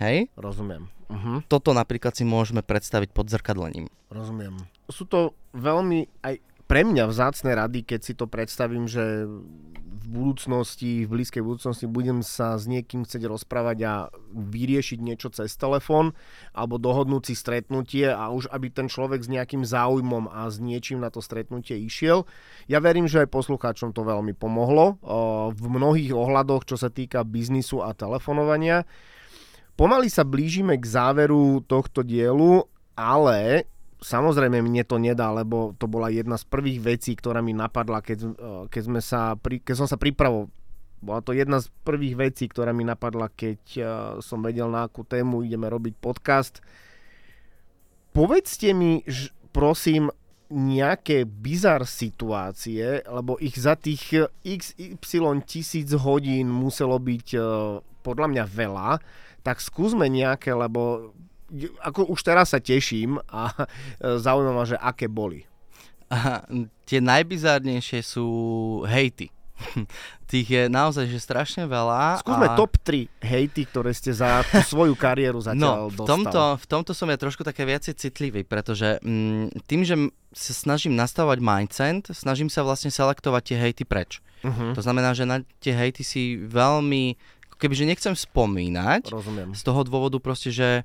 Hej? 0.00 0.32
Rozumiem. 0.38 0.93
Uh-huh. 1.08 1.44
Toto 1.46 1.76
napríklad 1.76 2.16
si 2.16 2.24
môžeme 2.26 2.64
predstaviť 2.64 3.12
pod 3.12 3.28
zrkadlením. 3.28 3.90
Rozumiem 4.08 4.64
sú 4.88 5.08
to 5.08 5.32
veľmi 5.56 6.08
aj 6.24 6.40
pre 6.64 6.80
mňa 6.80 7.04
vzácne 7.12 7.52
rady, 7.52 7.84
keď 7.84 8.00
si 8.00 8.12
to 8.16 8.24
predstavím, 8.24 8.88
že 8.88 9.28
v 10.04 10.06
budúcnosti, 10.08 11.04
v 11.04 11.12
blízkej 11.16 11.40
budúcnosti 11.40 11.88
budem 11.88 12.20
sa 12.20 12.60
s 12.60 12.68
niekým 12.68 13.04
chcieť 13.04 13.24
rozprávať 13.24 13.78
a 13.84 13.94
vyriešiť 14.32 14.98
niečo 15.00 15.32
cez 15.32 15.56
telefón 15.56 16.12
alebo 16.52 16.76
dohodnúť 16.76 17.32
si 17.32 17.34
stretnutie 17.36 18.08
a 18.08 18.28
už 18.32 18.52
aby 18.52 18.68
ten 18.68 18.88
človek 18.88 19.24
s 19.24 19.32
nejakým 19.32 19.64
záujmom 19.64 20.28
a 20.28 20.48
s 20.48 20.60
niečím 20.60 21.00
na 21.00 21.08
to 21.08 21.24
stretnutie 21.24 21.76
išiel. 21.80 22.28
Ja 22.68 22.84
verím, 22.84 23.08
že 23.08 23.24
aj 23.24 23.32
poslucháčom 23.32 23.96
to 23.96 24.04
veľmi 24.04 24.36
pomohlo 24.36 25.00
v 25.52 25.64
mnohých 25.68 26.12
ohľadoch, 26.12 26.68
čo 26.68 26.76
sa 26.76 26.92
týka 26.92 27.24
biznisu 27.24 27.80
a 27.84 27.96
telefonovania. 27.96 28.88
Pomaly 29.74 30.06
sa 30.06 30.22
blížime 30.22 30.78
k 30.78 30.86
záveru 30.86 31.62
tohto 31.66 32.06
dielu, 32.06 32.62
ale 32.94 33.66
Samozrejme 34.04 34.60
mne 34.60 34.84
to 34.84 35.00
nedá, 35.00 35.32
lebo 35.32 35.72
to 35.80 35.88
bola 35.88 36.12
jedna 36.12 36.36
z 36.36 36.44
prvých 36.44 36.84
vecí, 36.84 37.16
ktorá 37.16 37.40
mi 37.40 37.56
napadla, 37.56 38.04
keď, 38.04 38.18
e, 38.20 38.28
keď, 38.68 38.82
sme 38.84 39.00
sa, 39.00 39.32
keď 39.40 39.74
som 39.80 39.88
sa 39.88 39.96
pripravoval. 39.96 40.52
Bola 41.00 41.20
to 41.24 41.32
jedna 41.32 41.64
z 41.64 41.72
prvých 41.88 42.12
vecí, 42.12 42.44
ktorá 42.44 42.76
mi 42.76 42.84
napadla, 42.84 43.32
keď 43.32 43.60
e, 43.72 43.82
som 44.20 44.44
vedel, 44.44 44.68
na 44.68 44.84
akú 44.84 45.08
tému 45.08 45.40
ideme 45.40 45.72
robiť 45.72 45.96
podcast. 46.04 46.60
povedzte 48.12 48.76
mi, 48.76 49.00
prosím, 49.56 50.12
nejaké 50.52 51.24
bizar 51.24 51.88
situácie, 51.88 53.00
lebo 53.08 53.40
ich 53.40 53.56
za 53.56 53.72
tých 53.80 54.28
XY 54.44 55.48
tisíc 55.48 55.88
hodín 55.96 56.52
muselo 56.52 57.00
byť 57.00 57.26
uh, 57.34 57.80
podľa 58.04 58.26
mňa 58.28 58.44
veľa, 58.44 58.90
tak 59.44 59.60
skúsme 59.60 60.08
nejaké, 60.08 60.56
lebo 60.56 61.12
ako 61.84 62.10
už 62.10 62.20
teraz 62.24 62.56
sa 62.56 62.58
teším 62.58 63.20
a 63.30 63.52
zaujímavé, 64.00 64.74
že 64.74 64.80
aké 64.80 65.06
boli. 65.06 65.44
Aha, 66.10 66.42
tie 66.88 66.98
najbizárnejšie 66.98 68.00
sú 68.02 68.26
hejty. 68.88 69.30
Tých 70.30 70.48
je 70.50 70.62
naozaj 70.66 71.06
že 71.06 71.20
strašne 71.22 71.64
veľa. 71.70 72.24
Skúsme 72.26 72.46
a... 72.50 72.56
top 72.58 72.74
3 72.82 73.06
hejty, 73.22 73.62
ktoré 73.70 73.94
ste 73.94 74.10
za 74.10 74.42
tú 74.42 74.58
svoju 74.66 74.98
kariéru 74.98 75.38
no, 75.42 75.46
zatiaľ 75.46 75.78
no, 75.88 75.94
v 75.94 75.98
tomto, 76.02 76.42
v 76.58 76.66
tomto 76.66 76.92
som 76.96 77.06
ja 77.06 77.18
trošku 77.18 77.46
také 77.46 77.62
viacej 77.62 77.94
citlivý, 77.94 78.42
pretože 78.42 78.98
mm, 79.00 79.64
tým, 79.68 79.86
že 79.86 79.94
sa 80.34 80.52
snažím 80.52 80.98
nastavovať 80.98 81.38
mindset, 81.38 82.10
snažím 82.10 82.50
sa 82.50 82.66
vlastne 82.66 82.90
selektovať 82.90 83.42
tie 83.54 83.56
hejty 83.62 83.84
preč. 83.86 84.18
Uh-huh. 84.42 84.76
To 84.76 84.82
znamená, 84.82 85.14
že 85.16 85.24
na 85.24 85.40
tie 85.62 85.72
hejty 85.72 86.02
si 86.02 86.36
veľmi, 86.36 87.16
kebyže 87.58 87.84
nechcem 87.88 88.14
spomínať, 88.14 89.10
Rozumiem. 89.10 89.50
z 89.54 89.62
toho 89.62 89.80
dôvodu 89.86 90.18
proste, 90.18 90.50
že 90.50 90.82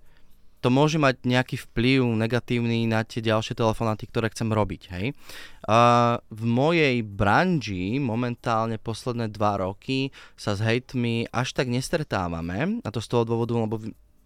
to 0.60 0.68
môže 0.68 1.00
mať 1.00 1.24
nejaký 1.24 1.56
vplyv 1.56 2.04
negatívny 2.20 2.84
na 2.84 3.08
tie 3.08 3.24
ďalšie 3.24 3.56
telefonáty, 3.56 4.12
ktoré 4.12 4.28
chcem 4.28 4.52
robiť. 4.52 4.82
Hej? 4.92 5.06
Uh, 5.64 6.20
v 6.28 6.44
mojej 6.44 6.96
branži 7.00 7.96
momentálne 7.96 8.76
posledné 8.76 9.32
dva 9.32 9.64
roky 9.64 10.12
sa 10.36 10.60
s 10.60 10.60
hejtmi 10.60 11.32
až 11.32 11.56
tak 11.56 11.72
nestretávame, 11.72 12.84
a 12.84 12.90
to 12.92 13.00
z 13.00 13.08
toho 13.08 13.24
dôvodu, 13.24 13.56
lebo 13.56 13.80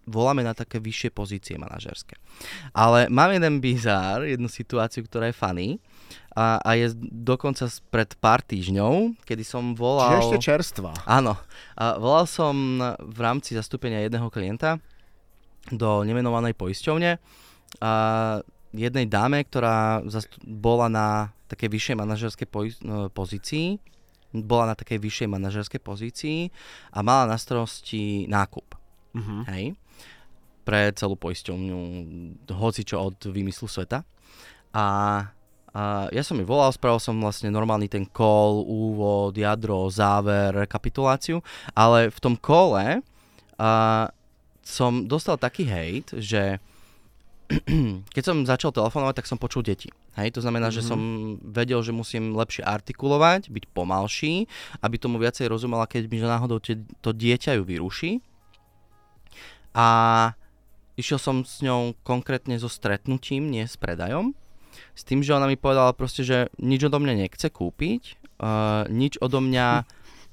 voláme 0.04 0.44
na 0.44 0.52
také 0.52 0.82
vyššie 0.82 1.10
pozície 1.14 1.56
manažerské. 1.56 2.18
Ale 2.76 3.08
mám 3.08 3.32
jeden 3.32 3.62
bizár, 3.62 4.26
jednu 4.26 4.50
situáciu, 4.50 5.06
ktorá 5.06 5.30
je 5.30 5.38
funny 5.38 5.68
a, 6.34 6.58
a 6.58 6.70
je 6.74 6.92
dokonca 7.10 7.70
pred 7.94 8.10
pár 8.18 8.42
týždňov, 8.42 9.22
kedy 9.22 9.44
som 9.46 9.78
volal... 9.78 10.18
Čiže 10.18 10.22
ešte 10.26 10.40
čerstvá. 10.42 10.92
Áno. 11.06 11.38
A 11.78 11.98
volal 11.98 12.26
som 12.26 12.54
v 12.98 13.18
rámci 13.22 13.54
zastúpenia 13.54 14.02
jedného 14.02 14.26
klienta, 14.28 14.82
do 15.72 16.04
nemenovanej 16.04 16.52
poisťovne 16.60 17.16
a 17.80 17.92
jednej 18.74 19.06
dáme, 19.08 19.40
ktorá 19.48 20.04
bola 20.44 20.92
na 20.92 21.08
takej 21.48 21.68
vyššej 21.72 21.96
manažerskej 21.96 22.48
no, 22.84 23.08
pozícii, 23.08 23.78
bola 24.34 24.74
na 24.74 24.76
takej 24.76 24.98
vyššej 24.98 25.28
manažerskej 25.30 25.80
pozícii 25.80 26.38
a 26.92 26.98
mala 27.00 27.30
na 27.30 27.38
starosti 27.38 28.26
nákup. 28.26 28.66
Uh-huh. 29.14 29.46
Hej? 29.54 29.78
Pre 30.66 30.80
celú 30.98 31.14
poisťovňu, 31.14 31.78
hoci 32.50 32.82
čo 32.82 32.98
od 32.98 33.16
vymyslu 33.30 33.70
sveta. 33.70 34.02
A, 34.74 34.84
a 35.74 36.06
ja 36.14 36.22
som 36.22 36.38
mi 36.38 36.46
volal, 36.46 36.70
spravil 36.70 37.02
som 37.02 37.18
vlastne 37.18 37.50
normálny 37.50 37.90
ten 37.90 38.06
call, 38.06 38.62
úvod, 38.62 39.34
jadro, 39.34 39.90
záver, 39.90 40.54
rekapituláciu, 40.54 41.42
ale 41.74 42.14
v 42.14 42.18
tom 42.22 42.38
kole 42.38 43.02
som 44.62 44.92
dostal 45.10 45.34
taký 45.34 45.66
hejt, 45.66 46.14
že 46.14 46.62
keď 48.14 48.22
som 48.22 48.46
začal 48.46 48.72
telefonovať, 48.72 49.20
tak 49.20 49.28
som 49.28 49.36
počul 49.36 49.66
deti. 49.66 49.92
Hej, 50.14 50.38
to 50.38 50.40
znamená, 50.40 50.70
mm-hmm. 50.70 50.86
že 50.86 50.88
som 50.88 51.00
vedel, 51.42 51.82
že 51.82 51.90
musím 51.90 52.38
lepšie 52.38 52.62
artikulovať, 52.62 53.50
byť 53.50 53.64
pomalší, 53.74 54.46
aby 54.78 54.96
tomu 54.96 55.18
viacej 55.18 55.50
rozumela, 55.50 55.90
keď 55.90 56.06
mi 56.06 56.22
náhodou 56.22 56.62
to 57.02 57.10
dieťa 57.10 57.58
ju 57.58 57.62
vyruší. 57.66 58.12
A 59.74 59.86
išiel 60.94 61.18
som 61.18 61.42
s 61.42 61.58
ňou 61.66 61.98
konkrétne 62.06 62.54
so 62.62 62.70
stretnutím, 62.70 63.50
nie 63.50 63.66
s 63.66 63.74
predajom. 63.74 64.38
S 64.94 65.02
tým, 65.02 65.26
že 65.26 65.34
ona 65.34 65.50
mi 65.50 65.58
povedala 65.58 65.90
proste, 65.92 66.22
že 66.22 66.48
nič 66.62 66.86
odo 66.86 67.02
mňa 67.02 67.26
nechce 67.26 67.50
kúpiť, 67.50 68.02
uh, 68.38 68.86
nič 68.88 69.18
odo 69.18 69.42
mňa 69.42 69.84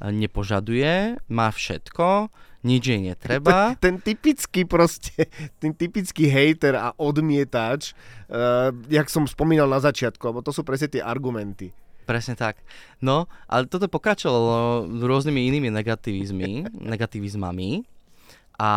nepožaduje, 0.10 1.22
má 1.30 1.54
všetko, 1.54 2.34
nič 2.66 2.82
jej 2.82 3.02
netreba. 3.02 3.78
Ten, 3.78 3.98
ten 4.02 4.14
typický 4.14 4.66
proste, 4.66 5.30
ten 5.62 5.74
typický 5.78 6.26
hejter 6.26 6.74
a 6.78 6.94
odmietač, 6.98 7.94
uh, 7.94 8.74
jak 8.90 9.10
som 9.10 9.30
spomínal 9.30 9.70
na 9.70 9.78
začiatku, 9.78 10.22
lebo 10.34 10.42
to 10.42 10.50
sú 10.50 10.66
presne 10.66 10.90
tie 10.90 11.02
argumenty. 11.02 11.70
Presne 12.06 12.34
tak. 12.34 12.58
No, 12.98 13.30
ale 13.46 13.70
toto 13.70 13.86
pokračovalo 13.86 14.90
rôznymi 15.06 15.54
inými 15.54 15.70
negativizmy, 15.70 16.66
negativizmami 16.94 17.86
a 18.58 18.72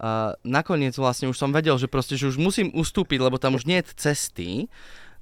uh, 0.00 0.32
nakoniec 0.42 0.96
vlastne 0.96 1.28
už 1.28 1.36
som 1.36 1.52
vedel, 1.52 1.76
že 1.76 1.86
proste, 1.86 2.16
že 2.16 2.32
už 2.32 2.40
musím 2.40 2.72
ustúpiť, 2.72 3.20
lebo 3.20 3.36
tam 3.36 3.54
už 3.54 3.68
nie 3.68 3.78
je 3.84 3.92
cesty, 3.94 4.50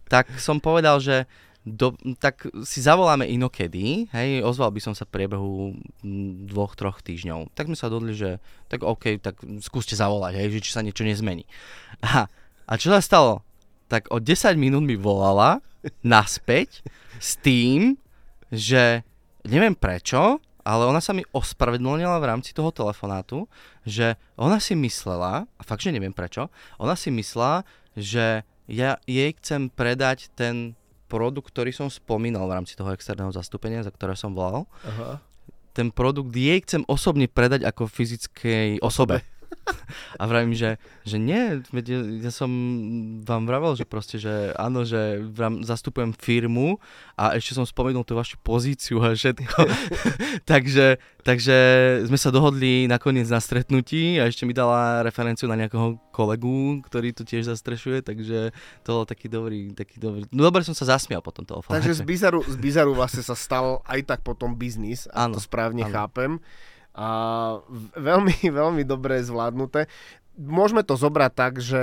tak 0.07 0.31
som 0.39 0.62
povedal, 0.62 1.03
že 1.03 1.26
do, 1.68 1.93
tak 2.16 2.49
si 2.64 2.81
zavoláme 2.81 3.29
inokedy, 3.29 4.09
hej, 4.09 4.41
ozval 4.41 4.72
by 4.72 4.81
som 4.81 4.95
sa 4.97 5.05
v 5.05 5.20
priebehu 5.20 5.76
dvoch, 6.49 6.72
troch 6.79 7.05
týždňov. 7.05 7.53
Tak 7.53 7.68
sme 7.68 7.76
sa 7.76 7.93
dodli, 7.93 8.16
že 8.16 8.41
tak 8.72 8.87
OK, 8.87 9.20
tak 9.20 9.37
skúste 9.61 9.93
zavolať, 9.93 10.41
hej, 10.41 10.49
že 10.59 10.64
či 10.64 10.70
sa 10.72 10.81
niečo 10.81 11.05
nezmení. 11.05 11.45
A, 12.01 12.31
a 12.64 12.72
čo 12.81 12.89
sa 12.89 13.05
stalo? 13.05 13.45
Tak 13.93 14.09
o 14.09 14.22
10 14.22 14.57
minút 14.57 14.85
mi 14.85 14.97
volala 14.97 15.61
naspäť 16.01 16.81
s 17.20 17.37
tým, 17.37 18.01
že 18.49 19.05
neviem 19.45 19.76
prečo, 19.76 20.41
ale 20.69 20.85
ona 20.85 21.01
sa 21.01 21.16
mi 21.16 21.25
ospravedlnila 21.33 22.21
v 22.21 22.29
rámci 22.29 22.53
toho 22.53 22.69
telefonátu, 22.69 23.49
že 23.89 24.21
ona 24.37 24.61
si 24.61 24.77
myslela, 24.77 25.49
a 25.49 25.62
fakt, 25.64 25.81
že 25.81 25.97
neviem 25.97 26.12
prečo, 26.12 26.53
ona 26.77 26.93
si 26.93 27.09
myslela, 27.09 27.64
že 27.97 28.45
ja 28.69 29.01
jej 29.09 29.33
chcem 29.41 29.73
predať 29.73 30.29
ten 30.37 30.77
produkt, 31.09 31.57
ktorý 31.57 31.73
som 31.73 31.89
spomínal 31.89 32.45
v 32.45 32.61
rámci 32.61 32.77
toho 32.77 32.93
externého 32.93 33.33
zastúpenia, 33.33 33.81
za 33.81 33.89
ktoré 33.89 34.12
som 34.12 34.37
volal, 34.37 34.69
Aha. 34.85 35.25
ten 35.73 35.89
produkt 35.89 36.37
jej 36.37 36.61
chcem 36.61 36.85
osobne 36.85 37.25
predať 37.33 37.64
ako 37.64 37.89
fyzickej 37.89 38.85
osobe. 38.85 39.25
A 40.18 40.24
vravím, 40.26 40.57
že, 40.57 40.80
že 41.05 41.16
nie, 41.20 41.61
ja 42.24 42.32
som 42.32 42.51
vám 43.22 43.44
vravel, 43.44 43.76
že 43.76 43.84
proste, 43.84 44.16
že 44.16 44.53
áno, 44.57 44.82
že 44.82 45.22
vám 45.32 45.62
zastupujem 45.62 46.16
firmu 46.16 46.80
a 47.14 47.36
ešte 47.36 47.55
som 47.55 47.64
spomenul 47.68 48.03
tú 48.03 48.16
vašu 48.16 48.40
pozíciu 48.40 49.01
a 49.05 49.14
všetko. 49.14 49.59
takže, 50.51 50.99
takže 51.22 51.57
sme 52.09 52.18
sa 52.18 52.32
dohodli 52.32 52.88
nakoniec 52.88 53.28
na 53.28 53.38
stretnutí 53.38 54.18
a 54.18 54.26
ešte 54.26 54.49
mi 54.49 54.57
dala 54.57 55.05
referenciu 55.05 55.46
na 55.46 55.57
nejakého 55.57 56.01
kolegu, 56.11 56.82
ktorý 56.82 57.14
tu 57.14 57.22
tiež 57.22 57.46
zastrešuje, 57.46 58.03
takže 58.03 58.51
to 58.82 58.88
bol 58.90 59.07
taký 59.07 59.30
dobrý, 59.30 59.70
taký 59.76 60.01
dobrý. 60.01 60.26
No 60.34 60.49
dobre 60.49 60.64
som 60.66 60.74
sa 60.74 60.99
zasmial 60.99 61.22
po 61.22 61.30
tomto 61.30 61.61
Takže 61.62 61.94
z 61.94 62.03
Bizaru, 62.03 62.40
z 62.42 62.57
Bizaru 62.59 62.92
vlastne 62.96 63.22
sa 63.22 63.36
stal 63.38 63.84
aj 63.86 64.01
tak 64.09 64.20
potom 64.24 64.57
biznis, 64.57 65.07
ak 65.12 65.36
to 65.36 65.40
správne 65.40 65.86
áno. 65.86 65.92
chápem 65.94 66.32
a 66.99 67.09
veľmi, 67.94 68.34
veľmi 68.61 68.82
dobre 68.82 69.22
zvládnuté. 69.22 69.86
Môžeme 70.38 70.82
to 70.82 70.99
zobrať 70.99 71.32
tak, 71.34 71.53
že 71.62 71.82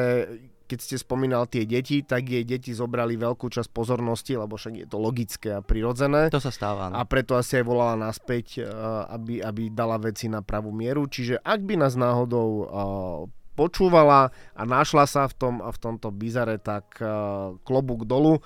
keď 0.66 0.80
ste 0.82 0.96
spomínal 0.98 1.46
tie 1.46 1.62
deti, 1.62 2.02
tak 2.02 2.26
jej 2.26 2.42
deti 2.42 2.74
zobrali 2.74 3.14
veľkú 3.22 3.54
časť 3.54 3.70
pozornosti, 3.70 4.34
lebo 4.34 4.58
však 4.58 4.74
je 4.82 4.88
to 4.90 4.98
logické 4.98 5.50
a 5.54 5.62
prirodzené. 5.62 6.34
To 6.34 6.42
sa 6.42 6.50
stáva. 6.50 6.90
A 6.90 7.06
preto 7.06 7.38
asi 7.38 7.62
aj 7.62 7.66
volala 7.70 7.96
naspäť, 8.10 8.66
aby, 9.14 9.46
aby 9.46 9.70
dala 9.70 10.02
veci 10.02 10.26
na 10.26 10.42
pravú 10.42 10.74
mieru. 10.74 11.06
Čiže 11.06 11.38
ak 11.46 11.60
by 11.62 11.86
nás 11.86 11.94
náhodou 11.94 12.66
počúvala 13.54 14.34
a 14.58 14.62
našla 14.66 15.06
sa 15.06 15.30
v, 15.30 15.34
tom, 15.38 15.56
v 15.62 15.78
tomto 15.78 16.10
bizare, 16.10 16.58
tak 16.58 16.98
klobúk 17.62 18.10
dolu. 18.10 18.42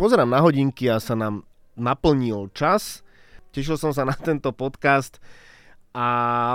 Pozerám 0.00 0.32
na 0.32 0.40
hodinky 0.40 0.88
a 0.88 0.96
sa 0.96 1.12
nám 1.12 1.44
naplnil 1.76 2.48
čas. 2.56 3.04
Tešil 3.52 3.76
som 3.76 3.92
sa 3.92 4.08
na 4.08 4.16
tento 4.16 4.48
podcast 4.56 5.20
a, 5.96 6.06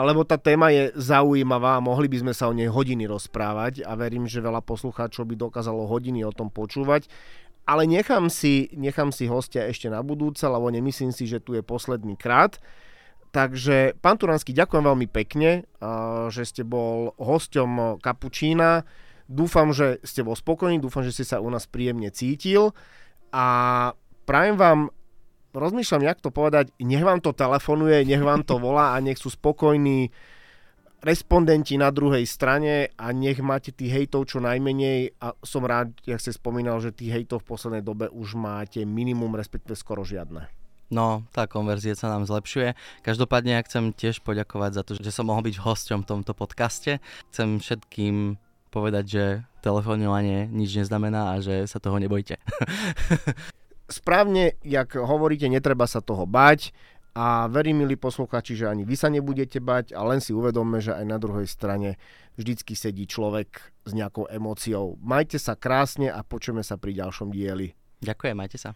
lebo 0.05 0.21
tá 0.23 0.37
téma 0.37 0.69
je 0.69 0.93
zaujímavá 0.93 1.77
a 1.77 1.83
mohli 1.83 2.05
by 2.07 2.25
sme 2.25 2.33
sa 2.33 2.47
o 2.49 2.53
nej 2.53 2.69
hodiny 2.69 3.09
rozprávať 3.09 3.81
a 3.83 3.97
verím, 3.97 4.29
že 4.29 4.43
veľa 4.43 4.61
poslucháčov 4.61 5.25
by 5.29 5.35
dokázalo 5.35 5.89
hodiny 5.89 6.21
o 6.23 6.31
tom 6.31 6.53
počúvať. 6.53 7.09
Ale 7.63 7.87
nechám 7.87 8.27
si, 8.27 8.67
nechám 8.75 9.15
si 9.15 9.25
hostia 9.31 9.71
ešte 9.71 9.87
na 9.87 10.03
budúce, 10.03 10.43
lebo 10.43 10.67
nemyslím 10.67 11.15
si, 11.15 11.25
že 11.25 11.39
tu 11.39 11.55
je 11.55 11.63
posledný 11.63 12.19
krát. 12.19 12.59
Takže, 13.33 13.97
pán 13.97 14.21
Turanský, 14.21 14.53
ďakujem 14.53 14.83
veľmi 14.83 15.07
pekne, 15.09 15.65
že 16.29 16.43
ste 16.45 16.61
bol 16.61 17.17
hosťom 17.17 17.97
Kapučína. 18.03 18.85
Dúfam, 19.25 19.71
že 19.71 20.03
ste 20.03 20.21
bol 20.21 20.35
spokojní, 20.37 20.77
dúfam, 20.83 21.01
že 21.01 21.15
ste 21.15 21.25
sa 21.25 21.41
u 21.41 21.47
nás 21.47 21.65
príjemne 21.65 22.11
cítil 22.11 22.75
a 23.31 23.47
prajem 24.29 24.59
vám 24.59 24.79
rozmýšľam, 25.53 26.03
jak 26.03 26.19
to 26.19 26.29
povedať, 26.33 26.73
nech 26.81 27.05
vám 27.05 27.21
to 27.21 27.31
telefonuje, 27.31 28.03
nech 28.03 28.21
vám 28.21 28.41
to 28.43 28.57
volá 28.57 28.97
a 28.97 29.01
nech 29.01 29.21
sú 29.21 29.29
spokojní 29.29 30.09
respondenti 31.03 31.75
na 31.75 31.91
druhej 31.91 32.23
strane 32.23 32.89
a 32.95 33.11
nech 33.11 33.37
máte 33.43 33.75
tých 33.75 33.91
hejtov 33.91 34.31
čo 34.31 34.39
najmenej 34.39 35.19
a 35.19 35.35
som 35.43 35.67
rád, 35.67 35.91
jak 36.07 36.17
ste 36.23 36.31
spomínal, 36.31 36.79
že 36.79 36.95
tých 36.95 37.11
hejtov 37.11 37.43
v 37.43 37.49
poslednej 37.53 37.83
dobe 37.83 38.07
už 38.07 38.39
máte 38.39 38.81
minimum, 38.87 39.35
respektíve 39.35 39.75
skoro 39.75 40.07
žiadne. 40.07 40.47
No, 40.93 41.25
tá 41.33 41.49
konverzia 41.49 41.97
sa 41.97 42.07
nám 42.07 42.29
zlepšuje. 42.29 42.77
Každopádne 43.01 43.57
ja 43.57 43.65
chcem 43.65 43.91
tiež 43.91 44.21
poďakovať 44.21 44.71
za 44.77 44.83
to, 44.85 44.91
že 44.95 45.11
som 45.11 45.27
mohol 45.27 45.43
byť 45.43 45.57
hosťom 45.59 45.99
v 46.05 46.09
tomto 46.09 46.31
podcaste. 46.37 47.01
Chcem 47.33 47.57
všetkým 47.57 48.37
povedať, 48.69 49.05
že 49.05 49.25
telefonovanie 49.65 50.49
nič 50.49 50.77
neznamená 50.77 51.33
a 51.33 51.41
že 51.41 51.65
sa 51.65 51.81
toho 51.81 51.97
nebojte. 51.97 52.37
Správne, 53.91 54.55
jak 54.63 54.95
hovoríte, 54.95 55.51
netreba 55.51 55.83
sa 55.85 55.99
toho 55.99 56.23
bať 56.23 56.71
a 57.13 57.45
verím, 57.45 57.85
milí 57.85 57.93
posluchači, 57.93 58.57
že 58.57 58.65
ani 58.65 58.87
vy 58.87 58.95
sa 58.97 59.11
nebudete 59.11 59.61
bať 59.61 59.93
a 59.93 60.01
len 60.01 60.17
si 60.17 60.33
uvedomme, 60.33 60.81
že 60.81 60.97
aj 60.97 61.05
na 61.05 61.21
druhej 61.21 61.45
strane 61.45 62.01
vždycky 62.39 62.73
sedí 62.73 63.05
človek 63.05 63.61
s 63.85 63.91
nejakou 63.93 64.25
emóciou. 64.31 64.97
Majte 64.97 65.37
sa 65.37 65.53
krásne 65.53 66.09
a 66.09 66.25
počujeme 66.25 66.65
sa 66.65 66.79
pri 66.79 66.97
ďalšom 66.97 67.29
dieli. 67.29 67.77
Ďakujem, 68.01 68.35
majte 68.35 68.57
sa. 68.57 68.73